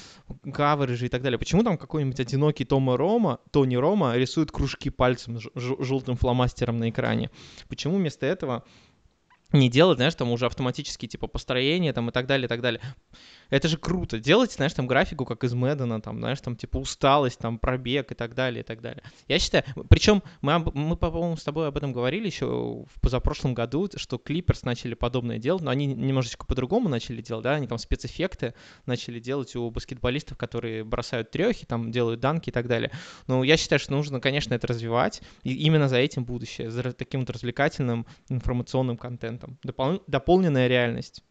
каверджи 0.52 1.06
и 1.06 1.08
так 1.08 1.22
далее. 1.22 1.38
Почему 1.38 1.64
там 1.64 1.78
какой-нибудь 1.78 2.20
одинокий 2.20 2.64
Тома 2.64 2.96
Рома, 2.96 3.40
Тони 3.50 3.76
Рома 3.76 4.16
рисует 4.16 4.52
кружки 4.52 4.90
пальцем 4.90 5.38
желтым 5.54 6.16
фломастером 6.16 6.78
на 6.78 6.90
экране? 6.90 7.30
Почему 7.68 7.96
вместо 7.96 8.26
этого 8.26 8.64
не 9.52 9.68
делать, 9.68 9.98
знаешь, 9.98 10.14
там 10.14 10.30
уже 10.30 10.46
автоматически 10.46 11.06
типа 11.06 11.26
построение 11.26 11.92
там 11.92 12.08
и 12.08 12.12
так 12.12 12.26
далее, 12.26 12.46
и 12.46 12.48
так 12.48 12.60
далее. 12.60 12.80
Это 13.50 13.68
же 13.68 13.76
круто. 13.76 14.18
Делать, 14.18 14.52
знаешь, 14.52 14.72
там 14.72 14.86
графику, 14.86 15.24
как 15.24 15.44
из 15.44 15.52
Мэддена, 15.54 16.00
там, 16.00 16.18
знаешь, 16.18 16.40
там 16.40 16.56
типа 16.56 16.78
усталость, 16.78 17.38
там 17.38 17.58
пробег 17.58 18.12
и 18.12 18.14
так 18.14 18.34
далее, 18.34 18.62
и 18.62 18.64
так 18.64 18.80
далее. 18.80 19.02
Я 19.28 19.38
считаю, 19.38 19.64
причем 19.88 20.22
мы, 20.40 20.58
мы 20.58 20.96
по-моему, 20.96 21.36
с 21.36 21.42
тобой 21.42 21.68
об 21.68 21.76
этом 21.76 21.92
говорили 21.92 22.26
еще 22.26 22.46
в 22.46 23.00
позапрошлом 23.00 23.54
году, 23.54 23.88
что 23.96 24.18
Клиперс 24.18 24.62
начали 24.62 24.94
подобное 24.94 25.38
делать, 25.38 25.62
но 25.62 25.70
они 25.70 25.86
немножечко 25.86 26.46
по-другому 26.46 26.88
начали 26.88 27.20
делать, 27.22 27.44
да, 27.44 27.54
они 27.54 27.66
там 27.66 27.78
спецэффекты 27.78 28.54
начали 28.86 29.18
делать 29.20 29.54
у 29.56 29.70
баскетболистов, 29.70 30.38
которые 30.38 30.84
бросают 30.84 31.30
трехи, 31.30 31.66
там 31.66 31.90
делают 31.90 32.20
данки 32.20 32.50
и 32.50 32.52
так 32.52 32.68
далее. 32.68 32.90
Но 33.26 33.42
я 33.44 33.56
считаю, 33.56 33.80
что 33.80 33.92
нужно, 33.92 34.20
конечно, 34.20 34.54
это 34.54 34.66
развивать, 34.66 35.22
и 35.42 35.54
именно 35.54 35.88
за 35.88 35.96
этим 35.98 36.24
будущее, 36.24 36.70
за 36.70 36.92
таким 36.92 37.20
вот 37.20 37.30
развлекательным 37.30 38.06
информационным 38.28 38.96
контентом. 38.96 39.58
Допол- 39.64 40.02
дополненная 40.06 40.68
реальность. 40.68 41.22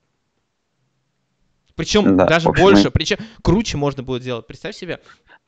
Причем 1.80 2.18
да, 2.18 2.26
даже 2.26 2.50
общем, 2.50 2.62
больше, 2.62 2.92
причем 2.92 3.20
круче 3.42 3.78
можно 3.78 4.04
будет 4.04 4.22
сделать. 4.22 4.46
Представь 4.46 4.76
себе, 4.76 5.00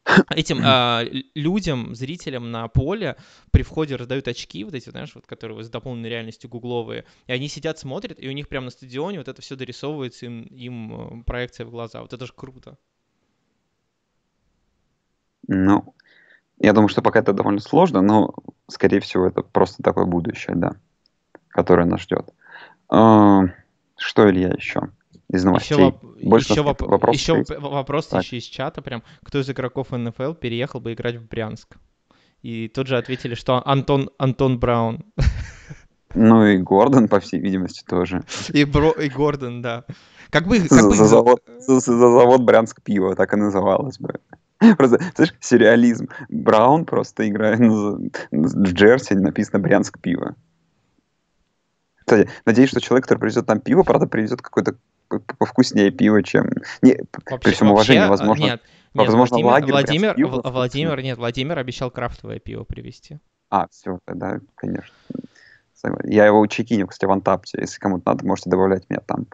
этим 0.29 0.61
а, 0.63 1.03
людям, 1.35 1.93
зрителям 1.93 2.51
на 2.51 2.69
поле 2.69 3.17
при 3.51 3.63
входе 3.63 3.97
раздают 3.97 4.29
очки, 4.29 4.63
вот 4.63 4.73
эти, 4.73 4.89
знаешь, 4.89 5.11
вот, 5.13 5.27
которые 5.27 5.61
с 5.61 5.69
дополненной 5.69 6.07
реальностью 6.07 6.49
гугловые, 6.49 7.03
и 7.27 7.33
они 7.33 7.49
сидят, 7.49 7.79
смотрят, 7.79 8.17
и 8.17 8.29
у 8.29 8.31
них 8.31 8.47
прямо 8.47 8.63
на 8.67 8.71
стадионе 8.71 9.17
вот 9.17 9.27
это 9.27 9.41
все 9.41 9.57
дорисовывается 9.57 10.25
им, 10.27 10.43
им 10.43 11.19
э, 11.19 11.23
проекция 11.25 11.65
в 11.65 11.69
глаза. 11.69 12.01
Вот 12.01 12.13
это 12.13 12.25
же 12.25 12.31
круто. 12.33 12.77
Ну, 15.49 15.93
я 16.59 16.71
думаю, 16.71 16.87
что 16.87 17.01
пока 17.01 17.19
это 17.19 17.33
довольно 17.33 17.59
сложно, 17.59 18.01
но, 18.01 18.33
скорее 18.69 19.01
всего, 19.01 19.27
это 19.27 19.41
просто 19.41 19.83
такое 19.83 20.05
будущее, 20.05 20.55
да, 20.55 20.77
которое 21.49 21.85
нас 21.85 21.99
ждет. 21.99 22.33
А, 22.87 23.47
что, 23.97 24.29
Илья, 24.29 24.53
еще? 24.55 24.91
Из 25.31 25.43
новостей. 25.43 25.77
Еще, 25.77 25.85
воп... 25.85 26.03
Больше 26.23 26.53
еще, 26.53 26.61
воп... 26.61 26.81
вопросов 26.81 27.21
еще 27.21 27.43
вопрос 27.59 28.07
так. 28.07 28.23
еще 28.23 28.37
из 28.37 28.43
чата 28.43 28.81
прям. 28.81 29.03
Кто 29.23 29.39
из 29.39 29.49
игроков 29.49 29.91
НФЛ 29.91 30.33
переехал 30.33 30.79
бы 30.79 30.93
играть 30.93 31.15
в 31.15 31.27
Брянск? 31.27 31.77
И 32.41 32.67
тут 32.67 32.87
же 32.87 32.97
ответили, 32.97 33.35
что 33.35 33.61
Антон, 33.65 34.09
Антон 34.17 34.59
Браун. 34.59 35.05
Ну 36.13 36.45
и 36.45 36.57
Гордон, 36.57 37.07
по 37.07 37.21
всей 37.21 37.39
видимости, 37.39 37.83
тоже. 37.87 38.23
И, 38.49 38.65
Бро... 38.65 38.91
и 38.91 39.07
Гордон, 39.07 39.61
да. 39.61 39.85
Как 40.29 40.45
бы... 40.45 40.59
Как 40.59 40.69
за, 40.69 40.89
бы... 40.89 40.95
За, 40.95 41.05
завод, 41.05 41.41
за, 41.59 41.79
за 41.79 41.93
завод 41.93 42.41
Брянск 42.41 42.81
пиво, 42.81 43.15
так 43.15 43.33
и 43.33 43.37
называлось 43.37 43.97
бы. 43.97 44.15
Просто, 44.77 44.99
знаешь, 45.15 45.33
сюрреализм. 45.39 46.09
Браун 46.27 46.85
просто 46.85 47.27
играет 47.29 47.59
в 47.59 48.11
Джерси, 48.33 49.13
написано 49.13 49.59
Брянск 49.59 49.99
пиво. 49.99 50.35
Кстати, 51.99 52.29
надеюсь, 52.45 52.69
что 52.69 52.81
человек, 52.81 53.05
который 53.05 53.19
привезет 53.19 53.45
там 53.45 53.61
пиво, 53.61 53.83
правда, 53.83 54.05
привезет 54.05 54.41
какой-то 54.41 54.75
повкуснее 55.19 55.91
пиво, 55.91 56.23
чем... 56.23 56.49
Не, 56.81 56.97
вообще, 57.27 57.43
при 57.43 57.51
всем 57.51 57.71
уважении, 57.71 57.99
вообще, 57.99 58.09
возможно... 58.09 58.43
Нет, 58.43 58.61
нет, 58.93 59.07
возможно, 59.07 59.37
Владимир, 59.37 59.51
лагерь 59.51 59.71
Владимир, 59.71 60.15
пиво, 60.15 60.41
Владимир, 60.43 61.01
нет, 61.01 61.17
Владимир 61.17 61.57
обещал 61.59 61.91
крафтовое 61.91 62.39
пиво 62.39 62.63
привезти. 62.63 63.19
А, 63.49 63.67
все, 63.69 63.99
да, 64.07 64.39
конечно. 64.55 64.93
Я 66.03 66.25
его 66.25 66.45
чекиню, 66.47 66.87
кстати, 66.87 67.07
в 67.07 67.11
Антапте. 67.11 67.57
Если 67.59 67.79
кому-то 67.79 68.03
надо, 68.05 68.25
можете 68.25 68.49
добавлять 68.49 68.89
меня 68.89 69.01
там. 69.01 69.25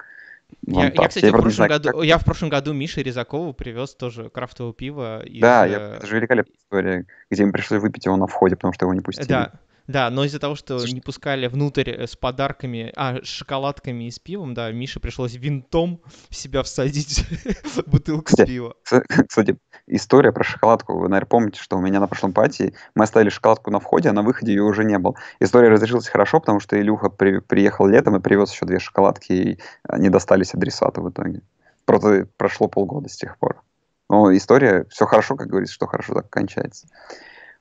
Я, 0.66 0.86
я, 0.86 1.08
кстати, 1.08 1.26
я, 1.26 1.32
в 1.32 1.34
прошлом 1.34 1.52
знаю, 1.52 1.72
году, 1.72 1.90
как... 1.90 2.04
я 2.04 2.18
в 2.18 2.24
прошлом 2.24 2.50
году 2.50 2.74
Мише 2.74 3.04
Резакову 3.04 3.54
привез 3.54 3.96
тоже 3.96 4.30
крафтовое 4.30 4.74
пиво. 4.74 5.22
Из... 5.26 5.42
Да, 5.42 5.66
я, 5.66 5.78
э, 5.78 5.96
это 5.98 6.08
же 6.08 6.16
великолепная 6.16 6.56
история, 6.56 7.06
где 7.30 7.44
им 7.44 7.52
пришлось 7.52 7.82
выпить 7.82 8.06
его 8.06 8.16
на 8.16 8.28
входе, 8.28 8.56
потому 8.56 8.74
что 8.74 8.86
его 8.86 8.94
не 8.94 9.02
пустили. 9.02 9.28
Да, 9.28 9.52
да, 9.88 10.10
но 10.10 10.26
из-за 10.26 10.40
того, 10.40 10.56
что 10.56 10.80
Слушай... 10.80 10.94
не 10.94 11.02
пускали 11.02 11.48
внутрь 11.48 11.90
э, 11.90 12.08
с 12.08 12.16
подарками, 12.18 12.92
а, 12.96 13.22
с 13.24 13.28
шоколадками 13.28 14.06
и 14.06 14.12
с 14.12 14.20
пивом, 14.20 14.54
да, 14.54 14.70
Мише 14.72 15.00
пришлось 15.00 15.36
винтом 15.36 16.02
в 16.30 16.36
себя 16.36 16.62
всадить 16.64 17.26
бутылку 17.86 18.32
с 18.32 18.46
пива. 18.46 18.76
Кстати, 19.28 19.58
история 19.88 20.34
про 20.34 20.44
шоколадку. 20.44 20.94
Вы, 21.00 21.08
наверное, 21.08 21.28
помните, 21.28 21.62
что 21.62 21.78
у 21.78 21.82
меня 21.82 22.02
на 22.02 22.08
прошлом 22.08 22.34
пати 22.34 22.74
мы 22.96 23.06
оставили 23.06 23.30
шоколадку 23.30 23.72
на 23.72 23.80
входе, 23.80 24.10
а 24.10 24.14
на 24.14 24.24
выходе 24.24 24.52
ее 24.52 24.64
уже 24.64 24.84
не 24.84 24.98
было. 25.00 25.16
История 25.40 25.70
разрешилась 25.70 26.10
хорошо, 26.10 26.42
потому 26.42 26.60
что 26.60 26.80
Илюха 26.80 27.10
при, 27.10 27.40
приехал 27.40 27.88
летом 27.88 28.18
и 28.18 28.20
привез 28.20 28.52
еще 28.52 28.66
две 28.66 28.80
шоколадки, 28.80 29.32
и 29.32 29.60
они 29.84 30.10
достались 30.10 30.54
адресату 30.54 31.02
в 31.02 31.10
итоге. 31.10 31.42
Просто 31.86 32.28
прошло 32.36 32.68
полгода 32.68 33.08
с 33.08 33.16
тех 33.16 33.38
пор. 33.38 33.62
Но 34.10 34.36
история, 34.36 34.86
все 34.90 35.06
хорошо, 35.06 35.36
как 35.38 35.48
говорится, 35.48 35.74
что 35.74 35.88
хорошо 35.88 36.14
так 36.14 36.30
кончается. 36.30 36.88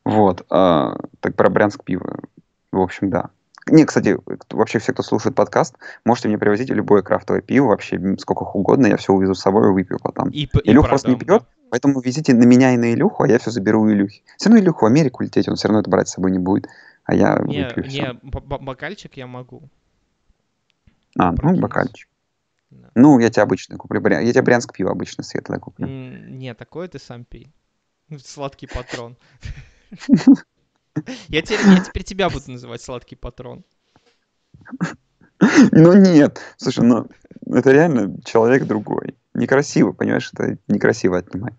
Вот. 0.06 0.46
А, 0.50 0.96
так 1.18 1.34
про 1.34 1.50
Брянск 1.50 1.82
пиво. 1.82 2.20
В 2.70 2.80
общем, 2.80 3.10
да. 3.10 3.30
Не, 3.68 3.84
кстати, 3.84 4.16
вообще 4.50 4.78
все, 4.78 4.92
кто 4.92 5.02
слушает 5.02 5.34
подкаст, 5.34 5.74
можете 6.04 6.28
мне 6.28 6.38
привозить 6.38 6.70
любое 6.70 7.02
крафтовое 7.02 7.42
пиво, 7.42 7.66
вообще 7.66 8.00
сколько 8.18 8.44
угодно, 8.44 8.86
я 8.86 8.96
все 8.96 9.12
увезу 9.12 9.34
с 9.34 9.40
собой 9.40 9.68
и 9.68 9.72
выпью 9.72 9.98
потом. 10.00 10.28
И, 10.28 10.48
Илюх 10.62 10.88
просто 10.88 11.10
не 11.10 11.16
пьет, 11.16 11.42
поэтому 11.70 12.00
везите 12.00 12.32
на 12.34 12.44
меня 12.44 12.74
и 12.74 12.76
на 12.76 12.94
Илюху, 12.94 13.24
а 13.24 13.28
я 13.28 13.40
все 13.40 13.50
заберу 13.50 13.82
у 13.82 13.90
Илюхи. 13.90 14.22
Все 14.36 14.48
равно 14.48 14.62
Илюху 14.62 14.84
в 14.84 14.88
Америку 14.88 15.24
лететь, 15.24 15.48
он 15.48 15.56
все 15.56 15.66
равно 15.66 15.80
это 15.80 15.90
брать 15.90 16.06
с 16.06 16.12
собой 16.12 16.30
не 16.30 16.38
будет, 16.38 16.68
а 17.02 17.16
я 17.16 17.40
не, 17.44 17.64
выпью 17.64 17.82
не, 17.82 17.88
все. 17.88 18.12
бокальчик 18.22 19.16
я 19.16 19.26
могу. 19.26 19.62
А, 21.18 21.34
ну, 21.42 21.56
бокальчик. 21.58 22.08
Да. 22.70 22.90
Ну, 22.94 23.18
я 23.18 23.30
тебе 23.30 23.42
обычно 23.42 23.76
куплю. 23.76 24.00
Я 24.08 24.32
тебе 24.32 24.42
брянск 24.42 24.72
пиво 24.72 24.92
обычно 24.92 25.24
светлое 25.24 25.58
куплю. 25.58 25.88
Не, 25.88 26.54
такое 26.54 26.86
ты 26.86 27.00
сам 27.00 27.24
пей. 27.24 27.50
Сладкий 28.16 28.68
патрон. 28.68 29.16
Я 31.28 31.42
теперь, 31.42 31.60
я 31.66 31.80
теперь 31.80 32.04
тебя 32.04 32.30
буду 32.30 32.50
называть 32.50 32.82
сладкий 32.82 33.16
патрон. 33.16 33.64
Ну 35.70 35.92
нет, 35.92 36.40
слушай, 36.56 36.82
ну 36.84 37.08
это 37.46 37.70
реально 37.70 38.16
человек 38.24 38.64
другой. 38.64 39.14
Некрасиво, 39.34 39.92
понимаешь, 39.92 40.30
это 40.32 40.58
некрасиво 40.66 41.18
отнимать. 41.18 41.54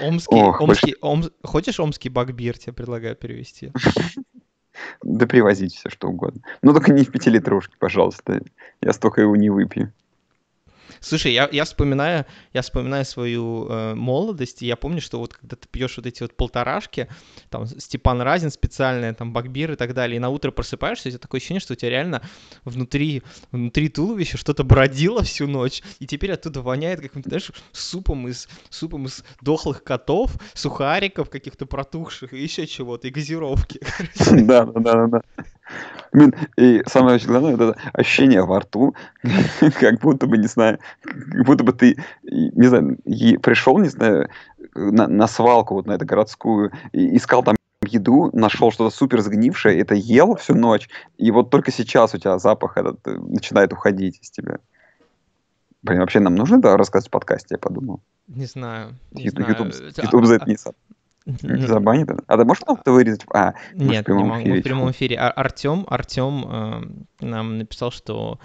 Омский, 0.00 0.36
Ох, 0.36 0.60
омский, 0.60 0.96
больше... 1.02 1.28
ом... 1.28 1.32
хочешь 1.44 1.78
омский 1.78 2.08
багбир, 2.08 2.58
тебе 2.58 2.72
предлагаю 2.72 3.14
перевести? 3.14 3.72
Да 5.02 5.26
привозить 5.26 5.76
все, 5.76 5.88
что 5.88 6.08
угодно. 6.08 6.42
Но 6.60 6.72
только 6.72 6.92
не 6.92 7.04
в 7.04 7.12
пятилитровке, 7.12 7.76
пожалуйста. 7.78 8.42
Я 8.80 8.92
столько 8.92 9.20
его 9.20 9.36
не 9.36 9.48
выпью. 9.48 9.92
Слушай, 11.00 11.32
я, 11.32 11.48
я 11.52 11.64
вспоминаю, 11.64 12.26
я 12.52 12.62
вспоминаю 12.62 13.04
свою 13.04 13.68
э, 13.68 13.94
молодость, 13.94 14.62
и 14.62 14.66
я 14.66 14.76
помню, 14.76 15.00
что 15.00 15.18
вот 15.18 15.34
когда 15.34 15.56
ты 15.56 15.68
пьешь 15.68 15.96
вот 15.96 16.06
эти 16.06 16.22
вот 16.22 16.36
полторашки, 16.36 17.08
там 17.50 17.66
Степан 17.66 18.20
Разин 18.22 18.50
специальные, 18.50 19.14
там 19.14 19.32
Багбир 19.32 19.72
и 19.72 19.76
так 19.76 19.94
далее, 19.94 20.16
и 20.16 20.20
на 20.20 20.30
утро 20.30 20.50
просыпаешься, 20.50 21.08
у 21.08 21.10
тебя 21.10 21.18
такое 21.18 21.38
ощущение, 21.38 21.60
что 21.60 21.74
у 21.74 21.76
тебя 21.76 21.90
реально 21.90 22.22
внутри, 22.64 23.22
внутри 23.50 23.88
туловища 23.88 24.36
что-то 24.36 24.64
бродило 24.64 25.22
всю 25.22 25.46
ночь, 25.46 25.82
и 25.98 26.06
теперь 26.06 26.32
оттуда 26.32 26.62
воняет 26.62 27.00
каким-то, 27.00 27.28
знаешь, 27.28 27.50
супом 27.72 28.28
из, 28.28 28.48
супом 28.70 29.06
из 29.06 29.24
дохлых 29.40 29.82
котов, 29.82 30.32
сухариков 30.54 31.30
каких-то 31.30 31.66
протухших 31.66 32.32
и 32.32 32.42
еще 32.42 32.66
чего-то, 32.66 33.08
и 33.08 33.10
газировки. 33.10 33.80
Да, 34.44 34.64
да, 34.64 34.80
да, 34.80 35.06
да. 35.06 35.22
И 36.56 36.82
самое 36.86 37.18
главное, 37.18 37.54
это 37.54 37.76
ощущение 37.92 38.44
во 38.44 38.60
рту, 38.60 38.94
как 39.80 40.00
будто 40.00 40.26
бы, 40.26 40.38
не 40.38 40.46
знаю, 40.46 40.78
как 41.02 41.44
будто 41.44 41.64
бы 41.64 41.72
ты, 41.72 41.96
не 42.22 42.66
знаю, 42.66 42.98
пришел, 43.40 43.78
не 43.78 43.88
знаю, 43.88 44.28
на, 44.74 45.08
на 45.08 45.26
свалку 45.26 45.74
вот 45.74 45.86
на 45.86 45.92
эту 45.92 46.06
городскую, 46.06 46.70
и 46.92 47.16
искал 47.16 47.42
там 47.42 47.56
еду, 47.86 48.30
нашел 48.32 48.70
что-то 48.70 48.94
супер 48.94 49.20
сгнившее, 49.20 49.80
это 49.80 49.94
ел 49.94 50.36
всю 50.36 50.54
ночь, 50.54 50.88
и 51.18 51.30
вот 51.30 51.50
только 51.50 51.72
сейчас 51.72 52.14
у 52.14 52.18
тебя 52.18 52.38
запах 52.38 52.76
этот 52.76 53.06
э, 53.06 53.18
начинает 53.18 53.72
уходить 53.72 54.20
из 54.22 54.30
тебя. 54.30 54.58
Блин, 55.82 56.00
вообще 56.00 56.20
нам 56.20 56.34
нужно 56.34 56.56
это 56.56 56.76
рассказать 56.76 57.08
в 57.08 57.10
подкасте, 57.10 57.54
я 57.54 57.58
подумал. 57.58 58.00
Не 58.26 58.46
знаю. 58.46 58.94
Не. 59.12 59.24
YouTube, 59.24 59.74
YouTube 59.96 60.24
за 60.24 60.36
это 60.36 60.48
не 60.48 60.56
Забанит? 61.26 62.10
А 62.26 62.36
ты 62.36 62.44
можешь 62.44 62.62
это 62.66 62.92
вырезать? 62.92 63.24
А, 63.32 63.54
Нет, 63.74 64.08
не 64.08 64.24
могу. 64.24 64.54
В 64.54 64.62
прямом 64.62 64.90
эфире. 64.90 65.16
А 65.16 65.30
Артем, 65.30 65.86
Артем 65.88 66.44
э, 66.46 67.24
нам 67.24 67.58
написал, 67.58 67.90
что 67.90 68.38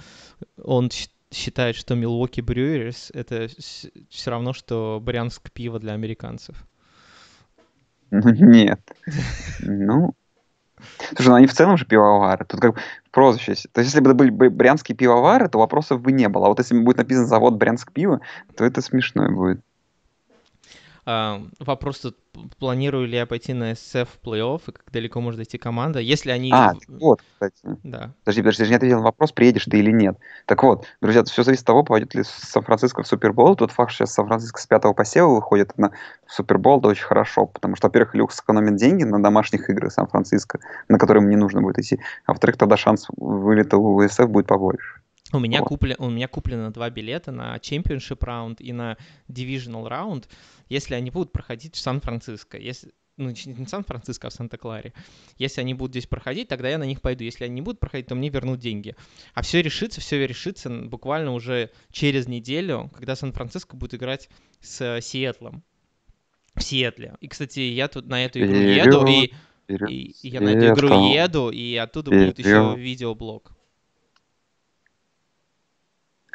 он 0.63 0.89
считает, 1.31 1.75
что 1.75 1.95
Milwaukee 1.95 2.43
Brewers— 2.43 3.11
это 3.13 3.47
все 4.09 4.31
равно, 4.31 4.53
что 4.53 5.01
брянск 5.03 5.51
пиво 5.51 5.79
для 5.79 5.93
американцев. 5.93 6.55
Нет. 8.11 8.81
Ну, 9.59 10.15
Слушай, 11.15 11.29
ну 11.29 11.35
они 11.35 11.47
в 11.47 11.53
целом 11.53 11.77
же 11.77 11.85
пивовары. 11.85 12.45
Тут 12.45 12.61
как 12.61 12.73
бы 12.73 12.79
прозвище. 13.11 13.53
То 13.71 13.81
есть, 13.81 13.93
если 13.93 13.99
бы 13.99 14.11
это 14.11 14.15
были 14.15 14.29
брянские 14.29 14.95
пивовары, 14.95 15.49
то 15.49 15.59
вопросов 15.59 16.01
бы 16.01 16.11
не 16.11 16.29
было. 16.29 16.45
А 16.45 16.49
вот 16.49 16.59
если 16.59 16.79
будет 16.79 16.97
написан 16.97 17.25
завод 17.25 17.55
Брянск 17.55 17.91
пиво, 17.91 18.21
то 18.55 18.65
это 18.65 18.81
смешно 18.81 19.29
будет. 19.29 19.61
А, 21.11 21.41
вопрос 21.59 22.01
тут, 22.01 22.17
планирую 22.59 23.07
ли 23.07 23.17
я 23.17 23.25
пойти 23.25 23.53
на 23.53 23.73
в 23.73 24.19
плей-офф, 24.23 24.61
и 24.67 24.71
как 24.71 24.83
далеко 24.91 25.19
может 25.19 25.39
идти 25.39 25.57
команда, 25.57 25.97
если 25.97 26.29
они... 26.29 26.51
А, 26.53 26.73
вот, 26.87 27.21
кстати. 27.33 27.79
Да. 27.83 28.13
Подожди, 28.23 28.43
подожди, 28.43 28.65
же 28.65 28.69
не 28.69 28.75
ответил 28.75 28.97
на 28.97 29.05
вопрос, 29.05 29.31
приедешь 29.31 29.65
ты 29.65 29.79
или 29.79 29.89
нет. 29.89 30.19
Так 30.45 30.61
вот, 30.61 30.85
друзья, 31.01 31.23
все 31.23 31.41
зависит 31.41 31.63
от 31.63 31.65
того, 31.65 31.83
попадет 31.83 32.13
ли 32.13 32.21
Сан-Франциско 32.23 33.01
в 33.01 33.07
Супербол. 33.07 33.55
Тот 33.55 33.71
факт, 33.71 33.91
что 33.91 34.05
сейчас 34.05 34.13
Сан-Франциско 34.13 34.61
с 34.61 34.67
пятого 34.67 34.93
посева 34.93 35.29
выходит 35.29 35.75
на 35.79 35.93
Супербол, 36.27 36.77
это 36.77 36.89
очень 36.89 37.05
хорошо, 37.05 37.47
потому 37.47 37.75
что, 37.75 37.87
во-первых, 37.87 38.13
Люкс 38.13 38.35
сэкономит 38.35 38.75
деньги 38.75 39.03
на 39.03 39.19
домашних 39.23 39.67
играх 39.71 39.91
Сан-Франциско, 39.91 40.59
на 40.89 40.99
которые 40.99 41.23
им 41.23 41.29
не 41.31 41.37
нужно 41.37 41.63
будет 41.63 41.79
идти, 41.79 41.99
а 42.27 42.33
во-вторых, 42.33 42.57
тогда 42.57 42.77
шанс 42.77 43.07
вылета 43.17 43.77
у 43.77 43.99
SF 44.03 44.27
будет 44.27 44.45
побольше. 44.45 44.98
У 45.31 45.39
меня, 45.39 45.61
купле, 45.61 45.95
у 45.99 46.09
меня 46.09 46.27
куплено 46.27 46.71
два 46.71 46.89
билета 46.89 47.31
на 47.31 47.55
Championship 47.57 48.25
раунд 48.25 48.61
и 48.61 48.73
на 48.73 48.97
Divisional 49.27 49.87
раунд 49.87 50.27
если 50.69 50.93
они 50.93 51.09
будут 51.09 51.31
проходить 51.31 51.75
в 51.75 51.79
Сан-Франциско, 51.79 52.57
если 52.57 52.93
ну, 53.17 53.31
не 53.31 53.65
в 53.65 53.67
Сан-Франциско, 53.67 54.27
а 54.27 54.29
в 54.29 54.33
Санта-Кларе. 54.33 54.93
Если 55.37 55.59
они 55.59 55.73
будут 55.73 55.91
здесь 55.91 56.05
проходить, 56.05 56.47
тогда 56.47 56.69
я 56.69 56.77
на 56.77 56.85
них 56.85 57.01
пойду. 57.01 57.25
Если 57.25 57.43
они 57.43 57.55
не 57.55 57.61
будут 57.61 57.81
проходить, 57.81 58.07
то 58.07 58.15
мне 58.15 58.29
вернут 58.29 58.59
деньги. 58.59 58.95
А 59.33 59.41
все 59.41 59.61
решится, 59.61 59.99
все 59.99 60.25
решится 60.25 60.69
буквально 60.69 61.33
уже 61.33 61.71
через 61.91 62.29
неделю, 62.29 62.89
когда 62.95 63.17
Сан-Франциско 63.17 63.75
будет 63.75 63.95
играть 63.95 64.29
с 64.61 65.01
Сиэтлом. 65.01 65.63
В 66.55 66.63
Сиэтле. 66.63 67.15
И, 67.19 67.27
кстати, 67.27 67.59
я 67.59 67.89
тут 67.89 68.07
на 68.07 68.23
эту 68.23 68.39
игру 68.39 68.55
еду, 68.55 69.05
и, 69.05 69.33
и, 69.67 70.15
и 70.21 70.29
я 70.29 70.39
на 70.39 70.49
эту 70.49 70.73
игру 70.73 71.11
еду, 71.11 71.49
и 71.49 71.75
оттуда 71.75 72.11
будет 72.11 72.39
еще 72.39 72.75
видеоблог. 72.77 73.51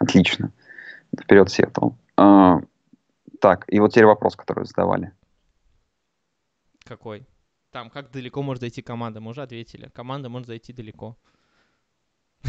Отлично. 0.05 0.53
Вперед, 1.19 1.51
Сиэтл. 1.51 1.91
А, 2.17 2.61
так, 3.41 3.65
и 3.69 3.81
вот 3.81 3.93
теперь 3.93 4.07
вопрос, 4.07 4.37
который 4.37 4.65
задавали. 4.67 5.13
Какой? 6.85 7.27
Там, 7.71 7.91
как 7.91 8.11
далеко 8.11 8.43
может 8.43 8.61
зайти 8.61 8.83
команда? 8.83 9.21
Мы 9.21 9.31
уже 9.31 9.43
ответили. 9.43 9.89
Команда 9.89 10.29
может 10.29 10.47
зайти 10.47 10.73
далеко. 10.73 11.17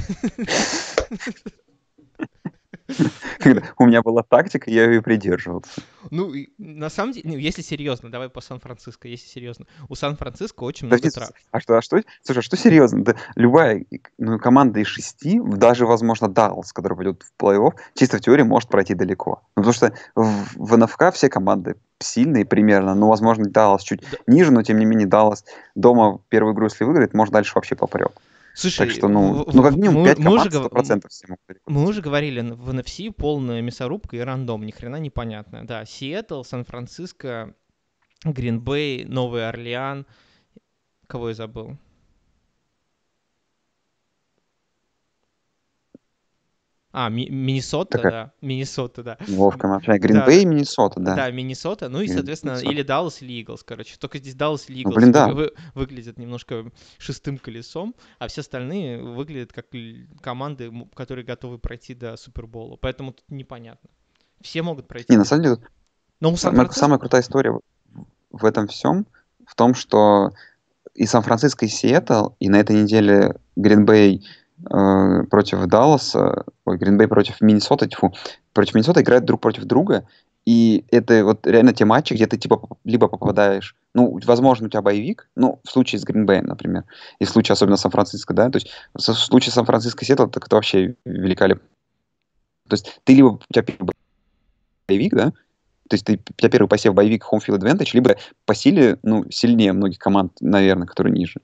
У 3.77 3.85
меня 3.85 4.01
была 4.01 4.23
тактика, 4.23 4.69
я 4.69 4.85
ее 4.85 5.01
придерживался. 5.01 5.81
Ну, 6.11 6.33
на 6.57 6.89
самом 6.89 7.13
деле, 7.13 7.29
ну, 7.29 7.37
если 7.37 7.61
серьезно, 7.61 8.11
давай 8.11 8.29
по 8.29 8.41
Сан-Франциско, 8.41 9.07
если 9.07 9.27
серьезно. 9.27 9.65
У 9.89 9.95
Сан-Франциско 9.95 10.63
очень 10.63 10.87
много 10.87 11.09
трав. 11.09 11.29
А 11.51 11.59
что, 11.59 11.77
а 11.77 11.81
что, 11.81 12.01
слушай, 12.23 12.39
а 12.39 12.41
что 12.41 12.57
серьезно? 12.57 13.03
Да, 13.03 13.15
любая 13.35 13.85
ну, 14.17 14.37
команда 14.37 14.79
из 14.79 14.87
шести, 14.87 15.39
даже, 15.39 15.85
возможно, 15.85 16.27
Даллас, 16.27 16.73
который 16.73 16.95
пойдет 16.95 17.23
в 17.23 17.41
плей-офф, 17.41 17.73
чисто 17.95 18.17
в 18.17 18.21
теории 18.21 18.43
может 18.43 18.69
пройти 18.69 18.93
далеко. 18.93 19.41
Ну, 19.55 19.63
потому 19.63 19.73
что 19.73 19.93
в, 20.15 20.55
в 20.55 20.77
НФК 20.77 21.13
все 21.13 21.29
команды 21.29 21.75
сильные 21.99 22.45
примерно, 22.45 22.93
ну, 22.93 23.07
возможно, 23.07 23.45
Даллас 23.45 23.81
чуть 23.81 24.01
да. 24.11 24.17
ниже, 24.27 24.51
но, 24.51 24.61
тем 24.63 24.77
не 24.77 24.85
менее, 24.85 25.07
Даллас 25.07 25.43
дома 25.73 26.19
первую 26.29 26.53
игру, 26.53 26.65
если 26.65 26.83
выиграет, 26.83 27.13
может 27.13 27.33
дальше 27.33 27.53
вообще 27.55 27.75
попрет. 27.75 28.13
Слушай, 28.55 28.87
так 28.87 28.91
что, 28.91 29.09
ну, 29.09 29.43
в, 29.43 29.53
ну 29.53 29.61
как 29.61 29.75
минимум 29.75 30.05
5 30.05 30.17
мы, 30.17 30.23
команд, 30.23 30.53
мы 30.53 30.59
уже, 30.59 30.67
100% 30.67 31.07
всему. 31.09 31.37
Мы 31.65 31.87
уже 31.87 32.01
говорили, 32.01 32.39
в 32.39 32.69
NFC 32.69 33.11
полная 33.11 33.61
мясорубка 33.61 34.15
и 34.15 34.19
рандом, 34.19 34.65
ни 34.65 34.71
хрена 34.71 34.95
непонятно. 34.95 35.67
Да, 35.67 35.85
Сиэтл, 35.85 36.41
Сан-Франциско, 36.43 37.53
Гринбей, 38.23 39.03
Новый 39.03 39.47
Орлеан. 39.47 40.05
Кого 41.07 41.29
я 41.29 41.35
забыл? 41.35 41.77
А, 46.97 47.09
Ми- 47.09 47.29
Миннесота, 47.29 47.97
Какая? 47.97 48.11
да. 48.11 48.31
Миннесота, 48.39 49.03
да. 49.03 49.17
Вовка 49.27 49.67
молчание. 49.67 49.99
Гринбей 49.99 50.43
и 50.43 50.45
Миннесота, 50.45 51.01
да. 51.01 51.13
Да, 51.13 51.29
Миннесота. 51.29 51.89
Ну 51.89 51.99
и, 51.99 52.07
соответственно, 52.07 52.51
Миннесота. 52.51 52.71
или 52.71 52.81
Даллас, 52.83 53.21
или 53.21 53.33
Иглс, 53.41 53.63
короче. 53.63 53.97
Только 53.99 54.17
здесь 54.19 54.33
Даллас 54.33 54.69
или 54.69 54.79
Иглс 54.79 54.95
ну, 54.95 55.01
блин, 55.01 55.11
да. 55.11 55.27
вы, 55.27 55.51
выглядят 55.73 56.17
немножко 56.17 56.71
шестым 56.97 57.37
колесом, 57.37 57.95
а 58.17 58.29
все 58.29 58.39
остальные 58.39 59.03
выглядят 59.03 59.51
как 59.51 59.65
команды, 60.21 60.71
которые 60.93 61.25
готовы 61.25 61.59
пройти 61.59 61.95
до 61.95 62.15
Супербола. 62.15 62.77
Поэтому 62.77 63.11
тут 63.11 63.25
непонятно. 63.29 63.89
Все 64.39 64.61
могут 64.61 64.87
пройти. 64.87 65.11
Не, 65.11 65.17
на 65.17 65.25
самом 65.25 65.43
деле, 65.43 65.57
Но 66.21 66.31
у 66.31 66.37
самая, 66.37 66.69
самая 66.69 66.97
крутая 66.97 67.23
история 67.23 67.59
в 68.31 68.45
этом 68.45 68.67
всем 68.67 69.05
в 69.45 69.53
том, 69.55 69.75
что 69.75 70.31
и 70.93 71.05
Сан-Франциско, 71.05 71.65
и 71.65 71.67
Сиэтл, 71.67 72.29
и 72.39 72.47
на 72.47 72.61
этой 72.61 72.81
неделе 72.81 73.35
Гринбей 73.57 74.25
э, 74.69 75.23
против 75.29 75.65
Далласа, 75.65 76.43
ой, 76.65 76.77
Гринбей 76.77 77.07
против 77.07 77.41
Миннесоты, 77.41 77.87
тьфу, 77.87 78.13
против 78.53 78.75
Миннесоты 78.75 79.01
играют 79.01 79.25
друг 79.25 79.41
против 79.41 79.65
друга, 79.65 80.07
и 80.45 80.85
это 80.91 81.25
вот 81.25 81.47
реально 81.47 81.73
те 81.73 81.85
матчи, 81.85 82.13
где 82.13 82.27
ты 82.27 82.37
типа 82.37 82.61
либо 82.83 83.07
попадаешь, 83.07 83.75
ну, 83.93 84.19
возможно, 84.25 84.67
у 84.67 84.69
тебя 84.69 84.81
боевик, 84.81 85.27
ну, 85.35 85.59
в 85.63 85.71
случае 85.71 85.99
с 85.99 86.03
Гринбеем, 86.03 86.45
например, 86.45 86.83
и 87.19 87.25
в 87.25 87.29
случае 87.29 87.53
особенно 87.53 87.77
Сан-Франциско, 87.77 88.33
да, 88.33 88.49
то 88.49 88.57
есть 88.57 88.69
в 88.93 89.01
случае 89.01 89.53
Сан-Франциско 89.53 90.03
и 90.03 90.07
Сиэтла, 90.07 90.27
так 90.27 90.45
это 90.45 90.55
вообще 90.55 90.95
великолепно. 91.05 91.67
То 92.67 92.73
есть 92.75 92.99
ты 93.03 93.13
либо 93.13 93.27
у 93.27 93.39
тебя 93.51 93.65
боевик, 94.87 95.13
да, 95.15 95.31
то 95.89 95.93
есть 95.93 96.05
ты, 96.05 96.15
у 96.15 96.33
тебя 96.33 96.49
первый 96.49 96.67
посев 96.67 96.93
боевик 96.93 97.25
Home 97.31 97.39
Field 97.45 97.59
Advantage, 97.59 97.91
либо 97.93 98.15
по 98.45 98.55
силе, 98.55 98.97
ну, 99.03 99.29
сильнее 99.29 99.73
многих 99.73 99.99
команд, 99.99 100.33
наверное, 100.41 100.87
которые 100.87 101.13
ниже. 101.13 101.41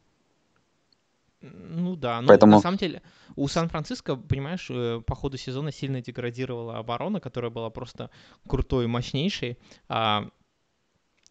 Ну 1.71 1.95
да, 1.95 2.21
но 2.21 2.27
Поэтому... 2.27 2.53
на 2.53 2.59
самом 2.59 2.77
деле 2.77 3.01
у 3.35 3.47
Сан-Франциско, 3.47 4.15
понимаешь, 4.15 4.67
э, 4.69 5.01
по 5.05 5.15
ходу 5.15 5.37
сезона 5.37 5.71
сильно 5.71 6.01
деградировала 6.01 6.77
оборона, 6.77 7.19
которая 7.19 7.49
была 7.49 7.69
просто 7.69 8.09
крутой 8.47 8.85
и 8.85 8.87
мощнейшей. 8.87 9.57
А 9.87 10.27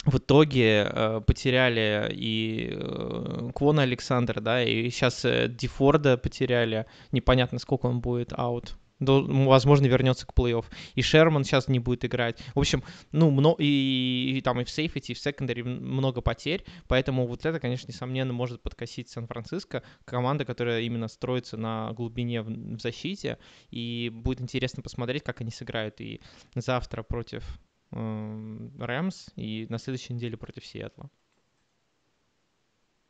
в 0.07 0.17
итоге 0.17 0.89
э, 0.91 1.21
потеряли 1.27 2.11
и 2.13 2.71
э, 2.73 3.51
Квона 3.55 3.83
Александра, 3.83 4.41
да, 4.41 4.63
и 4.63 4.89
сейчас 4.89 5.25
э, 5.25 5.49
Дифорда 5.49 6.17
потеряли. 6.17 6.87
Непонятно, 7.13 7.59
сколько 7.59 7.87
он 7.87 8.01
будет 8.01 8.33
аут 8.33 8.77
возможно, 9.01 9.87
вернется 9.87 10.27
к 10.27 10.33
плей-офф. 10.35 10.65
И 10.95 11.03
Шерман 11.03 11.45
сейчас 11.45 11.69
не 11.69 11.79
будет 11.79 12.05
играть. 12.05 12.43
В 12.55 12.61
общем, 12.61 12.83
ну, 13.13 13.31
много, 13.31 13.57
и, 13.63 14.37
и 14.37 14.41
там 14.43 14.61
и 14.61 14.65
в 14.65 14.71
сейфити, 14.71 15.13
и 15.13 15.15
в 15.15 15.19
секондаре 15.19 15.65
много 15.65 16.21
потерь, 16.21 16.65
поэтому 16.87 17.27
вот 17.27 17.45
это, 17.47 17.59
конечно, 17.59 17.89
несомненно, 17.89 18.33
может 18.33 18.63
подкосить 18.63 19.09
Сан-Франциско, 19.09 19.83
команда, 20.05 20.45
которая 20.45 20.83
именно 20.83 21.09
строится 21.09 21.57
на 21.57 21.93
глубине 21.93 22.43
в, 22.43 22.49
в 22.49 22.81
защите, 22.81 23.39
и 23.71 24.11
будет 24.13 24.41
интересно 24.41 24.83
посмотреть, 24.83 25.23
как 25.23 25.41
они 25.41 25.51
сыграют 25.51 26.01
и 26.01 26.21
завтра 26.55 27.03
против 27.03 27.45
э, 27.93 28.69
Рэмс, 28.79 29.31
и 29.37 29.67
на 29.69 29.79
следующей 29.79 30.15
неделе 30.15 30.37
против 30.37 30.65
Сиэтла. 30.65 31.11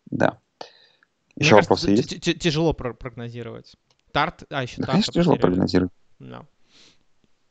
Да. 0.06 0.40
Еще 1.36 1.54
Мне 1.54 1.62
вопросы 1.62 1.86
кажется, 1.86 2.14
есть? 2.16 2.40
Тяжело 2.40 2.72
прогнозировать. 2.72 3.76
Тарт, 4.12 4.44
а 4.50 4.62
еще 4.62 4.76
да, 4.76 4.86
Тарт. 4.86 4.92
Конечно, 4.92 5.12
тяжело 5.12 5.36
прогнозировать. 5.36 5.92
Да. 6.18 6.44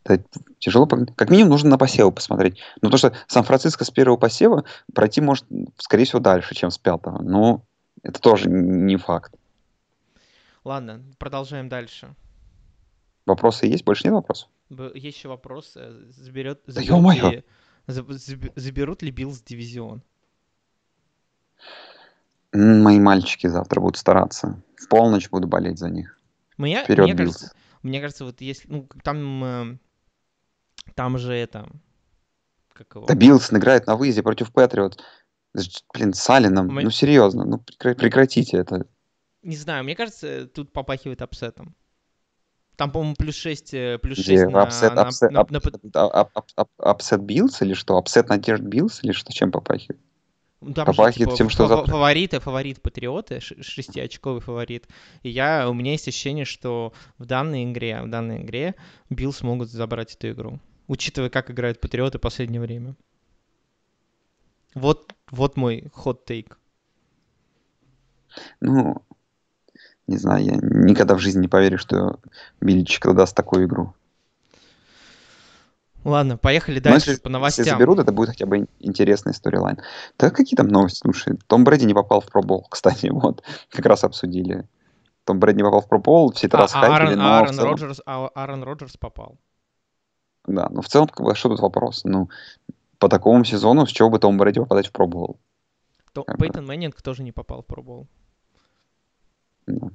Это 0.04 0.24
тяжело, 0.60 0.88
как 0.88 1.30
минимум 1.30 1.52
нужно 1.52 1.70
на 1.72 1.78
посевы 1.78 2.12
посмотреть. 2.12 2.58
Но 2.82 2.90
то, 2.90 2.98
что 2.98 3.14
Сан-Франциско 3.28 3.86
с 3.86 3.92
первого 3.92 4.18
посева 4.18 4.64
пройти 4.94 5.22
может, 5.22 5.46
скорее 5.78 6.06
всего, 6.06 6.20
дальше, 6.20 6.56
чем 6.56 6.72
с 6.72 6.78
пятого. 6.78 7.22
Но 7.22 7.64
это 8.02 8.20
тоже 8.20 8.50
не 8.50 8.98
факт. 8.98 9.34
Ладно, 10.64 11.04
продолжаем 11.18 11.70
дальше. 11.70 12.16
Вопросы 13.26 13.68
есть? 13.68 13.84
Больше 13.84 14.06
нет 14.06 14.14
вопросов? 14.14 14.50
Есть 14.94 15.18
еще 15.18 15.30
вопрос. 15.30 15.74
Э, 15.76 15.92
заберет, 16.10 16.62
да 16.66 16.82
ли, 16.82 17.44
заберут 18.56 19.02
ли 19.02 19.12
Биллс 19.12 19.42
дивизион? 19.42 20.02
Мои 22.52 23.00
мальчики 23.00 23.48
завтра 23.48 23.80
будут 23.80 23.98
стараться. 23.98 24.62
В 24.76 24.88
полночь 24.88 25.30
буду 25.30 25.48
болеть 25.48 25.78
за 25.78 25.90
них. 25.90 26.19
Мне, 26.60 26.84
Вперед, 26.84 27.06
мне, 27.06 27.16
кажется, 27.16 27.52
мне 27.84 28.02
кажется, 28.02 28.26
вот 28.26 28.42
если, 28.42 28.68
ну, 28.68 28.90
там, 29.02 29.44
э, 29.46 29.78
там 30.94 31.18
же 31.18 31.34
это, 31.34 31.70
как 32.74 32.94
его? 32.96 33.06
Да 33.06 33.16
Биллс 33.16 33.54
играет 33.54 33.88
на 33.88 33.96
выезде 33.96 34.22
против 34.22 34.52
Патриотс. 34.52 35.02
Блин, 35.94 36.14
с 36.14 36.30
Алленом, 36.30 36.68
Мы... 36.68 36.84
ну 36.84 36.90
серьезно, 36.90 37.46
ну 37.46 37.64
прекратите 37.80 38.58
это. 38.58 38.86
Не 39.42 39.56
знаю, 39.56 39.86
мне 39.86 39.96
кажется, 39.96 40.48
тут 40.48 40.74
попахивает 40.74 41.22
апсетом. 41.22 41.78
Там, 42.76 42.92
по-моему, 42.92 43.16
плюс 43.18 43.36
6, 43.36 43.74
э, 43.74 43.98
плюс 43.98 44.18
6 44.18 44.48
на... 44.48 44.64
Upset, 44.64 44.94
на, 44.96 45.02
upset, 45.04 45.32
на, 45.32 45.40
upset, 45.40 45.82
на... 45.94 46.68
upset 46.78 47.22
Bills 47.22 47.62
или 47.62 47.74
что? 47.74 47.98
Upset 47.98 48.28
надежд 48.28 48.64
Bills 48.64 49.02
или 49.02 49.14
что? 49.14 49.32
Чем 49.32 49.52
попахивает? 49.52 50.02
Ну, 50.62 50.74
Там 50.74 50.88
же, 50.88 50.98
Попахивает 50.98 51.30
типа, 51.30 51.38
тем, 51.38 51.50
что 51.50 51.64
фа- 51.64 51.70
завтра... 51.70 51.92
фавориты, 51.92 52.40
фаворит 52.40 52.82
Патриоты, 52.82 53.40
шестиочковый 53.40 54.42
фаворит. 54.42 54.88
И 55.24 55.30
я, 55.30 55.70
у 55.70 55.74
меня 55.74 55.94
есть 55.94 56.08
ощущение, 56.08 56.44
что 56.44 56.92
в 57.18 57.26
данной 57.26 57.72
игре, 57.72 58.02
в 58.02 58.10
данной 58.10 58.42
игре 58.44 58.76
Bills 59.10 59.32
смогут 59.32 59.70
забрать 59.70 60.16
эту 60.16 60.32
игру. 60.32 60.60
Учитывая, 60.88 61.30
как 61.30 61.50
играют 61.50 61.80
Патриоты 61.80 62.18
в 62.18 62.22
последнее 62.22 62.60
время. 62.60 62.96
Вот, 64.76 65.14
вот 65.32 65.56
мой 65.56 65.90
hot 65.94 66.18
take. 66.18 66.58
Ну, 68.60 69.02
не 70.08 70.18
знаю, 70.18 70.44
я 70.44 70.56
никогда 70.56 71.16
в 71.16 71.20
жизни 71.20 71.42
не 71.42 71.48
поверю, 71.48 71.78
что 71.78 72.20
Беличик 72.60 73.14
даст 73.14 73.36
такую 73.36 73.66
игру. 73.66 73.94
Ладно, 76.06 76.38
поехали 76.38 76.76
Но 76.78 76.82
дальше 76.92 77.12
если, 77.12 77.22
по 77.22 77.28
если 77.28 77.34
новостям. 77.34 77.66
заберут, 77.66 78.00
это 78.00 78.12
будет 78.14 78.30
хотя 78.30 78.46
бы 78.46 78.60
ин- 78.60 78.68
интересный 78.80 79.34
storyline. 79.34 79.80
Да 80.18 80.30
какие 80.30 80.56
там 80.56 80.68
новости? 80.68 81.00
Слушай, 81.00 81.38
Том 81.48 81.64
Брэди 81.66 81.86
не 81.86 81.94
попал 81.94 82.22
в 82.22 82.28
Pro 82.28 82.42
Bowl, 82.42 82.66
кстати, 82.70 83.08
вот. 83.08 83.44
Как 83.70 83.86
раз 83.86 84.04
обсудили. 84.04 84.66
Том 85.26 85.40
Брэди 85.40 85.58
не 85.58 85.64
попал 85.64 85.82
в 85.82 85.88
Pro 85.90 86.06
Bowl, 86.06 86.32
все 86.32 86.48
это 86.48 86.58
А, 86.58 86.60
а 86.62 86.64
расхайпили, 86.64 86.96
Аарон, 86.96 87.18
но 87.18 87.24
в 87.24 87.32
Аарон 87.34 87.54
целом... 87.54 87.70
Роджерс, 87.72 88.02
а 88.06 88.28
Аарон 88.34 88.64
Роджерс 88.64 88.98
попал. 88.98 89.38
Да, 90.48 90.68
ну 90.72 90.82
в 90.82 90.88
целом, 90.88 91.08
как 91.08 91.26
бы, 91.26 91.36
что 91.36 91.50
тут 91.50 91.60
вопрос? 91.60 92.04
Ну, 92.06 92.30
по 92.98 93.10
такому 93.10 93.44
сезону, 93.44 93.86
с 93.86 93.90
чего 93.92 94.10
бы 94.10 94.20
Том 94.20 94.38
Брэди 94.38 94.60
попадать 94.62 94.88
в 94.88 94.92
Pro 94.92 95.09
Bowl? 95.09 95.38
То- 96.14 96.24
Как 96.24 96.38
бы. 96.38 96.46
Пейтон 96.46 96.66
Мэннинг 96.66 97.00
тоже 97.02 97.24
не 97.24 97.32
попал 97.34 97.62
в 97.62 97.66
Pro 97.66 97.82
Bowl. 97.82 98.08
Ну, 99.68 99.92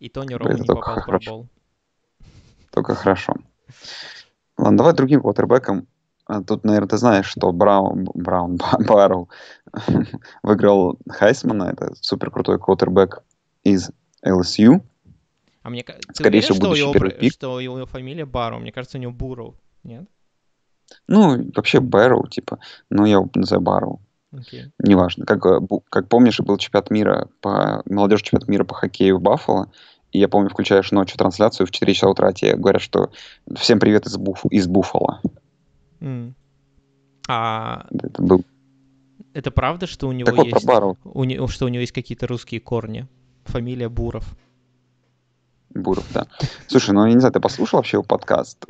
И 0.00 0.08
Тони 0.08 0.34
Роу 0.34 0.52
не 0.52 0.64
попал 0.66 1.00
в 1.00 1.04
пробол. 1.06 1.46
только 2.70 2.94
хорошо. 2.94 3.34
Ладно, 4.58 4.78
давай 4.78 4.92
другим 4.92 5.20
квотербеком. 5.22 5.86
А 6.26 6.42
Тут, 6.42 6.64
наверное, 6.64 6.88
ты 6.88 6.98
знаешь, 6.98 7.26
что 7.26 7.52
Браун, 7.52 8.06
Браун 8.14 8.56
Ба- 8.56 8.78
Барроу 8.86 9.30
выиграл 10.42 10.98
Хайсмана. 11.08 11.70
Это 11.72 11.94
супер 12.00 12.30
крутой 12.30 12.58
квотербек 12.58 13.22
из 13.62 13.90
LSU. 14.24 14.82
А 15.62 15.70
мне 15.70 15.84
Скорее 16.12 16.40
всего, 16.40 16.56
что 16.56 16.74
его, 16.74 16.92
первый 16.92 17.12
пик. 17.12 17.32
что 17.32 17.60
его 17.60 17.86
фамилия 17.86 18.26
Барроу? 18.26 18.60
Мне 18.60 18.72
кажется, 18.72 18.98
у 18.98 19.00
него 19.00 19.12
Бурроу. 19.12 19.54
Нет? 19.84 20.06
Ну, 21.06 21.50
вообще 21.54 21.80
Бэрроу, 21.80 22.26
типа. 22.28 22.58
Ну, 22.90 23.04
я 23.04 23.14
его 23.14 23.30
называю 23.34 23.62
Барроу. 23.62 24.00
Окей. 24.32 24.72
Неважно. 24.78 25.24
Как, 25.24 25.44
э, 25.46 25.60
как 25.90 26.08
помнишь, 26.08 26.40
был 26.40 26.56
чемпионат 26.58 26.90
мира 26.90 27.28
по... 27.40 27.82
Молодежь 27.86 28.22
чемпионат 28.22 28.48
мира 28.48 28.64
по 28.64 28.74
хоккею 28.74 29.18
в 29.18 29.22
Баффало. 29.22 29.70
И 30.12 30.18
я 30.18 30.28
помню, 30.28 30.48
включаешь 30.48 30.90
ночью 30.90 31.18
трансляцию 31.18 31.66
в 31.66 31.70
4 31.70 31.94
часа 31.94 32.08
утра, 32.08 32.32
тебе 32.32 32.56
говорят, 32.56 32.82
что 32.82 33.10
всем 33.56 33.78
привет 33.78 34.06
из, 34.06 34.16
Буф... 34.16 34.46
из 34.46 34.66
Буффало. 34.66 35.20
М. 36.00 36.34
А 37.28 37.86
Это 37.90 38.22
был... 38.22 38.44
это 39.34 39.50
правда, 39.50 39.86
что 39.86 40.08
у 40.08 40.12
него 40.12 40.26
Так 40.26 40.36
вот, 40.36 40.46
есть 40.46 40.66
у 41.04 41.24
не- 41.24 41.46
что 41.48 41.66
у 41.66 41.68
него 41.68 41.80
есть 41.80 41.92
какие-то 41.92 42.26
русские 42.26 42.60
корни? 42.60 43.06
Фамилия 43.44 43.88
Буров. 43.88 44.34
Буров, 45.70 46.06
да. 46.14 46.26
Слушай, 46.66 46.92
ну 46.92 47.04
я 47.06 47.12
не 47.12 47.20
знаю, 47.20 47.32
ты 47.32 47.40
послушал 47.40 47.78
вообще 47.78 47.96
его 47.98 48.04
подкаст 48.04 48.64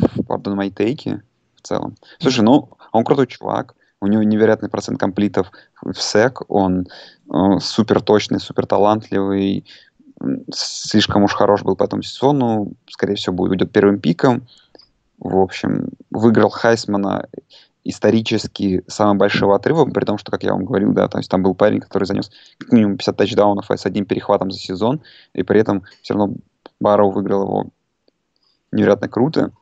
Pardon 0.00 0.54
My 0.56 0.70
Take 0.70 1.22
в 1.56 1.62
целом? 1.62 1.96
Слушай, 2.18 2.42
ну 2.42 2.68
он 2.92 3.04
крутой 3.04 3.26
чувак, 3.26 3.74
у 4.00 4.06
него 4.06 4.22
невероятный 4.22 4.68
процент 4.68 5.00
комплитов 5.00 5.50
в 5.82 5.94
сек, 5.94 6.42
он 6.48 6.86
э, 7.32 7.58
супер 7.60 8.02
точный, 8.02 8.38
супер 8.38 8.66
талантливый, 8.66 9.64
слишком 10.52 11.24
уж 11.24 11.32
хорош 11.32 11.62
был 11.62 11.76
по 11.76 11.84
этому 11.84 12.02
сезону, 12.02 12.72
скорее 12.88 13.14
всего, 13.14 13.34
будет 13.34 13.50
уйдет 13.52 13.72
первым 13.72 14.00
пиком. 14.00 14.46
В 15.18 15.36
общем, 15.38 15.88
выиграл 16.10 16.50
Хайсмана 16.50 17.28
исторически 17.84 18.82
самым 18.86 19.18
большим 19.18 19.50
отрывом, 19.50 19.92
при 19.92 20.04
том, 20.04 20.18
что, 20.18 20.30
как 20.30 20.42
я 20.42 20.52
вам 20.52 20.64
говорил, 20.64 20.92
да, 20.92 21.06
то 21.06 21.18
есть 21.18 21.30
там 21.30 21.42
был 21.42 21.54
парень, 21.54 21.80
который 21.80 22.04
занес 22.04 22.30
как 22.58 22.72
минимум 22.72 22.96
50 22.96 23.16
тачдаунов 23.16 23.70
с 23.70 23.86
одним 23.86 24.06
перехватом 24.06 24.50
за 24.50 24.58
сезон, 24.58 25.02
и 25.34 25.42
при 25.42 25.60
этом 25.60 25.84
все 26.02 26.14
равно 26.14 26.34
Барроу 26.80 27.10
выиграл 27.10 27.42
его 27.42 27.66
невероятно 28.72 29.08
круто. 29.08 29.52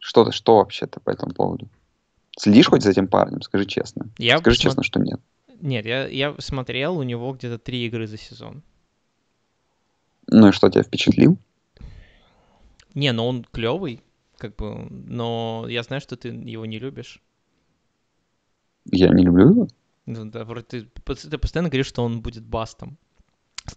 Что, 0.00 0.30
что 0.30 0.56
вообще-то 0.56 1.00
по 1.00 1.10
этому 1.10 1.34
поводу? 1.34 1.68
Следишь 2.36 2.68
хоть 2.68 2.82
за 2.82 2.90
этим 2.90 3.08
парнем? 3.08 3.42
Скажи 3.42 3.64
честно. 3.64 4.10
Я 4.18 4.38
Скажи 4.38 4.56
посмо- 4.56 4.62
честно, 4.62 4.82
что 4.82 5.00
нет. 5.00 5.20
Нет, 5.60 5.86
я, 5.86 6.06
я 6.06 6.34
смотрел, 6.38 6.98
у 6.98 7.02
него 7.02 7.32
где-то 7.32 7.58
три 7.58 7.86
игры 7.86 8.06
за 8.06 8.18
сезон. 8.18 8.62
Ну 10.28 10.48
и 10.48 10.52
что 10.52 10.70
тебя 10.70 10.82
впечатлил? 10.82 11.38
Не, 12.94 13.12
но 13.12 13.28
он 13.28 13.44
клевый, 13.44 14.02
как 14.38 14.56
бы, 14.56 14.86
но 14.90 15.66
я 15.68 15.82
знаю, 15.82 16.00
что 16.00 16.16
ты 16.16 16.28
его 16.28 16.64
не 16.66 16.78
любишь. 16.78 17.20
Я 18.86 19.08
не 19.08 19.24
люблю 19.24 19.50
его. 19.50 19.68
Ну 20.06 20.24
да, 20.26 20.44
вроде 20.44 20.66
ты, 20.66 20.82
ты 20.84 21.38
постоянно 21.38 21.68
говоришь, 21.70 21.86
что 21.86 22.04
он 22.04 22.20
будет 22.20 22.44
бастом. 22.44 22.96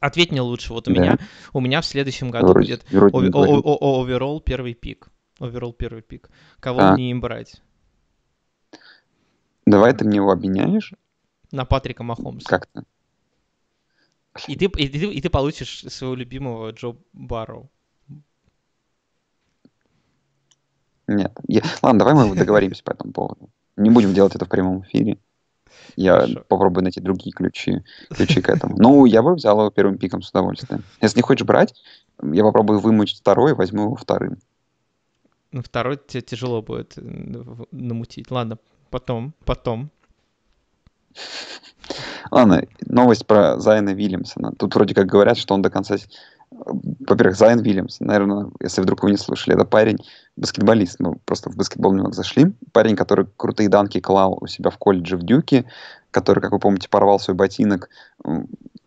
Ответь 0.01 0.31
мне 0.31 0.41
лучше. 0.41 0.73
Вот 0.73 0.87
у 0.89 0.93
Да. 0.93 0.99
меня, 1.01 1.17
у 1.53 1.61
меня 1.61 1.79
в 1.81 1.85
следующем 1.85 2.29
году 2.29 2.47
Вроде- 2.47 2.75
будет 2.77 2.91
вроде 2.91 3.15
не 3.17 3.23
ови- 3.23 3.29
говорил. 3.31 3.55
о- 3.59 3.61
о- 3.61 3.77
о- 3.99 4.03
оверолл 4.03 4.41
первый 4.41 4.73
пик. 4.73 5.07
Оверолл 5.39 5.71
первый 5.73 6.01
пик. 6.01 6.29
Кого 6.59 6.79
А. 6.81 6.93
мне 6.93 7.11
им 7.11 7.21
брать? 7.21 7.61
Давай 9.65 9.93
ты 9.93 10.05
мне 10.05 10.17
его 10.17 10.31
обменяешь 10.31 10.93
На 11.51 11.63
Патрика 11.65 12.03
Махомса. 12.03 12.47
как-то. 12.47 12.83
И 14.47 14.55
ты, 14.55 14.65
и, 14.65 14.87
ты, 14.89 14.97
и 15.13 15.21
ты 15.21 15.29
получишь 15.29 15.83
своего 15.87 16.15
любимого 16.15 16.71
Джо 16.71 16.95
Барроу. 17.13 17.69
Нет. 21.07 21.31
Я- 21.47 21.61
Ладно, 21.81 21.99
давай 21.99 22.13
мы 22.15 22.35
договоримся 22.35 22.83
по 22.83 22.91
этому 22.91 23.13
поводу. 23.13 23.49
Не 23.77 23.89
будем 23.89 24.13
делать 24.13 24.35
это 24.35 24.45
в 24.45 24.49
прямом 24.49 24.81
эфире. 24.83 25.17
Я 25.95 26.21
Хорошо. 26.21 26.43
попробую 26.47 26.83
найти 26.83 26.99
другие 27.01 27.31
ключи, 27.31 27.83
ключи 28.09 28.41
к 28.41 28.49
этому. 28.49 28.75
Ну, 28.77 29.05
я 29.05 29.21
бы 29.21 29.35
взял 29.35 29.59
его 29.59 29.69
первым 29.69 29.97
пиком 29.97 30.21
с 30.21 30.29
удовольствием. 30.29 30.83
Если 31.01 31.17
не 31.19 31.21
хочешь 31.23 31.45
брать, 31.45 31.73
я 32.21 32.43
попробую 32.43 32.79
вымучить 32.79 33.19
второй, 33.19 33.53
возьму 33.53 33.83
его 33.83 33.95
вторым. 33.95 34.37
Ну, 35.51 35.61
второй 35.61 35.97
тебе 35.97 36.21
тяжело 36.21 36.61
будет 36.61 36.97
намутить. 37.71 38.29
Ладно, 38.31 38.57
потом, 38.89 39.33
потом. 39.45 39.89
Ладно, 42.31 42.63
новость 42.85 43.25
про 43.25 43.59
Зайона 43.59 43.93
Вильямсона. 43.93 44.51
Тут 44.57 44.75
вроде 44.75 44.93
как 44.93 45.07
говорят, 45.07 45.37
что 45.37 45.53
он 45.53 45.61
до 45.61 45.69
конца... 45.69 45.95
Во-первых, 46.49 47.35
Зайон 47.35 47.59
Вильямс, 47.59 47.99
наверное, 47.99 48.49
если 48.61 48.81
вдруг 48.81 49.03
вы 49.03 49.11
не 49.11 49.17
слышали, 49.17 49.55
это 49.55 49.65
парень, 49.65 49.97
баскетболист, 50.37 50.99
мы 50.99 51.17
просто 51.25 51.49
в 51.49 51.57
баскетбол 51.57 51.91
немного 51.91 52.13
зашли. 52.13 52.53
Парень, 52.71 52.95
который 52.95 53.27
крутые 53.35 53.67
данки 53.67 53.99
клал 53.99 54.37
у 54.39 54.47
себя 54.47 54.69
в 54.69 54.77
колледже 54.77 55.17
в 55.17 55.23
Дюке, 55.23 55.65
который, 56.09 56.39
как 56.39 56.53
вы 56.53 56.59
помните, 56.59 56.87
порвал 56.89 57.19
свой 57.19 57.35
ботинок, 57.35 57.89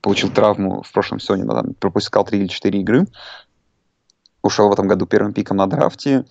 получил 0.01 0.31
травму 0.31 0.83
в 0.83 0.91
прошлом 0.91 1.20
сезоне, 1.20 1.45
там, 1.45 1.74
пропускал 1.74 2.24
3 2.24 2.39
или 2.39 2.47
4 2.47 2.81
игры, 2.81 3.07
ушел 4.43 4.70
в 4.70 4.72
этом 4.72 4.89
году 4.89 5.07
первым 5.07 5.35
пиком 5.35 5.59
на 5.59 5.66
драфте, 5.66 6.24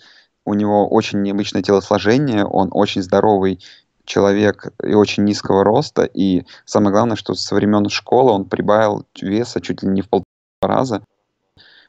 у 0.46 0.56
него 0.56 0.90
очень 0.90 1.22
необычное 1.22 1.62
телосложение, 1.62 2.44
он 2.44 2.70
очень 2.72 3.04
здоровый 3.04 3.60
человек 4.10 4.74
и 4.84 4.94
очень 4.94 5.24
низкого 5.24 5.64
роста, 5.64 6.04
и 6.04 6.44
самое 6.66 6.92
главное, 6.92 7.16
что 7.16 7.36
со 7.36 7.56
времен 7.56 7.88
школы 7.90 8.32
он 8.32 8.46
прибавил 8.46 9.06
веса 9.22 9.62
чуть 9.62 9.84
ли 9.84 9.90
не 9.90 10.02
в 10.02 10.10
полтора 10.10 10.26
раза, 10.62 11.04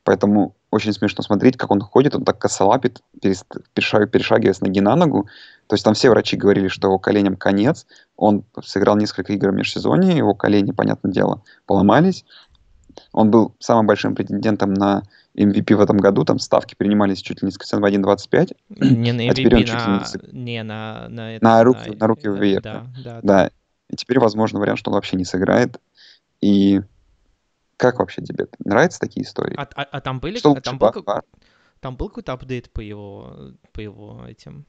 поэтому 0.04 0.54
очень 0.70 0.92
смешно 0.92 1.24
смотреть, 1.24 1.56
как 1.56 1.70
он 1.70 1.80
ходит, 1.80 2.14
он 2.14 2.24
так 2.24 2.38
косолапит, 2.38 3.00
перешагивая 3.20 4.52
с 4.52 4.60
ноги 4.60 4.80
на 4.80 4.96
ногу, 4.96 5.28
то 5.66 5.74
есть 5.74 5.84
там 5.84 5.94
все 5.94 6.10
врачи 6.10 6.36
говорили, 6.36 6.68
что 6.68 6.88
его 6.88 6.98
коленям 6.98 7.36
конец, 7.36 7.86
он 8.16 8.44
сыграл 8.62 8.96
несколько 8.96 9.32
игр 9.32 9.50
в 9.50 9.54
межсезонье, 9.54 10.16
его 10.16 10.34
колени, 10.34 10.72
понятное 10.72 11.10
дело, 11.10 11.42
поломались, 11.64 12.24
он 13.12 13.30
был 13.30 13.54
самым 13.58 13.86
большим 13.86 14.14
претендентом 14.14 14.74
на 14.74 15.02
MVP 15.36 15.74
в 15.76 15.80
этом 15.80 15.96
году, 15.98 16.24
там 16.24 16.38
ставки 16.38 16.74
принимались 16.74 17.20
чуть 17.22 17.40
ли 17.42 17.46
не 17.46 17.52
с 17.52 17.58
коэффициентом 17.58 17.88
1.25, 18.04 18.56
Не 18.80 19.12
на 19.12 19.30
А 19.30 19.34
теперь 19.34 19.54
он 19.56 19.62
MVP, 19.62 19.64
чуть 19.64 19.74
ли 19.74 19.92
на... 19.92 19.98
не 19.98 20.04
сыг- 20.04 20.32
Не, 20.32 20.62
на... 20.62 21.08
На, 21.08 21.36
это, 21.36 21.44
На 21.44 21.62
руки- 21.64 21.96
на 21.96 22.06
руки 22.06 22.28
в 22.28 22.40
VR, 22.40 22.60
Да, 22.60 22.86
да. 22.96 23.02
да. 23.02 23.20
Да, 23.22 23.50
и 23.88 23.96
теперь 23.96 24.18
возможно 24.18 24.58
вариант, 24.60 24.78
что 24.80 24.90
он 24.90 24.94
вообще 24.96 25.16
не 25.16 25.24
сыграет. 25.24 25.80
И 26.40 26.80
как 27.76 27.98
вообще 27.98 28.22
тебе? 28.22 28.46
Нравятся 28.64 28.98
такие 29.00 29.24
истории? 29.24 29.54
А, 29.56 29.68
а- 29.74 29.82
а 29.90 30.00
там 30.00 30.20
были... 30.20 30.38
Что 30.38 30.52
а 30.52 30.60
там, 30.60 30.78
был, 30.78 30.86
Бах- 30.88 30.94
как- 30.94 31.04
Бар? 31.04 31.22
там 31.80 31.96
был 31.96 32.08
какой-то 32.08 32.32
апдейт 32.32 32.70
по 32.72 32.80
его, 32.80 33.52
по 33.72 33.80
его 33.80 34.24
этим 34.26 34.66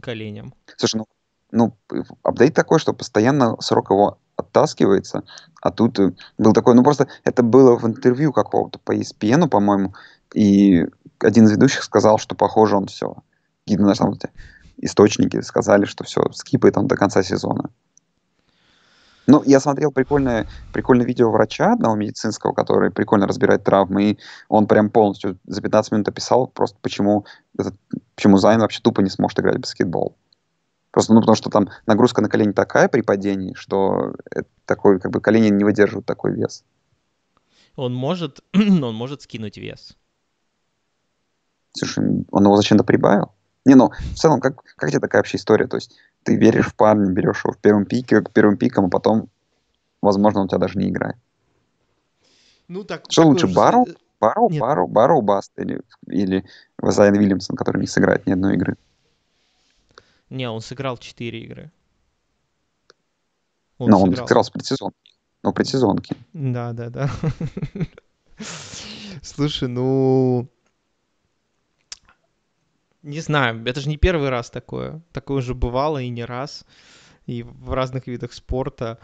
коленям? 0.00 0.54
Слушай, 0.76 0.96
ну, 0.98 1.06
ну, 1.50 1.76
апдейт 2.22 2.54
такой, 2.54 2.78
что 2.78 2.92
постоянно 2.92 3.60
срок 3.60 3.90
его 3.90 4.18
оттаскивается, 4.42 5.24
а 5.60 5.70
тут 5.70 5.98
э, 5.98 6.12
был 6.38 6.52
такой, 6.52 6.74
ну 6.74 6.82
просто 6.82 7.08
это 7.24 7.42
было 7.42 7.76
в 7.76 7.86
интервью 7.86 8.32
какого-то 8.32 8.78
по 8.78 8.94
ESPN, 8.94 9.48
по-моему, 9.48 9.94
и 10.34 10.86
один 11.18 11.44
из 11.44 11.52
ведущих 11.52 11.82
сказал, 11.82 12.18
что 12.18 12.34
похоже 12.34 12.76
он 12.76 12.86
все. 12.86 13.16
Какие-то 13.64 13.84
на 13.84 13.94
самом 13.94 14.14
деле 14.14 14.32
источники 14.78 15.40
сказали, 15.40 15.84
что 15.84 16.04
все, 16.04 16.30
скипает 16.32 16.76
он 16.76 16.86
до 16.86 16.96
конца 16.96 17.22
сезона. 17.22 17.70
Ну, 19.28 19.42
я 19.46 19.60
смотрел 19.60 19.92
прикольное, 19.92 20.48
прикольное 20.72 21.06
видео 21.06 21.30
врача 21.30 21.72
одного 21.72 21.94
медицинского, 21.94 22.52
который 22.52 22.90
прикольно 22.90 23.28
разбирает 23.28 23.62
травмы, 23.62 24.02
и 24.02 24.18
он 24.48 24.66
прям 24.66 24.90
полностью 24.90 25.38
за 25.46 25.62
15 25.62 25.92
минут 25.92 26.08
описал 26.08 26.48
просто, 26.48 26.76
почему, 26.82 27.24
почему 28.16 28.36
Зайн 28.38 28.60
вообще 28.60 28.80
тупо 28.82 29.00
не 29.00 29.10
сможет 29.10 29.38
играть 29.38 29.58
в 29.58 29.60
баскетбол. 29.60 30.16
Просто, 30.92 31.14
ну, 31.14 31.20
потому 31.20 31.36
что 31.36 31.48
там 31.50 31.70
нагрузка 31.86 32.20
на 32.20 32.28
колени 32.28 32.52
такая 32.52 32.86
при 32.86 33.00
падении, 33.00 33.54
что 33.54 34.14
такой, 34.66 35.00
как 35.00 35.10
бы, 35.10 35.20
колени 35.20 35.48
не 35.48 35.64
выдерживают 35.64 36.06
такой 36.06 36.34
вес. 36.34 36.64
Он 37.76 37.94
может, 37.94 38.40
он 38.54 38.94
может 38.94 39.22
скинуть 39.22 39.56
вес. 39.56 39.96
Слушай, 41.72 42.26
он 42.30 42.44
его 42.44 42.56
зачем-то 42.56 42.84
прибавил? 42.84 43.32
Не, 43.64 43.74
ну, 43.74 43.90
в 43.90 44.14
целом, 44.16 44.40
как, 44.40 44.62
как 44.76 44.90
тебе 44.90 45.00
такая 45.00 45.20
вообще 45.20 45.38
история? 45.38 45.66
То 45.66 45.78
есть 45.78 45.96
ты 46.24 46.36
веришь 46.36 46.66
в 46.66 46.74
парня, 46.74 47.10
берешь 47.10 47.42
его 47.42 47.54
в 47.54 47.58
первом 47.58 47.86
пике, 47.86 48.20
к 48.20 48.30
первым 48.30 48.58
пикам, 48.58 48.86
а 48.86 48.90
потом, 48.90 49.30
возможно, 50.02 50.40
он 50.40 50.46
у 50.46 50.48
тебя 50.48 50.58
даже 50.58 50.78
не 50.78 50.90
играет. 50.90 51.16
Ну, 52.68 52.84
так... 52.84 53.04
Что 53.08 53.22
лучше, 53.22 53.46
же... 53.46 53.54
Барроу, 53.54 53.86
Барроу, 54.20 54.50
Нет. 54.50 54.60
Барроу, 54.60 54.88
Барроу, 54.88 55.22
Баст 55.22 55.52
или, 55.56 55.80
или 56.06 56.44
Зайн 56.82 57.14
Вильямсон, 57.14 57.56
который 57.56 57.80
не 57.80 57.86
сыграет 57.86 58.26
ни 58.26 58.32
одной 58.32 58.54
игры? 58.54 58.76
Не, 60.32 60.48
он 60.48 60.62
сыграл 60.62 60.96
4 60.96 61.40
игры. 61.40 61.70
Он 63.76 63.90
Но 63.90 63.98
сыграл. 63.98 64.22
он 64.22 64.28
сыграл 64.28 64.44
с 64.44 64.50
предсезонки. 64.50 64.96
Ну, 65.42 65.52
предсезонки. 65.52 66.16
Да, 66.32 66.72
да, 66.72 66.88
да. 66.88 67.10
Слушай, 69.22 69.68
ну... 69.68 70.48
Не 73.02 73.20
знаю, 73.20 73.62
это 73.66 73.80
же 73.80 73.90
не 73.90 73.98
первый 73.98 74.30
раз 74.30 74.48
такое. 74.48 75.02
Такое 75.12 75.38
уже 75.38 75.54
бывало 75.54 75.98
и 75.98 76.08
не 76.08 76.24
раз. 76.24 76.64
И 77.26 77.42
в 77.42 77.74
разных 77.74 78.06
видах 78.06 78.32
спорта. 78.32 78.98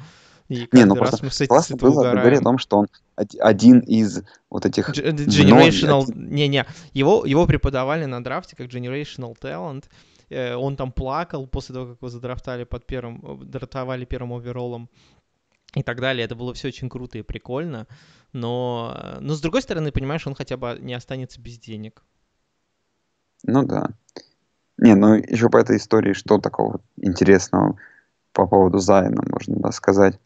И 0.49 0.67
не, 0.73 0.85
ну 0.85 0.95
раз 0.95 1.23
мы 1.23 1.31
с 1.31 1.41
этим 1.43 1.49
классно 1.49 1.77
было 1.77 2.11
говорить 2.11 2.41
о 2.41 2.45
том, 2.45 2.59
что 2.59 2.79
он 2.79 2.89
один 3.17 3.81
из 3.81 4.23
вот 4.49 4.65
этих... 4.65 4.91
Generational... 4.91 6.05
Не-не, 6.15 6.65
его, 6.95 7.27
его 7.27 7.47
преподавали 7.47 8.07
на 8.07 8.25
драфте 8.25 8.57
как 8.57 8.69
Generational 8.69 9.37
Talent. 9.39 9.85
Э, 10.31 10.55
он 10.55 10.77
там 10.77 10.91
плакал 10.91 11.47
после 11.47 11.75
того, 11.75 11.87
как 11.89 11.99
его 11.99 12.09
задрафтали 12.09 12.65
под 12.65 12.87
первым... 12.87 13.41
Драфтовали 13.45 14.07
первым 14.07 14.33
оверолом 14.33 14.89
и 15.75 15.83
так 15.83 16.01
далее. 16.01 16.25
Это 16.25 16.35
было 16.35 16.55
все 16.55 16.69
очень 16.69 16.89
круто 16.89 17.19
и 17.19 17.23
прикольно. 17.23 17.87
Но, 18.33 19.19
но 19.21 19.35
с 19.35 19.41
другой 19.41 19.61
стороны, 19.61 19.93
понимаешь, 19.93 20.27
он 20.27 20.35
хотя 20.35 20.57
бы 20.57 20.79
не 20.81 20.95
останется 20.95 21.41
без 21.41 21.59
денег. 21.59 22.03
Ну 23.43 23.65
да. 23.65 23.91
Не, 24.79 24.95
ну 24.95 25.15
еще 25.15 25.51
по 25.51 25.59
этой 25.59 25.77
истории, 25.77 26.15
что 26.15 26.39
такого 26.39 26.81
интересного 26.97 27.79
по 28.33 28.47
поводу 28.47 28.79
Зайна, 28.79 29.23
можно 29.27 29.57
да, 29.57 29.73
сказать. 29.73 30.19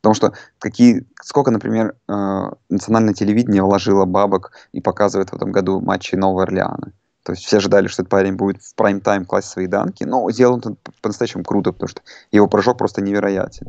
Потому 0.00 0.14
что 0.14 0.32
какие, 0.58 1.06
сколько, 1.22 1.50
например, 1.50 1.94
э, 2.08 2.50
национальное 2.68 3.14
телевидение 3.14 3.62
вложило 3.62 4.06
бабок 4.06 4.52
и 4.72 4.80
показывает 4.80 5.30
в 5.30 5.36
этом 5.36 5.52
году 5.52 5.80
матчи 5.80 6.14
Нового 6.14 6.44
Орлеана. 6.44 6.92
То 7.22 7.32
есть 7.32 7.44
все 7.44 7.58
ожидали, 7.58 7.86
что 7.86 8.02
этот 8.02 8.10
парень 8.10 8.34
будет 8.34 8.62
в 8.62 8.74
прайм-тайм 8.74 9.26
класть 9.26 9.48
свои 9.48 9.66
данки, 9.66 10.04
но 10.04 10.30
сделал 10.30 10.54
он 10.54 10.78
по-настоящему 11.02 11.44
круто, 11.44 11.72
потому 11.72 11.88
что 11.88 12.02
его 12.32 12.48
прыжок 12.48 12.78
просто 12.78 13.02
невероятен. 13.02 13.66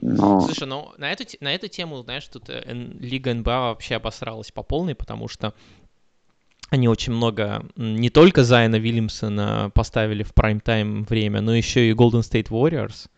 Но... 0.00 0.40
Слушай, 0.40 0.66
ну 0.66 0.88
на 0.98 1.12
эту, 1.12 1.24
на 1.40 1.54
эту 1.54 1.68
тему, 1.68 2.02
знаешь, 2.02 2.26
тут 2.26 2.50
э, 2.50 2.62
Лига 2.66 3.32
НБА 3.32 3.68
вообще 3.68 3.96
обосралась 3.96 4.50
по 4.50 4.64
полной, 4.64 4.96
потому 4.96 5.28
что 5.28 5.54
они 6.70 6.88
очень 6.88 7.12
много, 7.12 7.66
не 7.76 8.10
только 8.10 8.42
Зайна 8.44 8.76
Вильямсона 8.76 9.70
поставили 9.74 10.22
в 10.24 10.34
прайм-тайм 10.34 11.04
время, 11.04 11.40
но 11.40 11.54
еще 11.54 11.88
и 11.88 11.92
Golden 11.92 12.22
State 12.22 12.48
Warriors, 12.48 13.08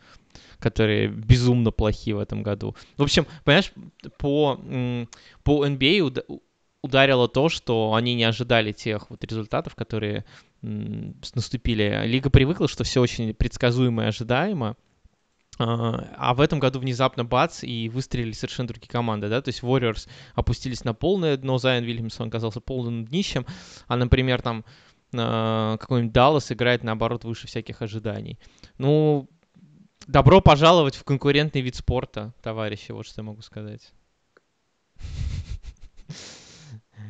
которые 0.65 1.09
безумно 1.09 1.71
плохи 1.73 2.13
в 2.13 2.19
этом 2.19 2.43
году. 2.43 2.75
В 2.97 3.03
общем, 3.03 3.27
понимаешь, 3.45 3.71
по, 4.17 4.59
по 5.43 5.67
NBA 5.67 6.41
ударило 6.83 7.29
то, 7.29 7.51
что 7.51 7.93
они 7.95 8.15
не 8.15 8.25
ожидали 8.25 8.73
тех 8.73 9.11
вот 9.11 9.23
результатов, 9.25 9.75
которые 9.75 10.25
наступили. 10.63 12.03
Лига 12.07 12.31
привыкла, 12.31 12.67
что 12.67 12.83
все 12.85 13.03
очень 13.03 13.35
предсказуемо 13.35 14.05
и 14.05 14.07
ожидаемо, 14.07 14.77
а, 15.59 16.09
а 16.17 16.35
в 16.35 16.41
этом 16.41 16.61
году 16.61 16.79
внезапно 16.81 17.27
бац, 17.27 17.63
и 17.63 17.91
выстрелили 17.91 18.33
совершенно 18.33 18.69
другие 18.69 18.89
команды, 18.89 19.29
да, 19.29 19.43
то 19.43 19.51
есть 19.51 19.63
Warriors 19.63 20.09
опустились 20.35 20.83
на 20.83 20.95
полное 20.95 21.37
дно, 21.37 21.59
Зайон 21.59 21.85
Вильямсон 21.85 22.29
оказался 22.29 22.61
полным 22.61 23.05
днищем, 23.05 23.45
а, 23.87 23.97
например, 23.97 24.41
там 24.41 24.65
а, 25.15 25.77
какой-нибудь 25.77 26.13
Даллас 26.13 26.51
играет, 26.51 26.83
наоборот, 26.85 27.25
выше 27.25 27.47
всяких 27.47 27.83
ожиданий. 27.83 28.39
Ну, 28.79 29.29
добро 30.07 30.41
пожаловать 30.41 30.97
в 30.97 31.05
конкурентный 31.05 31.61
вид 31.61 31.75
спорта, 31.75 32.33
товарищи, 32.43 32.93
вот 32.93 33.07
что 33.07 33.21
я 33.21 33.27
могу 33.27 33.43
сказать. 33.43 33.93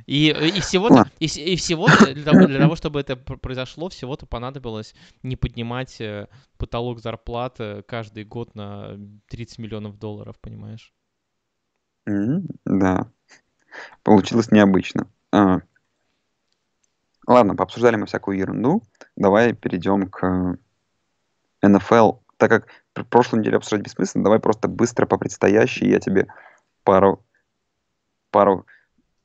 И, 0.07 0.29
и 0.29 0.61
всего-то, 0.61 1.11
и, 1.19 1.25
и 1.25 1.57
всего 1.57 1.87
для, 1.87 2.25
того, 2.25 2.47
для 2.47 2.59
того, 2.59 2.77
чтобы 2.77 3.01
это 3.01 3.17
произошло, 3.17 3.89
всего-то 3.89 4.27
понадобилось 4.27 4.95
не 5.23 5.35
поднимать 5.35 5.99
э, 6.01 6.29
потолок 6.59 7.01
зарплат 7.01 7.59
каждый 7.87 8.25
год 8.25 8.55
на 8.55 8.99
30 9.29 9.59
миллионов 9.59 9.99
долларов, 9.99 10.37
понимаешь? 10.41 10.93
Mm-hmm, 12.07 12.43
да. 12.67 13.11
Получилось 14.03 14.51
необычно. 14.51 15.09
А. 15.33 15.61
Ладно, 17.27 17.57
пообсуждали 17.57 17.97
мы 17.97 18.07
всякую 18.07 18.39
ерунду. 18.39 18.83
Давай 19.17 19.55
перейдем 19.55 20.09
к 20.11 20.59
НФЛ. 21.63 22.13
Так 22.37 22.51
как 22.51 22.69
в 22.95 23.05
прошлой 23.05 23.41
неделе 23.41 23.57
обсуждать 23.57 23.85
бессмысленно, 23.85 24.25
давай 24.25 24.39
просто 24.39 24.69
быстро 24.69 25.07
по 25.07 25.19
предстоящей 25.19 25.89
я 25.89 26.01
тебе 26.01 26.27
пару, 26.85 27.25
пару 28.31 28.67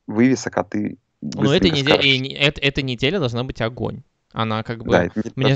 вывесок, 0.07 0.57
а 0.57 0.63
ты 0.63 0.97
Ну, 1.22 1.51
эта 1.51 1.70
неделя, 1.70 2.38
это, 2.38 2.61
эта 2.61 2.82
неделя 2.82 3.20
должна 3.20 3.43
быть 3.43 3.61
огонь. 3.61 4.03
Она 4.32 4.63
как 4.63 4.84
бы... 4.84 4.91
Да, 4.91 5.09
мне 5.36 5.55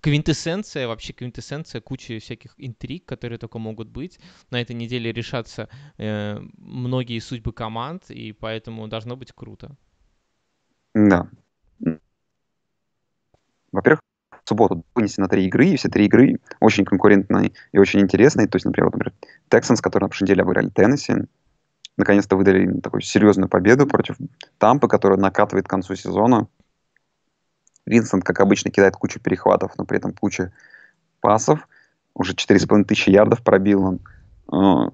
квинтэссенция, 0.00 0.86
вообще 0.86 1.12
квинтэссенция 1.12 1.80
кучи 1.80 2.18
всяких 2.20 2.54
интриг, 2.56 3.04
которые 3.04 3.38
только 3.38 3.58
могут 3.58 3.88
быть. 3.88 4.18
На 4.50 4.60
этой 4.60 4.74
неделе 4.74 5.12
решатся 5.12 5.68
э, 5.98 6.38
многие 6.56 7.18
судьбы 7.18 7.52
команд, 7.52 8.10
и 8.10 8.32
поэтому 8.32 8.86
должно 8.88 9.16
быть 9.16 9.32
круто. 9.32 9.76
Да. 10.94 11.28
Во-первых, 13.72 14.00
субботу 14.50 14.84
вынесены 14.94 15.28
три 15.28 15.46
игры, 15.46 15.66
и 15.66 15.76
все 15.76 15.88
три 15.88 16.06
игры 16.06 16.38
очень 16.60 16.84
конкурентные 16.84 17.52
и 17.72 17.78
очень 17.78 18.00
интересные. 18.00 18.48
То 18.48 18.56
есть, 18.56 18.66
например, 18.66 18.86
вот, 18.86 18.94
например 18.94 19.14
Texans, 19.48 19.80
которые 19.80 20.06
на 20.06 20.08
прошлой 20.08 20.24
неделе 20.24 20.42
обыграли 20.42 20.68
Теннесси, 20.70 21.14
наконец-то 21.96 22.36
выдали 22.36 22.80
такую 22.80 23.00
серьезную 23.00 23.48
победу 23.48 23.86
против 23.86 24.16
Тампы, 24.58 24.88
которая 24.88 25.18
накатывает 25.18 25.66
к 25.66 25.70
концу 25.70 25.94
сезона. 25.94 26.48
Уинстон, 27.86 28.24
как 28.24 28.40
обычно, 28.40 28.70
кидает 28.70 28.96
кучу 28.96 29.20
перехватов, 29.20 29.72
но 29.78 29.84
при 29.84 29.98
этом 29.98 30.12
куча 30.12 30.52
пасов. 31.20 31.68
Уже 32.14 32.34
4,5 32.34 32.84
тысячи 32.84 33.10
ярдов 33.10 33.42
пробил 33.42 33.84
он. 33.84 34.00
А, 34.52 34.90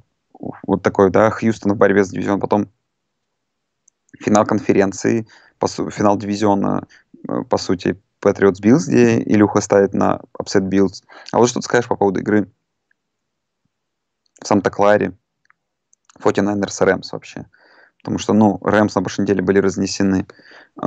вот 0.66 0.82
такой, 0.82 1.10
да, 1.10 1.30
Хьюстон 1.30 1.72
в 1.72 1.76
борьбе 1.76 2.04
с 2.04 2.10
дивизионом. 2.10 2.40
Потом 2.40 2.68
финал 4.20 4.44
конференции, 4.44 5.26
финал 5.60 6.18
дивизиона, 6.18 6.86
э, 7.28 7.42
по 7.48 7.56
сути, 7.56 7.98
Patriots 8.26 8.60
Bills, 8.62 8.86
где 8.86 9.18
Илюха 9.20 9.60
ставит 9.60 9.94
на 9.94 10.20
upset 10.38 10.64
Bills. 10.64 11.04
А 11.32 11.38
вот 11.38 11.48
что 11.48 11.60
ты 11.60 11.64
скажешь 11.64 11.88
по 11.88 11.96
поводу 11.96 12.20
игры 12.20 12.50
в 14.42 14.46
Санта-Кларе? 14.46 15.16
49ers 16.22 16.84
Рэмс 16.84 17.12
вообще. 17.12 17.46
Потому 17.98 18.18
что, 18.18 18.32
ну, 18.32 18.58
Рэмс 18.62 18.94
на 18.94 19.02
прошлой 19.02 19.22
неделе 19.22 19.42
были 19.42 19.58
разнесены 19.58 20.26
э, 20.82 20.86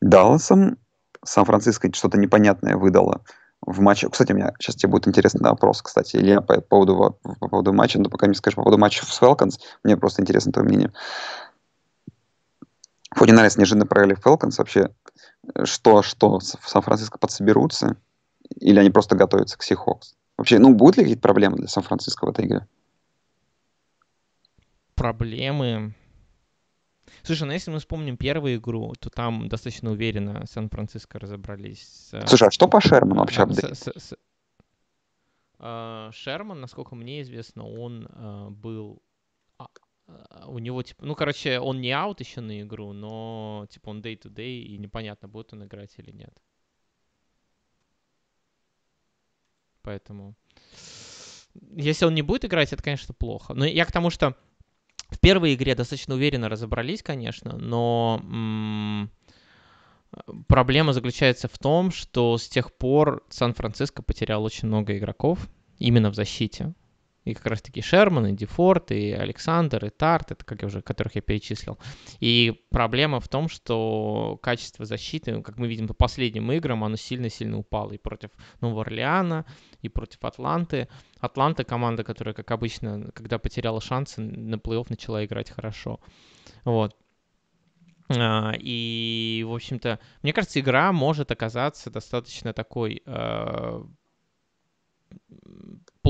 Далласом. 0.00 0.78
Сан-Франциско 1.24 1.92
что-то 1.92 2.18
непонятное 2.18 2.76
выдало 2.76 3.22
в 3.62 3.80
матче. 3.80 4.08
Кстати, 4.08 4.32
у 4.32 4.36
меня 4.36 4.52
сейчас 4.58 4.76
тебе 4.76 4.90
будет 4.90 5.06
интересный 5.06 5.48
вопрос, 5.48 5.82
кстати, 5.82 6.16
Илья, 6.16 6.40
по 6.40 6.60
поводу, 6.60 7.18
по 7.22 7.48
поводу 7.48 7.72
матча, 7.72 8.00
но 8.00 8.08
пока 8.08 8.26
не 8.26 8.34
скажешь 8.34 8.56
по 8.56 8.62
поводу 8.62 8.80
матча 8.80 9.04
с 9.04 9.20
Falcons, 9.20 9.60
мне 9.84 9.96
просто 9.96 10.22
интересно 10.22 10.52
твое 10.52 10.66
мнение. 10.66 10.92
49ers 13.16 13.58
неожиданно 13.58 13.86
проиграли 13.86 14.16
Falcons. 14.16 14.54
Вообще, 14.58 14.90
что, 15.64 16.02
что, 16.02 16.38
в 16.38 16.68
Сан-Франциско 16.68 17.18
подсоберутся? 17.18 17.96
Или 18.56 18.78
они 18.78 18.90
просто 18.90 19.16
готовятся 19.16 19.58
к 19.58 19.62
Seahawks? 19.62 20.14
Вообще, 20.36 20.58
ну, 20.58 20.74
будут 20.74 20.96
ли 20.96 21.02
какие-то 21.04 21.22
проблемы 21.22 21.56
для 21.56 21.68
Сан-Франциско 21.68 22.26
в 22.26 22.30
этой 22.30 22.46
игре? 22.46 22.66
проблемы. 25.00 25.94
Слушай, 27.22 27.44
ну 27.44 27.52
если 27.54 27.70
мы 27.70 27.78
вспомним 27.78 28.18
первую 28.18 28.56
игру, 28.56 28.92
то 29.00 29.08
там 29.08 29.48
достаточно 29.48 29.90
уверенно 29.90 30.44
Сан-Франциско 30.46 31.18
разобрались. 31.18 32.10
Слушай, 32.26 32.48
а 32.48 32.50
что 32.50 32.68
по 32.68 32.82
Шерману 32.82 33.20
вообще? 33.20 33.46
С, 33.50 33.78
с, 33.78 33.92
с, 33.96 34.14
uh, 35.58 36.12
Шерман, 36.12 36.60
насколько 36.60 36.94
мне 36.94 37.22
известно, 37.22 37.66
он 37.66 38.08
был... 38.50 39.02
Uh, 40.10 40.46
у 40.48 40.58
него, 40.58 40.82
типа, 40.82 41.04
ну, 41.04 41.14
короче, 41.14 41.60
он 41.60 41.80
не 41.80 41.92
аут 41.92 42.20
еще 42.20 42.40
на 42.40 42.60
игру, 42.62 42.92
но, 42.92 43.66
типа, 43.70 43.90
он 43.90 44.00
day-to-day, 44.00 44.62
и 44.62 44.78
непонятно, 44.78 45.28
будет 45.28 45.52
он 45.52 45.64
играть 45.64 45.94
или 45.98 46.10
нет. 46.10 46.36
Поэтому... 49.82 50.34
Если 51.76 52.04
он 52.04 52.14
не 52.14 52.22
будет 52.22 52.44
играть, 52.44 52.72
это, 52.72 52.82
конечно, 52.82 53.14
плохо. 53.14 53.54
Но 53.54 53.64
я 53.64 53.84
к 53.84 53.92
тому, 53.92 54.10
что 54.10 54.36
в 55.08 55.18
первой 55.18 55.54
игре 55.54 55.74
достаточно 55.74 56.14
уверенно 56.14 56.48
разобрались, 56.48 57.02
конечно, 57.02 57.56
но 57.56 59.08
Проблема 60.48 60.92
заключается 60.92 61.48
в 61.48 61.56
том, 61.58 61.92
что 61.92 62.36
с 62.36 62.48
тех 62.48 62.72
пор 62.72 63.24
Сан-Франциско 63.30 64.02
потерял 64.02 64.42
очень 64.42 64.66
много 64.66 64.96
игроков 64.98 65.48
именно 65.78 66.10
в 66.10 66.14
защите. 66.14 66.74
И 67.24 67.34
как 67.34 67.46
раз-таки 67.46 67.82
Шерман, 67.82 68.28
и 68.28 68.32
Дефорт, 68.32 68.92
и 68.92 69.12
Александр, 69.12 69.84
и 69.84 69.90
Тарт, 69.90 70.32
это 70.32 70.44
как 70.44 70.62
я 70.62 70.68
уже, 70.68 70.80
которых 70.80 71.16
я 71.16 71.20
перечислил. 71.20 71.78
И 72.18 72.64
проблема 72.70 73.20
в 73.20 73.28
том, 73.28 73.48
что 73.48 74.38
качество 74.42 74.86
защиты, 74.86 75.42
как 75.42 75.58
мы 75.58 75.68
видим 75.68 75.86
по 75.86 75.94
последним 75.94 76.50
играм, 76.52 76.82
оно 76.82 76.96
сильно-сильно 76.96 77.58
упало 77.58 77.92
и 77.92 77.98
против 77.98 78.30
Нового 78.60 78.82
Орлеана, 78.82 79.44
и 79.82 79.90
против 79.90 80.24
Атланты. 80.24 80.88
Атланта 81.20 81.64
команда, 81.64 82.04
которая, 82.04 82.34
как 82.34 82.50
обычно, 82.50 83.10
когда 83.12 83.38
потеряла 83.38 83.82
шансы, 83.82 84.22
на 84.22 84.54
плей-офф 84.54 84.86
начала 84.88 85.24
играть 85.24 85.50
хорошо. 85.50 86.00
Вот. 86.64 86.96
А, 88.08 88.54
и, 88.58 89.44
в 89.46 89.52
общем-то, 89.52 90.00
мне 90.22 90.32
кажется, 90.32 90.58
игра 90.58 90.90
может 90.92 91.30
оказаться 91.30 91.90
достаточно 91.90 92.52
такой 92.52 93.02
э, 93.04 93.84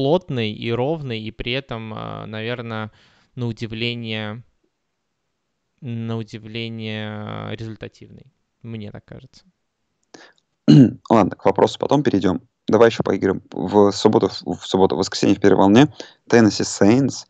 плотный 0.00 0.50
и 0.52 0.72
ровный, 0.72 1.20
и 1.20 1.30
при 1.30 1.52
этом, 1.52 1.92
а, 1.94 2.24
наверное, 2.24 2.90
на 3.34 3.46
удивление, 3.48 4.42
на 5.82 6.16
удивление 6.16 7.54
результативный. 7.54 8.32
Мне 8.62 8.90
так 8.92 9.04
кажется. 9.04 9.44
Ладно, 11.10 11.36
к 11.36 11.44
вопросу 11.44 11.78
потом 11.78 12.02
перейдем. 12.02 12.40
Давай 12.66 12.88
еще 12.88 13.02
поиграем 13.02 13.42
в 13.52 13.92
субботу, 13.92 14.30
в 14.46 14.66
субботу, 14.66 14.94
в 14.94 15.00
воскресенье 15.00 15.36
в 15.36 15.40
первой 15.40 15.58
волне. 15.58 15.92
Теннесси 16.30 16.64
Сейнс. 16.64 17.26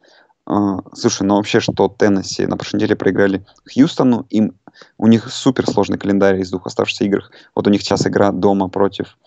Слушай, 0.94 1.24
ну 1.24 1.34
вообще, 1.34 1.58
что 1.58 1.88
Теннесси 1.88 2.46
на 2.46 2.56
прошлой 2.56 2.76
неделе 2.76 2.94
проиграли 2.94 3.44
Хьюстону, 3.74 4.26
им, 4.30 4.56
у 4.96 5.08
них 5.08 5.28
супер 5.28 5.68
сложный 5.68 5.98
календарь 5.98 6.38
из 6.38 6.50
двух 6.50 6.68
оставшихся 6.68 7.02
игр. 7.02 7.24
Вот 7.56 7.66
у 7.66 7.70
них 7.70 7.82
сейчас 7.82 8.06
игра 8.06 8.30
дома 8.30 8.68
против 8.68 9.18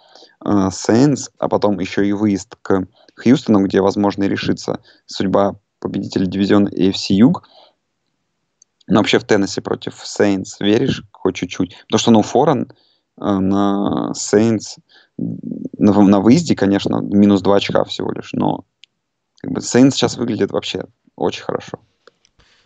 Сейнс, 0.71 1.29
а 1.39 1.49
потом 1.49 1.79
еще 1.81 2.07
и 2.07 2.13
выезд 2.13 2.55
к 2.61 2.87
Хьюстону, 3.15 3.63
где, 3.63 3.81
возможно, 3.81 4.23
и 4.23 4.29
решится 4.29 4.81
судьба 5.05 5.55
победителя 5.79 6.25
дивизиона 6.25 6.69
AFC 6.69 7.13
Юг. 7.13 7.47
Но 8.87 8.99
вообще 8.99 9.19
в 9.19 9.23
Теннессе 9.23 9.61
против 9.61 9.95
Сейнс 10.03 10.59
веришь 10.59 11.03
хоть 11.11 11.35
чуть-чуть? 11.35 11.77
Потому 11.87 11.99
что, 11.99 12.11
ну, 12.11 12.21
Форен 12.21 12.71
э, 13.17 13.23
на 13.23 14.13
Сейнс 14.13 14.77
на, 15.17 16.01
на 16.01 16.19
выезде, 16.19 16.55
конечно, 16.55 17.01
минус 17.01 17.41
2 17.41 17.55
очка 17.55 17.83
всего 17.83 18.11
лишь, 18.11 18.33
но 18.33 18.65
как 19.41 19.51
бы 19.51 19.61
Сейнс 19.61 19.95
сейчас 19.95 20.17
выглядит 20.17 20.51
вообще 20.51 20.85
очень 21.15 21.43
хорошо. 21.43 21.79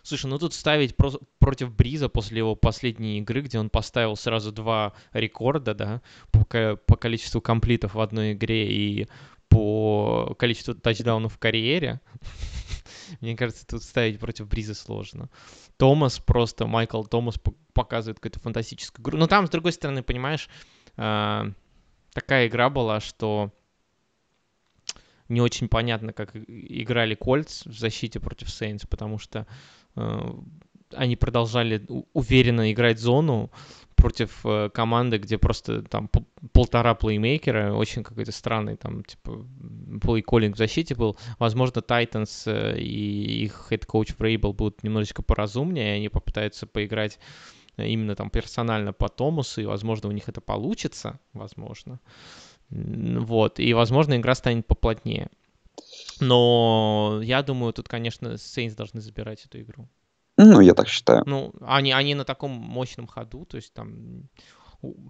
Слушай, 0.02 0.26
ну 0.26 0.38
тут 0.38 0.54
ставить 0.54 0.96
про- 0.96 1.20
против 1.38 1.74
Бриза 1.74 2.08
после 2.08 2.38
его 2.38 2.54
последней 2.54 3.18
игры, 3.18 3.42
где 3.42 3.58
он 3.58 3.68
поставил 3.68 4.16
сразу 4.16 4.52
два 4.52 4.94
рекорда, 5.12 5.74
да, 5.74 6.02
по, 6.30 6.76
по 6.76 6.96
количеству 6.96 7.42
комплитов 7.42 7.94
в 7.94 8.00
одной 8.00 8.32
игре 8.32 8.72
и 8.72 9.08
по 9.48 10.34
количеству 10.38 10.74
тачдаунов 10.74 11.34
в 11.34 11.38
карьере, 11.38 12.00
мне 13.20 13.36
кажется, 13.36 13.66
тут 13.66 13.82
ставить 13.82 14.18
против 14.18 14.48
Бриза 14.48 14.74
сложно. 14.74 15.30
Томас 15.76 16.18
просто, 16.18 16.66
Майкл 16.66 17.02
Томас 17.04 17.36
показывает 17.72 18.18
какую-то 18.18 18.40
фантастическую 18.40 19.02
игру. 19.02 19.18
Но 19.18 19.26
там, 19.26 19.46
с 19.46 19.50
другой 19.50 19.72
стороны, 19.72 20.02
понимаешь, 20.02 20.48
а, 20.96 21.46
такая 22.12 22.48
игра 22.48 22.70
была, 22.70 23.00
что 23.00 23.52
не 25.28 25.40
очень 25.40 25.68
понятно, 25.68 26.12
как 26.12 26.34
играли 26.34 27.14
Кольц 27.14 27.66
в 27.66 27.78
защите 27.78 28.18
против 28.18 28.50
Сейнс, 28.50 28.86
потому 28.86 29.18
что 29.18 29.46
Э, 29.98 30.32
они 30.94 31.16
продолжали 31.16 31.84
уверенно 32.14 32.72
играть 32.72 32.98
зону 32.98 33.50
против 33.98 34.40
э, 34.44 34.70
команды, 34.72 35.18
где 35.18 35.38
просто 35.38 35.82
там 35.82 36.08
полтора 36.52 36.94
плеймейкера, 36.94 37.74
очень 37.74 38.04
какой-то 38.04 38.32
странный 38.32 38.76
там 38.76 39.04
типа 39.04 39.44
playcalling 40.00 40.54
в 40.54 40.58
защите 40.58 40.94
был. 40.94 41.18
Возможно, 41.38 41.82
Titans 41.82 42.46
э, 42.46 42.78
и 42.78 43.44
их 43.44 43.66
head 43.68 43.88
coach 43.88 44.14
Врейбл 44.14 44.52
будут 44.52 44.84
немножечко 44.84 45.22
поразумнее, 45.22 45.96
они 45.96 46.08
попытаются 46.08 46.66
поиграть 46.66 47.18
именно 47.76 48.14
там 48.14 48.30
персонально 48.30 48.92
по 48.92 49.08
Томасу, 49.08 49.60
и, 49.60 49.66
возможно, 49.66 50.08
у 50.08 50.12
них 50.12 50.28
это 50.28 50.40
получится, 50.40 51.18
возможно. 51.32 52.00
Вот, 52.70 53.60
и, 53.60 53.74
возможно, 53.74 54.16
игра 54.16 54.34
станет 54.34 54.66
поплотнее. 54.66 55.28
Но 56.20 57.20
я 57.22 57.42
думаю, 57.42 57.72
тут, 57.72 57.88
конечно, 57.88 58.36
Saints 58.38 58.74
должны 58.74 59.00
забирать 59.00 59.44
эту 59.44 59.60
игру. 59.60 59.88
Ну, 60.38 60.60
я 60.60 60.72
так 60.72 60.88
считаю. 60.88 61.24
Ну, 61.26 61.52
они, 61.60 61.92
они 61.92 62.14
на 62.14 62.24
таком 62.24 62.52
мощном 62.52 63.06
ходу, 63.06 63.44
то 63.44 63.56
есть 63.56 63.74
там... 63.74 64.28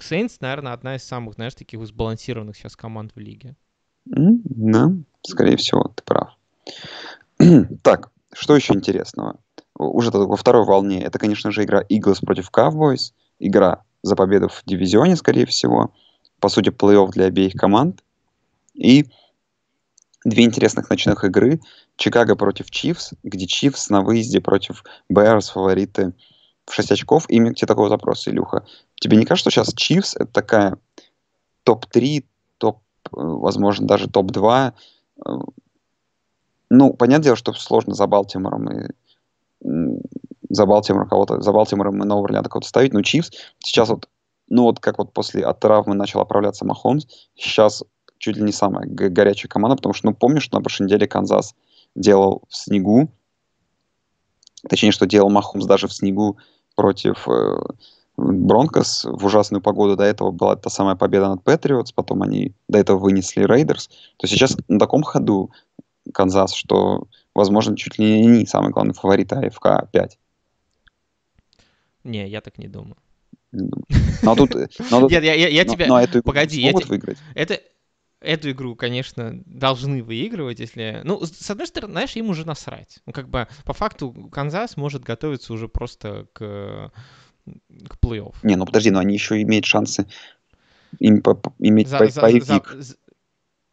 Сейнс, 0.00 0.40
наверное, 0.40 0.72
одна 0.72 0.96
из 0.96 1.04
самых, 1.04 1.34
знаешь, 1.34 1.54
таких 1.54 1.86
сбалансированных 1.86 2.56
сейчас 2.56 2.74
команд 2.74 3.12
в 3.14 3.18
лиге. 3.18 3.54
Mm, 4.08 4.40
да, 4.44 4.90
скорее 5.22 5.58
всего, 5.58 5.92
ты 5.94 6.02
прав. 6.02 6.30
так, 7.82 8.10
что 8.32 8.56
еще 8.56 8.72
интересного? 8.72 9.36
Уже 9.74 10.10
во 10.10 10.36
второй 10.36 10.64
волне, 10.64 11.02
это, 11.02 11.18
конечно 11.18 11.50
же, 11.50 11.62
игра 11.62 11.82
Eagles 11.82 12.24
против 12.24 12.50
Cowboys, 12.50 13.12
игра 13.38 13.84
за 14.02 14.16
победу 14.16 14.48
в 14.48 14.62
дивизионе, 14.64 15.14
скорее 15.16 15.44
всего. 15.44 15.92
По 16.40 16.48
сути, 16.48 16.70
плей-офф 16.70 17.10
для 17.10 17.26
обеих 17.26 17.52
команд. 17.52 18.02
И 18.72 19.06
две 20.24 20.44
интересных 20.44 20.90
ночных 20.90 21.24
игры. 21.24 21.60
Чикаго 21.96 22.36
против 22.36 22.70
Чивс, 22.70 23.12
где 23.22 23.46
Чивс 23.46 23.90
на 23.90 24.02
выезде 24.02 24.40
против 24.40 24.84
Берс 25.08 25.50
фавориты 25.50 26.12
в 26.66 26.74
6 26.74 26.92
очков. 26.92 27.24
И 27.28 27.40
мне 27.40 27.52
к 27.52 27.56
тебе 27.56 27.66
такой 27.66 27.88
вопрос, 27.88 28.28
Илюха. 28.28 28.64
Тебе 28.96 29.16
не 29.16 29.24
кажется, 29.24 29.50
что 29.50 29.64
сейчас 29.64 29.74
Чивс 29.74 30.16
это 30.16 30.32
такая 30.32 30.78
топ-3, 31.64 32.24
топ, 32.58 32.80
возможно, 33.10 33.86
даже 33.86 34.08
топ-2? 34.08 34.72
Ну, 36.70 36.92
понятное 36.92 37.24
дело, 37.24 37.36
что 37.36 37.52
сложно 37.54 37.94
за 37.94 38.06
Балтимором 38.06 38.70
и 38.70 38.90
за 40.50 40.66
Балтимор 40.66 41.08
кого-то, 41.08 41.40
за 41.40 41.52
Балтимором 41.52 42.02
и 42.02 42.06
Нового 42.06 42.26
Орлеана 42.26 42.48
кого-то 42.48 42.68
ставить, 42.68 42.92
но 42.92 43.02
Чивс 43.02 43.30
сейчас 43.58 43.88
вот, 43.88 44.08
ну 44.48 44.62
вот 44.62 44.80
как 44.80 44.98
вот 44.98 45.12
после 45.12 45.44
от 45.44 45.60
травмы 45.60 45.94
начал 45.94 46.20
оправляться 46.20 46.64
Махомс, 46.64 47.06
сейчас 47.34 47.82
чуть 48.18 48.36
ли 48.36 48.42
не 48.42 48.52
самая 48.52 48.86
горячая 48.86 49.48
команда, 49.48 49.76
потому 49.76 49.94
что, 49.94 50.08
ну, 50.08 50.14
помнишь, 50.14 50.44
что 50.44 50.56
на 50.56 50.62
прошлой 50.62 50.84
неделе 50.84 51.06
Канзас 51.06 51.54
делал 51.94 52.42
в 52.48 52.56
снегу, 52.56 53.10
точнее, 54.68 54.92
что 54.92 55.06
делал 55.06 55.30
Махоумс 55.30 55.66
даже 55.66 55.88
в 55.88 55.92
снегу 55.92 56.38
против 56.74 57.28
э, 57.28 57.56
Broncos 58.16 59.04
в 59.04 59.24
ужасную 59.24 59.62
погоду. 59.62 59.96
До 59.96 60.04
этого 60.04 60.30
была 60.30 60.56
та 60.56 60.70
самая 60.70 60.96
победа 60.96 61.28
над 61.28 61.42
Patriots, 61.44 61.92
потом 61.92 62.22
они 62.22 62.52
до 62.68 62.78
этого 62.78 62.98
вынесли 62.98 63.44
Raiders. 63.44 63.88
То 64.16 64.26
сейчас 64.26 64.56
на 64.68 64.78
таком 64.78 65.02
ходу 65.02 65.50
Канзас, 66.12 66.52
что, 66.52 67.06
возможно, 67.34 67.76
чуть 67.76 67.98
ли 67.98 68.26
не 68.26 68.46
самый 68.46 68.70
главный 68.70 68.94
фаворит 68.94 69.32
АФК 69.32 69.90
5. 69.92 70.18
Не, 72.04 72.28
я 72.28 72.40
так 72.40 72.58
не 72.58 72.68
думаю. 72.68 72.96
Не 73.52 73.68
думаю. 73.68 73.86
Но 74.22 74.34
тут... 74.34 74.54
Но, 74.90 75.08
Нет, 75.08 75.22
я, 75.22 75.34
я, 75.34 75.48
я 75.48 75.64
но, 75.64 75.72
тебя... 75.72 75.86
Но 75.86 76.00
эту 76.00 76.22
Погоди, 76.22 76.60
я 76.60 76.72
те... 76.72 76.84
выиграть. 76.86 77.18
Это, 77.34 77.60
эту 78.20 78.50
игру, 78.50 78.74
конечно, 78.74 79.42
должны 79.46 80.02
выигрывать, 80.02 80.60
если... 80.60 81.00
Ну, 81.04 81.24
с 81.24 81.50
одной 81.50 81.66
стороны, 81.66 81.92
знаешь, 81.92 82.16
им 82.16 82.30
уже 82.30 82.44
насрать. 82.46 82.98
Ну, 83.06 83.12
как 83.12 83.28
бы, 83.28 83.48
по 83.64 83.72
факту, 83.72 84.12
Канзас 84.32 84.76
может 84.76 85.04
готовиться 85.04 85.52
уже 85.52 85.68
просто 85.68 86.26
к, 86.32 86.92
к 87.44 87.96
плей-офф. 88.00 88.34
Не, 88.42 88.56
ну 88.56 88.66
подожди, 88.66 88.90
но 88.90 88.98
они 88.98 89.14
еще 89.14 89.40
имеют 89.42 89.64
шансы 89.64 90.06
им 90.98 91.22
по, 91.22 91.34
по, 91.34 91.54
иметь 91.58 91.88
За- 91.88 91.98
по- 91.98 92.08
за- 92.08 92.20
боевик. 92.22 92.70
за- 92.70 92.82
з- 92.82 92.96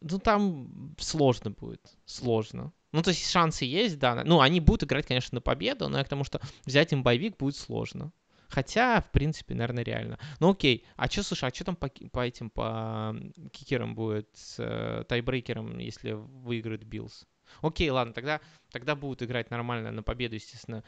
Ну, 0.00 0.18
там 0.18 0.94
сложно 0.98 1.50
будет, 1.50 1.80
сложно. 2.04 2.72
Ну, 2.92 3.02
то 3.02 3.10
есть 3.10 3.28
шансы 3.28 3.64
есть, 3.64 3.98
да. 3.98 4.22
Ну, 4.24 4.40
они 4.40 4.60
будут 4.60 4.84
играть, 4.84 5.06
конечно, 5.06 5.36
на 5.36 5.40
победу, 5.40 5.88
но 5.88 5.98
я 5.98 6.04
к 6.04 6.08
тому, 6.08 6.24
что 6.24 6.40
взять 6.64 6.92
им 6.92 7.02
боевик 7.02 7.36
будет 7.36 7.56
сложно. 7.56 8.12
Хотя, 8.48 9.00
в 9.00 9.10
принципе, 9.10 9.54
наверное, 9.54 9.84
реально. 9.84 10.18
Ну 10.40 10.50
окей, 10.50 10.84
а 10.96 11.08
что, 11.08 11.22
слушай, 11.22 11.48
а 11.48 11.54
что 11.54 11.64
там 11.64 11.76
по, 11.76 11.88
по 11.88 12.20
этим, 12.20 12.50
по 12.50 13.16
кикерам 13.52 13.94
будет 13.94 14.28
с 14.34 14.56
э, 14.58 15.04
тайбрейкером, 15.08 15.78
если 15.78 16.12
выиграет 16.12 16.84
Bills? 16.84 17.26
Окей, 17.62 17.90
ладно, 17.90 18.12
тогда, 18.12 18.40
тогда 18.70 18.94
будут 18.94 19.22
играть 19.22 19.50
нормально 19.50 19.92
на 19.92 20.02
победу, 20.02 20.34
естественно, 20.34 20.82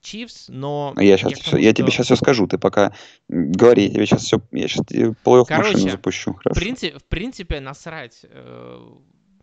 Chiefs, 0.00 0.48
но... 0.48 0.92
Ну, 0.94 1.02
Я, 1.02 1.16
сейчас, 1.18 1.40
к 1.40 1.44
тому, 1.50 1.62
я 1.62 1.74
тебе 1.74 1.90
сейчас 1.90 2.06
все 2.06 2.16
скажу, 2.16 2.46
ты 2.46 2.58
пока 2.58 2.92
говори, 3.28 3.84
я 3.84 3.90
тебе 3.90 4.06
сейчас 4.06 4.22
все, 4.22 4.40
я 4.52 4.68
сейчас 4.68 4.86
плей-офф 4.86 5.46
машину 5.50 5.90
запущу, 5.90 6.32
В, 6.32 6.36
хорошо? 6.36 6.60
принципе, 6.60 6.98
в 6.98 7.04
принципе, 7.04 7.60
насрать. 7.60 8.24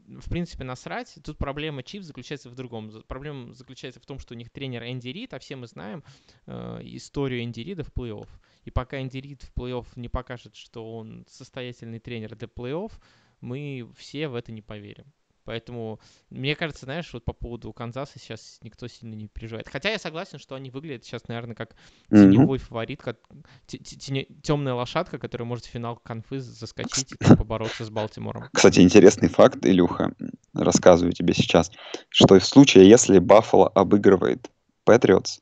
В 0.07 0.29
принципе, 0.29 0.63
насрать. 0.63 1.17
Тут 1.23 1.37
проблема 1.37 1.81
Chiefs 1.81 2.03
заключается 2.03 2.49
в 2.49 2.55
другом. 2.55 2.91
Проблема 3.07 3.53
заключается 3.53 3.99
в 3.99 4.05
том, 4.05 4.19
что 4.19 4.33
у 4.33 4.37
них 4.37 4.49
тренер 4.49 4.83
Энди 4.83 5.09
Рид, 5.09 5.33
а 5.33 5.39
все 5.39 5.55
мы 5.55 5.67
знаем 5.67 6.03
э, 6.45 6.81
историю 6.83 7.43
Энди 7.43 7.61
Рида 7.61 7.83
в 7.83 7.91
плей-офф. 7.91 8.27
И 8.65 8.71
пока 8.71 9.01
Энди 9.01 9.17
Рид 9.17 9.43
в 9.43 9.53
плей-офф 9.53 9.87
не 9.95 10.09
покажет, 10.09 10.55
что 10.55 10.95
он 10.97 11.25
состоятельный 11.27 11.99
тренер 11.99 12.35
для 12.35 12.47
плей-офф, 12.47 12.91
мы 13.41 13.89
все 13.97 14.27
в 14.27 14.35
это 14.35 14.51
не 14.51 14.61
поверим. 14.61 15.05
Поэтому, 15.45 15.99
мне 16.31 16.55
кажется, 16.55 16.85
знаешь, 16.85 17.11
вот 17.13 17.23
по 17.23 17.31
поводу 17.33 17.71
Канзаса 17.71 18.19
сейчас 18.19 18.57
никто 18.61 18.87
сильно 18.87 19.13
не 19.13 19.27
переживает. 19.27 19.69
Хотя 19.69 19.91
я 19.91 19.99
согласен, 19.99 20.39
что 20.39 20.55
они 20.55 20.71
выглядят 20.71 21.05
сейчас, 21.05 21.27
наверное, 21.27 21.55
как 21.55 21.75
теневой 22.09 22.57
mm-hmm. 22.57 22.61
фаворит, 22.61 23.01
как 23.01 23.17
темная 23.67 24.73
лошадка, 24.73 25.19
которая 25.19 25.47
может 25.47 25.65
в 25.65 25.69
финал 25.69 25.97
конфы 25.97 26.39
заскочить 26.39 27.13
и 27.13 27.15
там, 27.15 27.37
побороться 27.37 27.85
с 27.85 27.89
Балтимором. 27.91 28.49
Кстати, 28.53 28.79
интересный 28.79 29.29
факт, 29.29 29.65
Илюха, 29.65 30.13
рассказываю 30.53 31.13
тебе 31.13 31.33
сейчас, 31.35 31.71
что 32.09 32.39
в 32.39 32.45
случае, 32.45 32.89
если 32.89 33.19
Баффало 33.19 33.69
обыгрывает 33.69 34.49
Патриотс, 34.83 35.39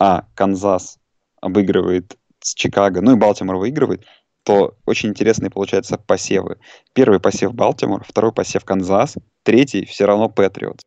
а 0.00 0.26
Канзас 0.34 0.98
обыгрывает 1.40 2.16
с 2.40 2.54
Чикаго, 2.54 3.00
ну 3.00 3.12
и 3.12 3.16
Балтимор 3.16 3.56
выигрывает, 3.56 4.04
то 4.44 4.76
очень 4.84 5.08
интересные 5.08 5.50
получаются 5.50 5.96
посевы. 5.96 6.58
Первый 6.92 7.18
посев 7.18 7.54
Балтимор, 7.54 8.04
второй 8.04 8.32
посев 8.32 8.64
Канзас, 8.64 9.16
третий 9.42 9.86
все 9.86 10.04
равно 10.04 10.28
Патриот. 10.28 10.82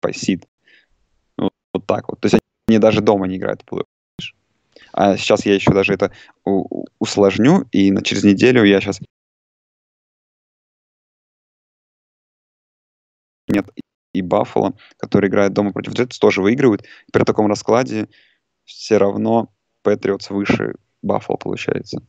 Посид. 0.00 0.46
Вот, 1.36 1.52
вот 1.72 1.86
так 1.86 2.08
вот. 2.08 2.20
То 2.20 2.26
есть 2.26 2.38
они 2.68 2.78
даже 2.78 3.00
дома 3.00 3.26
не 3.28 3.36
играют 3.36 3.64
А 4.92 5.16
сейчас 5.16 5.46
я 5.46 5.54
еще 5.54 5.72
даже 5.72 5.94
это 5.94 6.12
усложню, 6.98 7.68
и 7.70 7.92
на, 7.92 8.02
через 8.02 8.24
неделю 8.24 8.64
я 8.64 8.80
сейчас... 8.80 9.00
Нет, 13.48 13.66
и 14.16 14.22
Баффало, 14.22 14.74
которые 14.98 15.28
играют 15.28 15.52
дома 15.52 15.72
против 15.72 15.92
Джетс, 15.92 16.18
тоже 16.18 16.42
выигрывают. 16.42 16.84
При 17.12 17.22
таком 17.24 17.46
раскладе 17.46 18.08
все 18.64 18.96
равно 18.96 19.50
Патриотс 19.82 20.30
выше 20.30 20.74
Баффало 21.02 21.36
получается. 21.36 22.00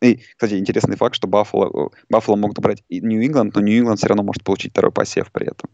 И, 0.00 0.16
кстати, 0.16 0.54
интересный 0.54 0.96
факт, 0.96 1.14
что 1.14 1.26
Баффало, 1.26 1.90
Баффало 2.08 2.36
могут 2.36 2.58
брать 2.60 2.84
Нью-Ингланд, 2.88 3.54
но 3.54 3.60
Нью-Ингланд 3.60 3.98
все 3.98 4.08
равно 4.08 4.22
может 4.22 4.44
получить 4.44 4.72
второй 4.72 4.92
посев 4.92 5.30
при 5.32 5.46
этом. 5.46 5.70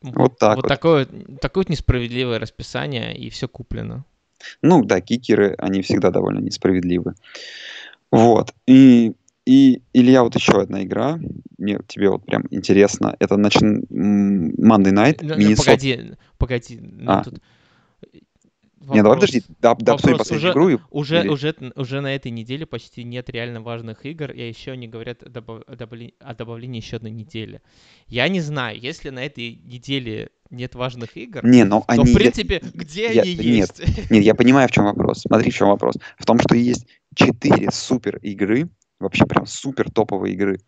Вот 0.00 0.38
так 0.38 0.56
вот. 0.56 0.64
вот. 0.64 0.68
Такое, 0.68 1.06
такое 1.40 1.62
вот 1.62 1.68
несправедливое 1.70 2.38
расписание, 2.38 3.16
и 3.16 3.30
все 3.30 3.48
куплено. 3.48 4.04
Ну 4.60 4.84
да, 4.84 5.00
кикеры, 5.00 5.54
они 5.58 5.82
всегда 5.82 6.10
довольно 6.10 6.40
несправедливы. 6.40 7.14
Вот. 8.10 8.54
И 8.66 9.14
и, 9.46 9.82
Илья, 9.92 10.22
вот 10.22 10.34
еще 10.34 10.62
одна 10.62 10.82
игра, 10.82 11.18
мне 11.58 11.78
тебе 11.86 12.10
вот 12.10 12.24
прям 12.24 12.44
интересно, 12.50 13.14
это 13.18 13.36
нач... 13.36 13.56
Monday 13.56 14.92
Night, 14.92 15.18
ну, 15.22 15.36
Миннесот... 15.36 15.66
Погоди, 15.66 16.16
погоди, 16.38 16.80
ну, 16.80 17.12
а. 17.12 17.24
тут... 17.24 17.40
Вопрос, 18.84 18.96
Не, 18.96 19.02
давай 19.02 19.16
подожди, 19.16 19.42
да, 19.60 19.74
да, 19.74 19.92
обсудим 19.94 20.18
последнюю 20.18 20.40
уже, 20.40 20.52
игру. 20.52 20.80
Уже, 20.90 21.20
или... 21.20 21.28
уже, 21.28 21.54
уже 21.74 22.00
на 22.02 22.14
этой 22.14 22.30
неделе 22.30 22.66
почти 22.66 23.02
нет 23.02 23.30
реально 23.30 23.62
важных 23.62 24.04
игр, 24.04 24.30
и 24.30 24.46
еще 24.46 24.72
они 24.72 24.88
говорят 24.88 25.22
о, 25.22 25.30
добав... 25.30 25.62
о, 25.66 25.74
добавлении, 25.74 26.14
о 26.20 26.34
добавлении 26.34 26.80
еще 26.82 26.96
одной 26.96 27.12
недели. 27.12 27.62
Я 28.08 28.28
не 28.28 28.42
знаю, 28.42 28.78
если 28.78 29.08
на 29.08 29.24
этой 29.24 29.58
неделе 29.64 30.28
нет 30.50 30.74
важных 30.74 31.16
игр, 31.16 31.40
не, 31.46 31.64
но 31.64 31.80
то 31.80 31.84
они... 31.88 32.12
в 32.12 32.14
принципе, 32.14 32.60
я... 32.62 32.70
где 32.74 33.12
я... 33.14 33.22
они 33.22 33.36
нет, 33.36 33.78
есть? 33.78 34.10
Нет, 34.10 34.22
я 34.22 34.34
понимаю, 34.34 34.68
в 34.68 34.72
чем 34.72 34.84
вопрос. 34.84 35.22
Смотри, 35.22 35.50
в 35.50 35.54
чем 35.54 35.68
вопрос. 35.68 35.94
В 36.18 36.26
том, 36.26 36.38
что 36.38 36.54
есть 36.54 36.86
четыре 37.14 37.70
супер 37.70 38.18
игры, 38.18 38.68
вообще 39.00 39.26
прям 39.26 39.46
супер 39.46 39.90
топовые 39.90 40.34
игры. 40.34 40.60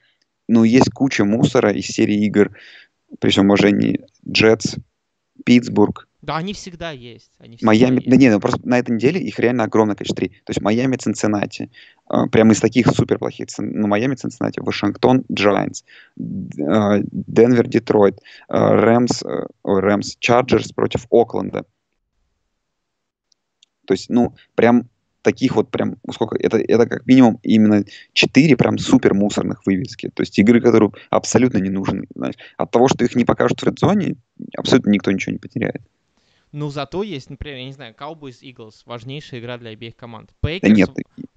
Но 0.49 0.65
есть 0.65 0.91
куча 0.91 1.25
мусора 1.25 1.73
из 1.73 1.87
серии 1.87 2.25
игр, 2.25 2.53
при 3.21 3.31
всем 3.31 3.47
уважении, 3.47 4.01
Джетс, 4.29 4.77
Питтсбург. 5.45 6.09
Да, 6.23 6.39
они 6.39 6.55
всегда 6.55 6.91
есть. 6.91 7.31
Они 7.39 7.57
всегда 7.57 7.67
Майами, 7.67 7.97
есть. 7.97 8.09
да 8.09 8.17
нет, 8.17 8.33
ну 8.33 8.41
просто 8.41 8.67
на 8.69 8.79
этой 8.79 8.97
неделе 8.97 9.21
их 9.21 9.39
реально 9.39 9.65
огромное 9.65 9.95
количество. 9.95 10.17
Три. 10.17 10.29
То 10.45 10.51
есть 10.51 10.61
Майами, 10.61 10.97
Цинциннати, 10.97 11.71
э, 12.11 12.27
прямо 12.33 12.53
из 12.53 12.61
таких 12.61 12.89
супер 12.89 13.19
плохих, 13.19 13.47
ну, 13.59 13.87
Майами, 13.87 14.17
Цинциннати, 14.17 14.59
Вашингтон, 14.59 15.21
э, 15.21 15.65
Денвер, 16.17 17.69
Детройт, 17.69 18.19
э, 18.49 18.57
Рэмс, 18.59 19.23
Рэмс, 19.63 20.17
Чарджерс 20.19 20.73
против 20.73 21.07
Окленда. 21.11 21.65
То 23.87 23.95
есть, 23.95 24.11
ну, 24.11 24.35
прям 24.57 24.89
таких 25.27 25.57
вот 25.57 25.71
прям, 25.71 25.97
сколько, 26.13 26.37
это, 26.37 26.57
это 26.59 26.87
как 26.87 27.05
минимум 27.05 27.41
именно 27.43 27.85
4 28.13 28.57
прям 28.57 28.79
супер 28.79 29.13
мусорных 29.13 29.67
вывески. 29.67 30.09
То 30.09 30.23
есть 30.23 30.39
игры, 30.39 30.61
которые 30.61 30.93
абсолютно 31.11 31.59
не 31.59 31.69
нужны. 31.69 32.07
Знаешь. 32.15 32.37
От 32.57 32.71
того, 32.71 32.87
что 32.87 33.05
их 33.05 33.17
не 33.17 33.25
покажут 33.25 33.61
в 33.61 33.67
редзоне, 33.67 34.15
абсолютно 34.57 34.91
никто 34.91 35.11
ничего 35.11 35.33
не 35.33 35.39
потеряет. 35.39 35.83
Ну, 36.53 36.71
зато 36.71 37.03
есть, 37.03 37.29
например, 37.29 37.59
я 37.59 37.65
не 37.65 37.73
знаю, 37.73 37.93
Cowboys 37.99 38.41
Eagles, 38.41 38.83
важнейшая 38.87 39.41
игра 39.41 39.59
для 39.59 39.71
обеих 39.71 39.97
команд. 39.97 40.31
Packers, 40.45 40.61
да 40.63 40.69
нет. 40.69 40.91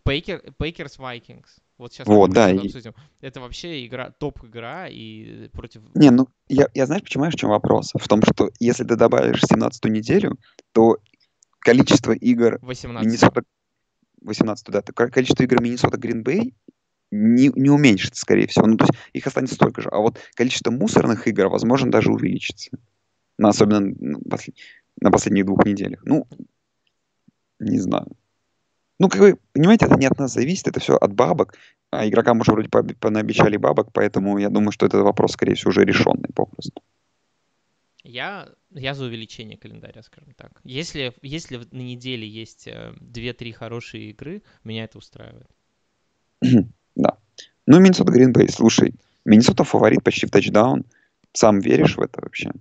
Paker, 0.06 0.54
Packers 0.60 1.00
Vikings. 1.00 1.48
Вот 1.80 1.92
сейчас 1.92 2.06
вот, 2.08 2.30
да, 2.32 2.52
и... 2.52 2.58
обсудим. 2.58 2.94
Это 3.22 3.42
вообще 3.42 3.88
игра, 3.88 4.12
топ-игра 4.12 4.88
и 4.88 5.48
против... 5.48 5.82
Не, 5.96 6.12
ну, 6.12 6.28
я, 6.48 6.68
я 6.76 6.86
знаешь, 6.86 7.02
почему, 7.02 7.28
в 7.28 7.36
чем 7.36 7.50
вопрос? 7.50 7.94
В 8.00 8.08
том, 8.08 8.22
что 8.22 8.52
если 8.60 8.84
ты 8.84 8.96
добавишь 8.96 9.42
17-ю 9.44 9.92
неделю, 9.92 10.38
то 10.74 10.98
количество 11.60 12.12
игр 12.12 12.60
18. 12.62 13.06
Миннесота, 13.06 13.44
18 14.22 14.66
да, 14.68 14.82
количество 14.82 15.44
игр 15.44 15.62
Миннесота 15.62 15.98
Гринбей 15.98 16.56
не, 17.12 17.52
не 17.56 17.70
уменьшится, 17.70 18.22
скорее 18.22 18.48
всего. 18.48 18.68
Ну, 18.68 18.78
то 18.78 18.86
есть 18.86 18.94
их 19.14 19.28
останется 19.28 19.56
столько 19.56 19.82
же. 19.82 19.90
А 19.90 19.98
вот 20.00 20.20
количество 20.36 20.72
мусорных 20.72 21.28
игр, 21.28 21.48
возможно, 21.48 21.92
даже 21.92 22.12
увеличится. 22.12 22.72
На, 23.38 23.50
особенно 23.50 23.94
на, 24.00 24.20
послед... 24.20 24.56
на 25.02 25.12
последних 25.12 25.46
двух 25.46 25.66
неделях. 25.66 26.02
Ну, 26.06 26.28
не 27.60 27.80
знаю. 27.80 28.08
Ну, 29.00 29.08
как 29.08 29.22
вы 29.22 29.38
понимаете, 29.54 29.86
это 29.86 29.96
не 29.96 30.06
от 30.06 30.20
нас 30.20 30.34
зависит, 30.34 30.68
это 30.68 30.80
все 30.80 30.96
от 30.96 31.14
бабок. 31.14 31.56
А 31.92 32.08
игрокам 32.08 32.42
уже 32.42 32.52
вроде 32.52 32.70
понаобещали 32.70 33.58
бабок, 33.58 33.92
поэтому 33.94 34.38
я 34.38 34.50
думаю, 34.50 34.72
что 34.72 34.86
этот 34.86 35.02
вопрос, 35.02 35.32
скорее 35.32 35.56
всего, 35.56 35.70
уже 35.70 35.86
решенный 35.86 36.30
попросту. 36.36 36.84
Я, 38.04 38.50
я 38.72 38.94
за 38.94 39.06
увеличение 39.06 39.58
календаря, 39.58 40.04
скажем 40.04 40.34
так. 40.34 40.62
Если, 40.64 41.14
если 41.22 41.58
на 41.72 41.82
неделе 41.82 42.28
есть 42.28 42.68
2-3 42.68 43.50
э, 43.50 43.54
хорошие 43.54 44.12
игры, 44.12 44.44
меня 44.64 44.84
это 44.84 44.98
устраивает. 44.98 45.50
Да. 46.96 47.18
Ну, 47.66 47.80
Миннесота 47.80 48.12
Гринбей, 48.12 48.50
слушай, 48.50 48.94
Миннесота 49.24 49.64
фаворит 49.64 50.04
почти 50.04 50.26
в 50.26 50.32
тачдаун. 50.32 50.84
Сам 51.32 51.60
веришь 51.60 51.96
в 51.96 52.02
это 52.02 52.20
вообще? 52.22 52.52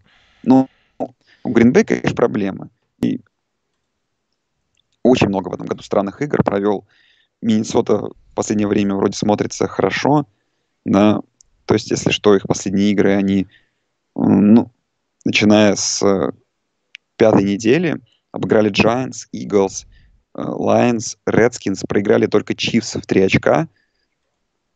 Ну, 0.44 0.68
у 0.98 1.50
Гринбей, 1.50 1.84
конечно, 1.84 2.14
проблемы. 2.14 2.68
И 3.00 3.20
очень 5.02 5.28
много 5.28 5.48
в 5.48 5.54
этом 5.54 5.66
году 5.66 5.82
странных 5.82 6.22
игр 6.22 6.44
провел. 6.44 6.86
Миннесота 7.42 8.10
в 8.10 8.34
последнее 8.34 8.68
время 8.68 8.94
вроде 8.94 9.16
смотрится 9.16 9.66
хорошо, 9.66 10.28
да. 10.84 11.20
То 11.64 11.74
есть, 11.74 11.90
если 11.90 12.10
что, 12.10 12.36
их 12.36 12.44
последние 12.46 12.92
игры, 12.92 13.14
они, 13.14 13.48
ну, 14.14 14.70
начиная 15.24 15.74
с 15.74 16.02
э, 16.02 16.32
пятой 17.16 17.44
недели, 17.44 17.96
обыграли 18.32 18.70
Giants, 18.70 19.26
Eagles, 19.34 19.86
э, 20.36 20.42
Lions, 20.42 21.16
Redskins, 21.28 21.84
проиграли 21.86 22.26
только 22.26 22.54
Chiefs 22.54 23.00
в 23.00 23.06
3 23.06 23.22
очка, 23.22 23.68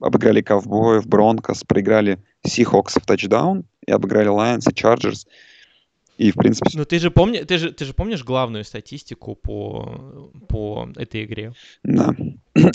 обыграли 0.01 0.43
Ковбоев, 0.43 1.07
Бронкос, 1.07 1.65
проиграли 1.65 2.19
Seahawks 2.47 3.01
в 3.01 3.07
тачдаун 3.07 3.65
и 3.87 3.93
обыграли 3.93 4.29
Lions 4.29 4.71
и 4.71 4.75
Chargers. 4.75 5.27
И, 6.23 6.31
в 6.31 6.37
принципе... 6.37 6.71
Ну, 6.75 6.85
ты 6.85 7.01
же, 7.01 7.11
помни, 7.11 7.39
ты, 7.39 7.59
же, 7.59 7.73
ты 7.73 7.85
же 7.85 7.95
помнишь 7.95 8.23
главную 8.23 8.65
статистику 8.65 9.35
по, 9.35 10.31
по 10.49 10.89
этой 10.95 11.25
игре? 11.25 11.53
Да. 11.83 12.15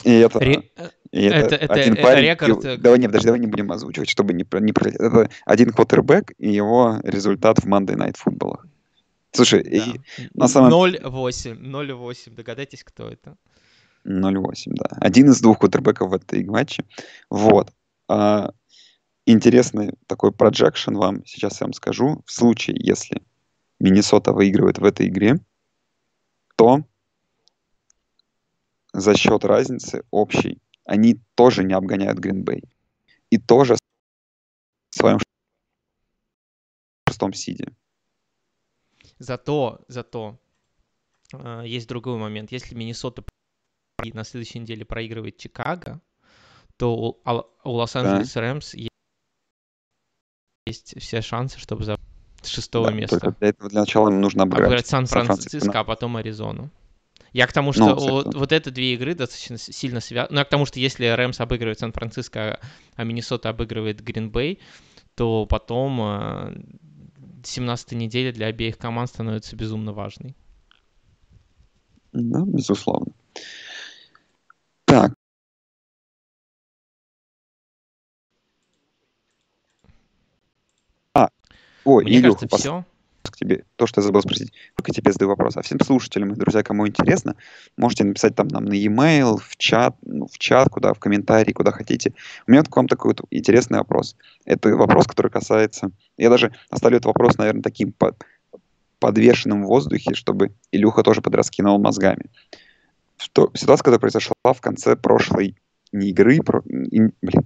И 0.03 0.11
это... 0.11 0.39
Ре... 0.39 0.69
И 1.11 1.21
это, 1.21 1.55
это, 1.55 1.73
один 1.73 1.93
это, 1.93 2.01
парень, 2.03 2.25
это 2.25 2.45
рекорд... 2.45 2.65
И, 2.65 2.77
давай, 2.77 2.99
не, 2.99 3.07
подожди, 3.07 3.27
давай 3.27 3.39
не 3.39 3.47
будем 3.47 3.71
озвучивать, 3.71 4.09
чтобы 4.09 4.33
не, 4.33 4.45
не 4.59 4.71
Это 4.71 5.29
один 5.45 5.71
квотербек 5.71 6.33
и 6.37 6.51
его 6.51 6.99
результат 7.03 7.59
в 7.59 7.67
Monday 7.67 7.95
Night 7.95 8.17
Football. 8.21 8.57
Слушай, 9.31 9.63
да. 9.63 9.69
и 9.69 9.81
на 10.33 10.49
самом... 10.49 10.73
0-8, 10.73 11.57
0-8, 11.57 12.35
догадайтесь, 12.35 12.83
кто 12.83 13.07
это? 13.07 13.37
0-8, 14.05 14.53
да. 14.65 14.97
Один 14.99 15.29
из 15.29 15.39
двух 15.39 15.59
квотербеков 15.59 16.11
в 16.11 16.15
этой 16.15 16.43
матче. 16.43 16.83
Вот. 17.29 17.71
А, 18.09 18.51
интересный 19.25 19.93
такой 20.05 20.33
проджекшн 20.33 20.95
вам 20.95 21.25
сейчас 21.25 21.61
я 21.61 21.67
вам 21.67 21.73
скажу. 21.73 22.23
В 22.25 22.31
случае, 22.33 22.75
если 22.77 23.21
Миннесота 23.79 24.33
выигрывает 24.33 24.79
в 24.79 24.83
этой 24.83 25.07
игре, 25.07 25.39
то 26.55 26.83
за 28.93 29.15
счет 29.15 29.45
разницы 29.45 30.03
общей 30.11 30.59
они 30.85 31.21
тоже 31.35 31.63
не 31.63 31.73
обгоняют 31.73 32.17
Гринбей. 32.17 32.63
И 33.29 33.37
тоже 33.37 33.75
в 33.75 34.95
своем 34.95 35.19
шестом 37.07 37.33
сиде. 37.33 37.73
Зато, 39.19 39.83
зато 39.87 40.39
э, 41.33 41.63
есть 41.65 41.87
другой 41.87 42.17
момент. 42.17 42.51
Если 42.51 42.73
Миннесота 42.73 43.23
на 44.13 44.23
следующей 44.23 44.59
неделе 44.59 44.85
проигрывает 44.85 45.37
Чикаго, 45.37 46.01
то 46.77 46.95
у, 46.95 47.21
у 47.63 47.69
Лос-Анджелес 47.71 48.33
да. 48.33 48.41
Рэмс 48.41 48.75
есть 50.65 50.99
все 50.99 51.21
шансы, 51.21 51.59
чтобы 51.59 51.83
за 52.41 52.49
шестого 52.49 52.87
да, 52.87 52.93
места. 52.93 53.19
Только 53.19 53.39
для 53.39 53.49
этого 53.49 53.69
для 53.69 53.79
начала 53.81 54.09
им 54.09 54.21
нужно 54.21 54.43
обыграть, 54.43 54.67
обыграть 54.67 54.87
Сан-Франциско, 54.87 55.79
а 55.79 55.83
потом 55.83 56.17
Аризону. 56.17 56.69
Я 57.33 57.45
к 57.45 57.53
тому, 57.53 57.73
что 57.73 57.87
ну, 57.87 57.95
вот, 57.95 58.33
вот 58.33 58.51
это 58.51 58.71
две 58.71 58.93
игры 58.93 59.13
достаточно 59.13 59.57
сильно 59.57 59.99
связаны. 59.99 60.33
Ну, 60.35 60.39
я 60.39 60.45
к 60.45 60.49
тому, 60.49 60.65
что 60.65 60.79
если 60.79 61.05
Рэмс 61.05 61.39
обыгрывает 61.39 61.79
Сан-Франциско, 61.79 62.59
а 62.95 63.03
Миннесота 63.03 63.49
обыгрывает 63.49 64.01
Гринбей, 64.01 64.59
то 65.15 65.45
потом 65.45 65.99
17-я 67.43 67.75
э, 67.91 67.95
неделя 67.95 68.31
для 68.31 68.47
обеих 68.47 68.77
команд 68.77 69.09
становится 69.09 69.55
безумно 69.55 69.93
важной. 69.93 70.35
Да, 72.13 72.41
безусловно. 72.45 73.11
Так. 74.85 75.13
А, 81.13 81.29
ой, 81.87 82.03
Мне 82.03 82.17
Илюха, 82.17 82.47
кажется, 82.47 82.47
пос... 82.47 82.59
все 82.59 82.85
к 83.31 83.35
тебе, 83.35 83.63
то, 83.75 83.87
что 83.87 84.01
я 84.01 84.05
забыл 84.05 84.21
спросить, 84.21 84.53
только 84.75 84.91
тебе 84.91 85.11
задаю 85.11 85.29
вопрос. 85.29 85.57
А 85.57 85.61
всем 85.61 85.79
слушателям 85.79 86.33
и 86.33 86.35
друзья, 86.35 86.63
кому 86.63 86.87
интересно, 86.87 87.35
можете 87.75 88.03
написать 88.03 88.35
там 88.35 88.47
нам 88.47 88.65
на 88.65 88.73
e-mail, 88.73 89.37
в 89.37 89.57
чат, 89.57 89.95
ну, 90.01 90.27
в 90.27 90.37
чат, 90.37 90.69
куда, 90.69 90.93
в 90.93 90.99
комментарии, 90.99 91.51
куда 91.51 91.71
хотите. 91.71 92.13
У 92.47 92.51
меня 92.51 92.63
к 92.63 92.75
вам 92.75 92.87
такой 92.87 93.11
вот 93.11 93.21
интересный 93.31 93.79
вопрос. 93.79 94.15
Это 94.45 94.69
вопрос, 94.75 95.07
который 95.07 95.31
касается... 95.31 95.91
Я 96.17 96.29
даже 96.29 96.53
оставлю 96.69 96.97
этот 96.97 97.07
вопрос, 97.07 97.37
наверное, 97.37 97.63
таким 97.63 97.91
под, 97.91 98.15
подвешенным 98.99 99.63
в 99.63 99.67
воздухе, 99.67 100.13
чтобы 100.13 100.51
Илюха 100.71 101.03
тоже 101.03 101.21
подраскинул 101.21 101.77
мозгами. 101.79 102.25
Что, 103.17 103.51
ситуация, 103.53 103.83
которая 103.83 103.99
произошла 103.99 104.33
в 104.43 104.61
конце 104.61 104.95
прошлой 104.95 105.55
не 105.91 106.09
игры, 106.09 106.39
про, 106.41 106.61
и, 106.65 107.01
блин, 107.21 107.45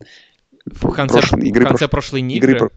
в 0.65 0.91
конце, 0.91 1.19
прошлой, 1.19 1.47
игры, 1.47 1.65
в 1.65 1.67
конце 1.69 1.87
прош... 1.87 2.09
прошлой 2.09 2.21
игры, 2.21 2.53
игры 2.53 2.71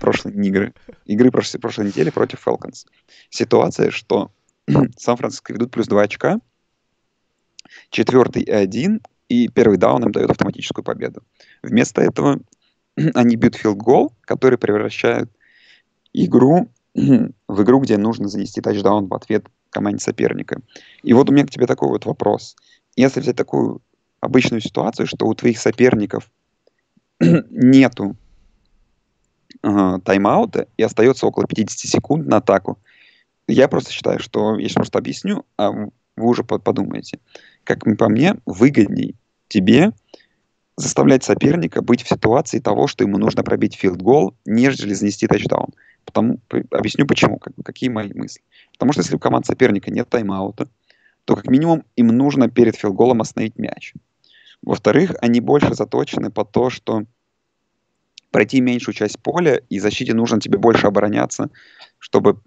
прошлой 0.00 0.32
игры, 0.46 0.72
игры 1.04 1.30
прошлой, 1.30 1.58
прошлой 1.60 1.86
недели 1.86 2.10
против 2.10 2.46
Falcons. 2.46 2.86
Ситуация, 3.30 3.90
что 3.90 4.30
Сан-Франциско 4.96 5.52
ведут 5.52 5.70
плюс 5.70 5.86
2 5.86 6.02
очка, 6.02 6.40
четвертый 7.90 8.42
и 8.42 8.50
один, 8.50 9.00
и 9.28 9.48
первый 9.48 9.78
даун 9.78 10.04
им 10.04 10.12
дает 10.12 10.30
автоматическую 10.30 10.84
победу. 10.84 11.22
Вместо 11.62 12.00
этого 12.00 12.40
они 13.14 13.36
бьют 13.36 13.56
филд-гол, 13.56 14.14
который 14.22 14.58
превращает 14.58 15.30
игру 16.12 16.68
в 16.94 17.62
игру, 17.62 17.80
где 17.80 17.96
нужно 17.96 18.28
занести 18.28 18.60
тачдаун 18.60 19.06
в 19.06 19.14
ответ 19.14 19.46
команде 19.70 20.02
соперника. 20.02 20.60
И 21.02 21.12
вот 21.12 21.28
у 21.28 21.32
меня 21.32 21.46
к 21.46 21.50
тебе 21.50 21.66
такой 21.66 21.88
вот 21.88 22.06
вопрос. 22.06 22.56
Если 22.96 23.20
взять 23.20 23.36
такую 23.36 23.82
обычную 24.20 24.60
ситуацию, 24.60 25.06
что 25.06 25.26
у 25.26 25.34
твоих 25.34 25.58
соперников 25.58 26.30
нету 27.20 28.16
э, 29.62 29.98
тайм-аута 30.04 30.68
и 30.76 30.82
остается 30.82 31.26
около 31.26 31.46
50 31.46 31.78
секунд 31.78 32.26
на 32.26 32.38
атаку. 32.38 32.78
Я 33.46 33.68
просто 33.68 33.92
считаю, 33.92 34.18
что, 34.18 34.58
я 34.58 34.68
сейчас 34.68 34.74
просто 34.74 34.98
объясню, 34.98 35.44
а 35.56 35.70
вы 35.70 35.90
уже 36.16 36.44
подумаете. 36.44 37.18
Как 37.64 37.84
по 37.96 38.08
мне, 38.08 38.36
выгодней 38.44 39.16
тебе 39.48 39.92
заставлять 40.76 41.24
соперника 41.24 41.82
быть 41.82 42.02
в 42.02 42.08
ситуации 42.08 42.60
того, 42.60 42.86
что 42.86 43.04
ему 43.04 43.18
нужно 43.18 43.42
пробить 43.42 43.74
филд-гол, 43.74 44.34
нежели 44.44 44.94
занести 44.94 45.26
тачдаун. 45.26 45.68
Потому, 46.04 46.38
объясню 46.70 47.06
почему, 47.06 47.38
как, 47.38 47.52
какие 47.64 47.90
мои 47.90 48.12
мысли. 48.14 48.42
Потому 48.72 48.92
что 48.92 49.02
если 49.02 49.16
у 49.16 49.18
команд 49.18 49.46
соперника 49.46 49.90
нет 49.90 50.08
тайм-аута, 50.08 50.68
то 51.24 51.36
как 51.36 51.48
минимум 51.48 51.84
им 51.96 52.08
нужно 52.08 52.48
перед 52.48 52.76
филголом 52.76 53.20
остановить 53.20 53.58
мяч. 53.58 53.92
Во-вторых, 54.62 55.14
они 55.20 55.40
больше 55.40 55.74
заточены 55.74 56.30
по 56.30 56.44
то, 56.44 56.70
что 56.70 57.04
пройти 58.30 58.60
меньшую 58.60 58.94
часть 58.94 59.18
поля, 59.20 59.60
и 59.68 59.78
защите 59.78 60.14
нужно 60.14 60.40
тебе 60.40 60.58
больше 60.58 60.86
обороняться, 60.86 61.50
чтобы 61.98 62.40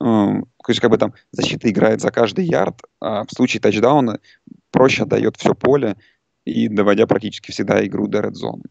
э, 0.00 0.42
как 0.62 0.90
бы 0.90 0.98
там 0.98 1.14
защита 1.32 1.70
играет 1.70 2.00
за 2.00 2.10
каждый 2.10 2.46
ярд, 2.46 2.80
а 3.00 3.24
в 3.24 3.30
случае 3.30 3.60
тачдауна 3.60 4.20
проще 4.70 5.02
отдает 5.02 5.36
все 5.36 5.54
поле 5.54 5.96
и 6.44 6.68
доводя 6.68 7.06
практически 7.06 7.50
всегда 7.50 7.84
игру 7.86 8.06
до 8.08 8.20
red 8.20 8.32
зоны. 8.32 8.64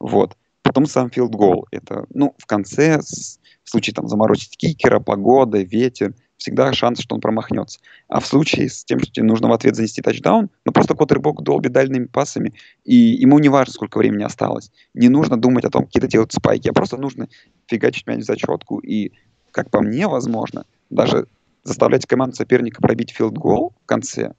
Вот. 0.00 0.36
Потом 0.62 0.86
сам 0.86 1.10
филд 1.10 1.34
гол. 1.34 1.66
Это, 1.70 2.06
ну, 2.14 2.34
в 2.38 2.46
конце, 2.46 3.00
в 3.00 3.70
случае 3.70 3.94
там 3.94 4.08
заморозить 4.08 4.56
кикера, 4.56 5.00
погода, 5.00 5.58
ветер, 5.58 6.14
всегда 6.42 6.72
шанс, 6.72 7.00
что 7.00 7.14
он 7.14 7.20
промахнется. 7.20 7.78
А 8.08 8.20
в 8.20 8.26
случае 8.26 8.68
с 8.68 8.84
тем, 8.84 8.98
что 9.00 9.12
тебе 9.12 9.26
нужно 9.26 9.48
в 9.48 9.52
ответ 9.52 9.76
занести 9.76 10.02
тачдаун, 10.02 10.50
ну 10.64 10.72
просто 10.72 10.94
Коттербок 10.94 11.42
долбит 11.42 11.72
дальними 11.72 12.06
пасами, 12.06 12.52
и 12.84 12.94
ему 12.94 13.38
не 13.38 13.48
важно, 13.48 13.72
сколько 13.72 13.98
времени 13.98 14.24
осталось. 14.24 14.70
Не 14.92 15.08
нужно 15.08 15.40
думать 15.40 15.64
о 15.64 15.70
том, 15.70 15.86
какие-то 15.86 16.08
делать 16.08 16.32
спайки, 16.32 16.68
а 16.68 16.72
просто 16.72 16.96
нужно 16.96 17.28
фигачить 17.66 18.06
мяч 18.06 18.22
в 18.22 18.26
зачетку. 18.26 18.78
И, 18.80 19.12
как 19.52 19.70
по 19.70 19.80
мне, 19.80 20.08
возможно, 20.08 20.66
даже 20.90 21.26
заставлять 21.62 22.06
команду 22.06 22.34
соперника 22.34 22.82
пробить 22.82 23.12
филд-гол 23.12 23.74
в 23.82 23.86
конце 23.86 24.34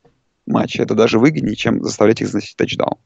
матча, 0.45 0.83
это 0.83 0.95
даже 0.95 1.19
выгоднее, 1.19 1.55
чем 1.55 1.81
заставлять 1.83 2.21
их 2.21 2.27
заносить 2.27 2.57
тачдаун. 2.57 2.97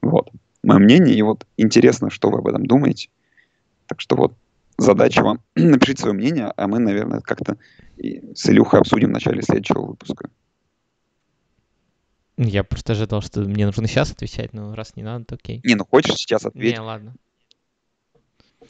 Вот. 0.00 0.30
Мое 0.62 0.78
мнение, 0.78 1.14
и 1.14 1.22
вот 1.22 1.46
интересно, 1.58 2.08
что 2.10 2.30
вы 2.30 2.38
об 2.38 2.48
этом 2.48 2.64
думаете. 2.66 3.10
Так 3.86 4.00
что 4.00 4.16
вот, 4.16 4.32
задача 4.78 5.22
вам 5.22 5.40
напишите 5.54 6.02
свое 6.02 6.14
мнение, 6.14 6.52
а 6.56 6.66
мы, 6.66 6.78
наверное, 6.78 7.20
как-то 7.20 7.56
с 7.98 8.48
Илюхой 8.48 8.80
обсудим 8.80 9.08
в 9.08 9.12
начале 9.12 9.42
следующего 9.42 9.82
выпуска. 9.82 10.28
Я 12.36 12.64
просто 12.64 12.92
ожидал, 12.92 13.22
что 13.22 13.40
мне 13.40 13.64
нужно 13.64 13.88
сейчас 13.88 14.12
отвечать, 14.12 14.52
но 14.52 14.74
раз 14.74 14.94
не 14.94 15.02
надо, 15.02 15.24
то 15.24 15.34
окей. 15.36 15.60
Не, 15.64 15.74
ну 15.74 15.86
хочешь 15.86 16.16
сейчас 16.16 16.44
ответить? 16.44 16.76
Не, 16.76 16.82
ладно. 16.82 17.14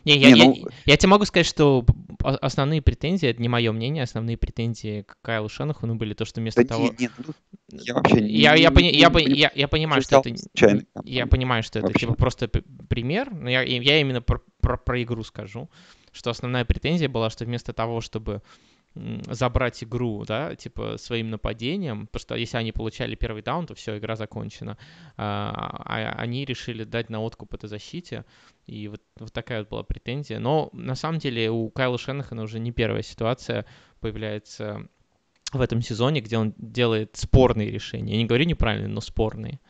Не, 0.04 0.16
я, 0.18 0.30
не, 0.30 0.44
ну... 0.44 0.54
я, 0.54 0.62
я 0.84 0.96
тебе 0.96 1.08
могу 1.08 1.24
сказать, 1.24 1.46
что 1.46 1.84
основные 2.22 2.80
претензии, 2.80 3.28
это 3.28 3.42
не 3.42 3.48
мое 3.48 3.72
мнение, 3.72 4.04
основные 4.04 4.36
претензии 4.36 5.02
к 5.02 5.16
Кайлу 5.20 5.48
Шенахуну 5.48 5.96
были 5.96 6.14
то, 6.14 6.24
что 6.24 6.40
вместо 6.40 6.62
да 6.62 6.68
того... 6.68 6.94
Нет, 6.96 7.10
ну, 7.18 7.34
я 7.82 7.94
вообще 7.94 8.20
не, 8.20 8.30
я, 8.30 8.54
я, 8.54 8.70
не, 8.70 8.92
я, 8.92 9.08
не, 9.10 9.34
я, 9.34 9.50
я 9.52 9.66
понимаю, 9.66 10.02
что 10.02 10.20
это... 10.20 10.36
Случайно, 10.36 10.82
я 11.02 11.26
понимаю, 11.26 11.64
что 11.64 11.80
это 11.80 11.92
типа 11.92 12.14
просто 12.14 12.48
пример, 12.88 13.34
но 13.34 13.50
я, 13.50 13.62
я 13.62 14.00
именно 14.00 14.22
про, 14.22 14.40
про, 14.60 14.76
про 14.76 15.02
игру 15.02 15.24
скажу, 15.24 15.68
что 16.16 16.30
основная 16.30 16.64
претензия 16.64 17.08
была, 17.08 17.30
что 17.30 17.44
вместо 17.44 17.72
того, 17.72 18.00
чтобы 18.00 18.42
забрать 19.28 19.84
игру, 19.84 20.24
да, 20.26 20.54
типа 20.56 20.96
своим 20.96 21.30
нападением, 21.30 22.06
потому 22.06 22.20
что 22.20 22.34
если 22.34 22.56
они 22.56 22.72
получали 22.72 23.14
первый 23.14 23.42
даун, 23.42 23.66
то 23.66 23.74
все, 23.74 23.98
игра 23.98 24.16
закончена. 24.16 24.78
А, 25.16 25.82
а 25.84 26.14
они 26.18 26.44
решили 26.44 26.84
дать 26.84 27.10
на 27.10 27.20
откуп 27.20 27.54
этой 27.54 27.68
защите, 27.68 28.24
и 28.66 28.88
вот, 28.88 29.02
вот 29.18 29.32
такая 29.32 29.60
вот 29.60 29.68
была 29.68 29.82
претензия. 29.82 30.38
Но 30.38 30.70
на 30.72 30.94
самом 30.94 31.18
деле 31.18 31.50
у 31.50 31.68
Кайла 31.68 31.98
Шенахана 31.98 32.42
уже 32.42 32.58
не 32.58 32.72
первая 32.72 33.02
ситуация 33.02 33.66
появляется 34.00 34.88
в 35.52 35.60
этом 35.60 35.82
сезоне, 35.82 36.20
где 36.20 36.38
он 36.38 36.54
делает 36.56 37.16
спорные 37.16 37.70
решения. 37.70 38.12
Я 38.12 38.18
не 38.18 38.24
говорю 38.24 38.46
неправильные, 38.46 38.88
но 38.88 39.00
спорные. 39.00 39.60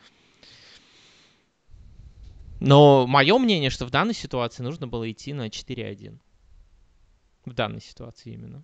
Но 2.59 3.05
мое 3.05 3.37
мнение, 3.37 3.69
что 3.69 3.85
в 3.85 3.91
данной 3.91 4.15
ситуации 4.15 4.63
нужно 4.63 4.87
было 4.87 5.09
идти 5.11 5.33
на 5.33 5.47
4-1. 5.47 6.17
В 7.47 7.53
данной 7.53 7.81
ситуации 7.81 8.33
именно 8.33 8.63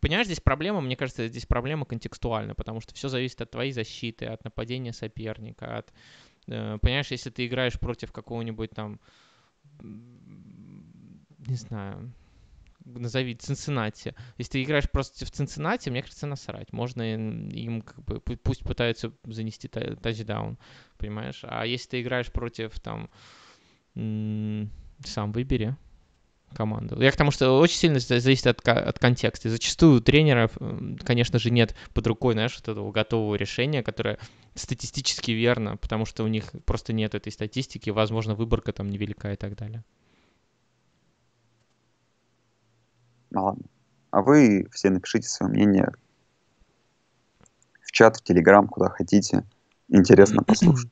понимаешь, 0.00 0.26
здесь 0.26 0.40
проблема, 0.40 0.80
мне 0.80 0.96
кажется, 0.96 1.28
здесь 1.28 1.46
проблема 1.46 1.86
контекстуальна, 1.86 2.54
потому 2.54 2.80
что 2.80 2.94
все 2.94 3.08
зависит 3.08 3.40
от 3.40 3.50
твоей 3.50 3.72
защиты, 3.72 4.26
от 4.26 4.44
нападения 4.44 4.92
соперника, 4.92 5.78
от, 5.78 5.92
э, 6.46 6.78
понимаешь, 6.82 7.10
если 7.10 7.30
ты 7.30 7.46
играешь 7.46 7.78
против 7.80 8.12
какого-нибудь 8.12 8.70
там, 8.70 9.00
не 9.80 11.56
знаю, 11.56 12.12
назови 12.84 13.34
Цинциннати. 13.34 14.14
Если 14.36 14.52
ты 14.52 14.62
играешь 14.62 14.90
просто 14.90 15.24
в 15.24 15.30
Цинциннати, 15.30 15.88
мне 15.88 16.02
кажется, 16.02 16.26
насрать. 16.26 16.70
Можно 16.72 17.14
им, 17.14 17.80
как 17.80 18.04
бы, 18.04 18.20
пусть 18.20 18.62
пытаются 18.62 19.10
занести 19.24 19.68
тачдаун, 19.68 20.58
понимаешь? 20.98 21.40
А 21.44 21.64
если 21.64 21.88
ты 21.88 22.02
играешь 22.02 22.30
против, 22.30 22.78
там, 22.80 23.08
сам 23.94 25.32
выбери, 25.32 25.76
команду. 26.54 27.00
Я 27.00 27.10
к 27.10 27.16
тому, 27.16 27.30
что 27.30 27.58
очень 27.58 27.76
сильно 27.76 27.98
зависит 28.00 28.46
от, 28.46 28.66
от 28.66 28.98
контекста. 28.98 29.48
И 29.48 29.50
зачастую 29.50 29.98
у 29.98 30.00
тренеров, 30.00 30.52
конечно 31.04 31.38
же, 31.38 31.50
нет 31.50 31.74
под 31.92 32.06
рукой, 32.06 32.34
знаешь, 32.34 32.54
вот 32.54 32.68
этого 32.68 32.90
готового 32.92 33.34
решения, 33.34 33.82
которое 33.82 34.18
статистически 34.54 35.32
верно, 35.32 35.76
потому 35.76 36.06
что 36.06 36.24
у 36.24 36.28
них 36.28 36.44
просто 36.64 36.92
нет 36.92 37.14
этой 37.14 37.32
статистики, 37.32 37.90
возможно, 37.90 38.34
выборка 38.34 38.72
там 38.72 38.88
невелика 38.88 39.32
и 39.32 39.36
так 39.36 39.56
далее. 39.56 39.84
Ну 43.30 43.44
ладно. 43.44 43.64
А 44.10 44.22
вы 44.22 44.68
все 44.70 44.90
напишите 44.90 45.28
свое 45.28 45.52
мнение 45.52 45.92
в 47.82 47.90
чат, 47.90 48.16
в 48.16 48.22
Телеграм, 48.22 48.68
куда 48.68 48.88
хотите. 48.88 49.44
Интересно 49.88 50.42
послушать. 50.46 50.90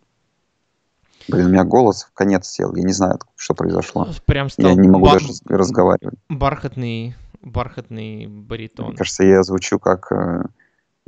Блин, 1.28 1.46
у 1.46 1.48
меня 1.50 1.64
голос 1.64 2.04
в 2.04 2.12
конец 2.12 2.48
сел. 2.48 2.74
Я 2.74 2.82
не 2.82 2.92
знаю, 2.92 3.18
что 3.36 3.54
произошло. 3.54 4.08
Прям 4.26 4.48
стал 4.48 4.70
я 4.70 4.74
не 4.74 4.88
могу 4.88 5.06
бар... 5.06 5.20
даже 5.20 5.32
разговаривать. 5.46 6.18
Бархатный, 6.28 7.14
бархатный 7.42 8.26
баритон. 8.26 8.88
Мне 8.88 8.96
кажется, 8.96 9.24
я 9.24 9.42
звучу 9.42 9.78
как 9.78 10.10
э, 10.12 10.44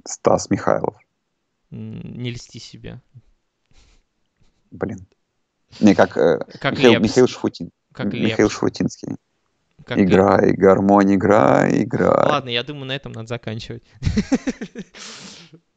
Стас 0.05 0.51
Михайлов. 0.51 0.97
Не 1.70 2.31
льсти 2.31 2.61
себе. 2.61 3.01
Блин. 4.70 5.07
Не, 5.81 5.95
как, 5.95 6.16
э, 6.16 6.39
как 6.61 6.73
Михаил, 6.73 7.01
Михаил 7.01 7.28
Шфутин. 7.28 7.70
Как 7.93 8.07
Михаил 8.07 8.47
Лепс. 8.47 8.55
Шфутинский. 8.55 9.16
Как 9.85 9.99
играй, 9.99 10.49
Лепс. 10.49 10.59
гармонь, 10.59 11.15
играй, 11.15 11.82
играй. 11.82 12.28
Ладно, 12.28 12.49
я 12.49 12.62
думаю, 12.62 12.86
на 12.86 12.97
этом 12.97 13.12
надо 13.12 13.28
заканчивать. 13.28 13.82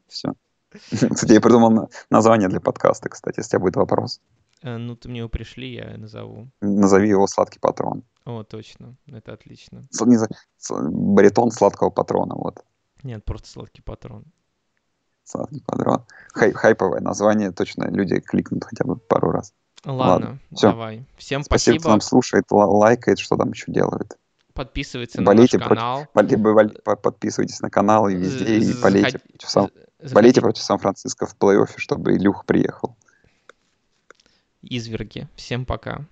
Все. 0.06 0.32
Кстати, 0.90 1.32
я 1.32 1.40
придумал 1.40 1.70
на- 1.70 1.88
название 2.10 2.48
для 2.48 2.60
подкаста, 2.60 3.08
кстати, 3.08 3.40
если 3.40 3.48
у 3.48 3.50
тебя 3.50 3.60
будет 3.60 3.76
вопрос. 3.76 4.20
Э, 4.62 4.76
Ну, 4.76 4.96
ты 4.96 5.08
мне 5.08 5.20
его 5.20 5.28
пришли, 5.28 5.72
я 5.74 5.96
назову. 5.96 6.48
Назови 6.60 7.08
его 7.08 7.26
«Сладкий 7.26 7.58
патрон». 7.60 8.02
О, 8.24 8.42
точно, 8.42 8.96
это 9.06 9.32
отлично. 9.32 9.86
С- 9.90 10.04
не 10.04 10.18
с- 10.18 10.28
Баритон 10.70 11.50
сладкого 11.50 11.90
патрона, 11.90 12.34
вот. 12.34 12.64
Нет, 13.02 13.24
просто 13.24 13.48
сладкий 13.48 13.82
патрон. 13.82 14.24
Сладкий 15.24 15.62
патрон. 15.66 16.04
Хай- 16.32 16.52
хайповое 16.52 17.00
название, 17.00 17.52
точно 17.52 17.84
люди 17.90 18.20
кликнут 18.20 18.64
хотя 18.64 18.84
бы 18.84 18.96
пару 18.96 19.30
раз. 19.30 19.52
Ладно, 19.84 20.38
давай. 20.50 21.04
Всем 21.16 21.42
Спасибо, 21.44 21.74
спасибо. 21.74 21.80
кто 21.80 21.88
нам 21.90 22.00
слушает, 22.00 22.44
ла- 22.50 22.66
лайкает, 22.66 23.18
что 23.20 23.36
там 23.36 23.50
еще 23.52 23.70
делает. 23.72 24.18
Подписывайтесь 24.54 25.14
на 25.14 25.22
Болейте 25.22 25.58
наш 25.58 25.68
против- 25.68 25.78
канал. 25.78 26.06
Боль- 26.14 26.82
по- 26.82 26.96
Подписывайтесь 26.96 27.60
на 27.60 27.70
канал 27.70 28.08
и 28.08 28.16
везде, 28.16 28.56
и 28.58 28.72
болейте 28.82 29.20
против, 29.20 29.48
болейте 30.12 30.40
против 30.40 30.62
Сан-Франциско 30.62 31.26
в 31.26 31.36
плей-оффе, 31.36 31.78
чтобы 31.78 32.16
Илюх 32.16 32.44
приехал. 32.44 32.96
Изверги. 34.62 35.28
Всем 35.36 35.64
пока. 35.64 36.06